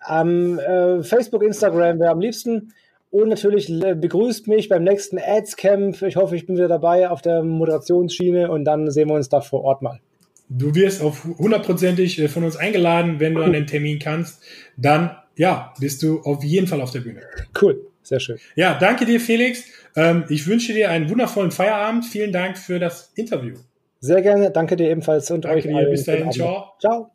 [0.09, 2.73] Ähm, äh, Facebook, Instagram wäre am liebsten.
[3.11, 6.01] Und natürlich äh, begrüßt mich beim nächsten Ads Camp.
[6.01, 9.41] Ich hoffe, ich bin wieder dabei auf der Moderationsschiene und dann sehen wir uns da
[9.41, 9.99] vor Ort mal.
[10.47, 14.41] Du wirst auf hundertprozentig äh, von uns eingeladen, wenn du an den Termin kannst.
[14.77, 17.21] Dann, ja, bist du auf jeden Fall auf der Bühne.
[17.61, 18.37] Cool, sehr schön.
[18.55, 19.65] Ja, danke dir, Felix.
[19.95, 22.05] Ähm, ich wünsche dir einen wundervollen Feierabend.
[22.05, 23.55] Vielen Dank für das Interview.
[23.99, 24.51] Sehr gerne.
[24.51, 25.85] Danke dir ebenfalls und danke euch.
[25.85, 25.89] Dir.
[25.89, 26.31] Bis dahin.
[26.31, 26.73] Ciao.
[26.79, 27.11] Ciao.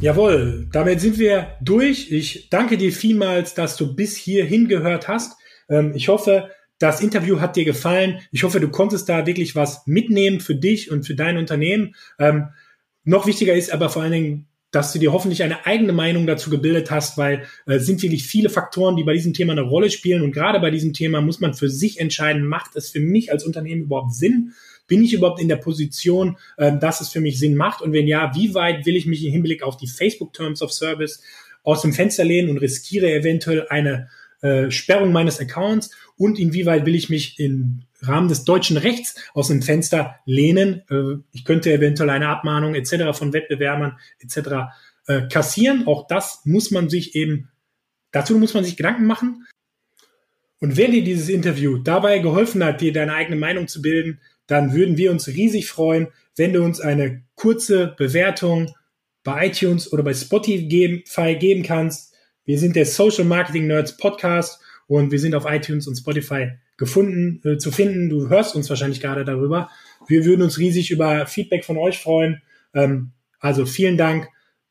[0.00, 2.12] Jawohl, damit sind wir durch.
[2.12, 5.36] Ich danke dir vielmals, dass du bis hierhin gehört hast.
[5.68, 8.20] Ähm, ich hoffe, das Interview hat dir gefallen.
[8.30, 11.96] Ich hoffe, du konntest da wirklich was mitnehmen für dich und für dein Unternehmen.
[12.20, 12.50] Ähm,
[13.02, 16.48] noch wichtiger ist aber vor allen Dingen, dass du dir hoffentlich eine eigene Meinung dazu
[16.48, 20.22] gebildet hast, weil äh, sind wirklich viele Faktoren, die bei diesem Thema eine Rolle spielen.
[20.22, 23.44] Und gerade bei diesem Thema muss man für sich entscheiden, macht es für mich als
[23.44, 24.52] Unternehmen überhaupt Sinn?
[24.88, 27.82] Bin ich überhaupt in der Position, ähm, dass es für mich Sinn macht?
[27.82, 30.72] Und wenn ja, wie weit will ich mich im Hinblick auf die Facebook Terms of
[30.72, 31.22] Service
[31.62, 34.08] aus dem Fenster lehnen und riskiere eventuell eine
[34.40, 35.90] äh, Sperrung meines Accounts?
[36.16, 40.82] Und inwieweit will ich mich im Rahmen des deutschen Rechts aus dem Fenster lehnen?
[40.90, 43.16] Äh, ich könnte eventuell eine Abmahnung etc.
[43.16, 44.72] von Wettbewerbern etc.
[45.06, 45.86] Äh, kassieren.
[45.86, 47.50] Auch das muss man sich eben,
[48.10, 49.46] dazu muss man sich Gedanken machen.
[50.60, 54.74] Und wenn dir dieses Interview dabei geholfen hat, dir deine eigene Meinung zu bilden, dann
[54.74, 58.74] würden wir uns riesig freuen, wenn du uns eine kurze Bewertung
[59.22, 62.14] bei iTunes oder bei Spotify geben, kannst.
[62.44, 67.40] Wir sind der Social Marketing Nerds Podcast und wir sind auf iTunes und Spotify gefunden,
[67.46, 68.08] äh, zu finden.
[68.08, 69.70] Du hörst uns wahrscheinlich gerade darüber.
[70.06, 72.40] Wir würden uns riesig über Feedback von euch freuen.
[72.72, 74.28] Ähm, also vielen Dank,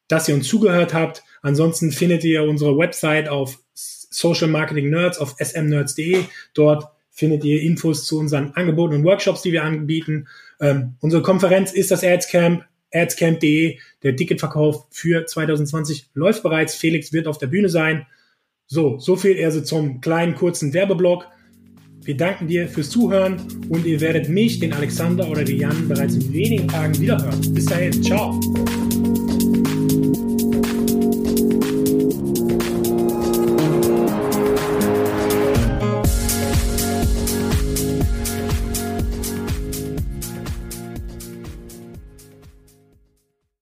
[0.07, 1.23] dass ihr uns zugehört habt.
[1.41, 6.23] Ansonsten findet ihr unsere Website auf Social Marketing Nerds auf smnerds.de.
[6.55, 6.85] Dort
[7.17, 10.27] findet ihr Infos zu unseren Angeboten und Workshops, die wir anbieten.
[10.61, 12.63] Ähm, unsere Konferenz ist das Adscamp,
[12.93, 13.79] adscamp.de.
[14.03, 16.75] Der Ticketverkauf für 2020 läuft bereits.
[16.75, 18.05] Felix wird auf der Bühne sein.
[18.67, 21.27] So, so viel also zum kleinen, kurzen Werbeblock.
[22.03, 26.15] Wir danken dir fürs Zuhören und ihr werdet mich, den Alexander oder den Jan bereits
[26.15, 27.53] in wenigen Tagen wiederhören.
[27.53, 28.39] Bis dahin, ciao.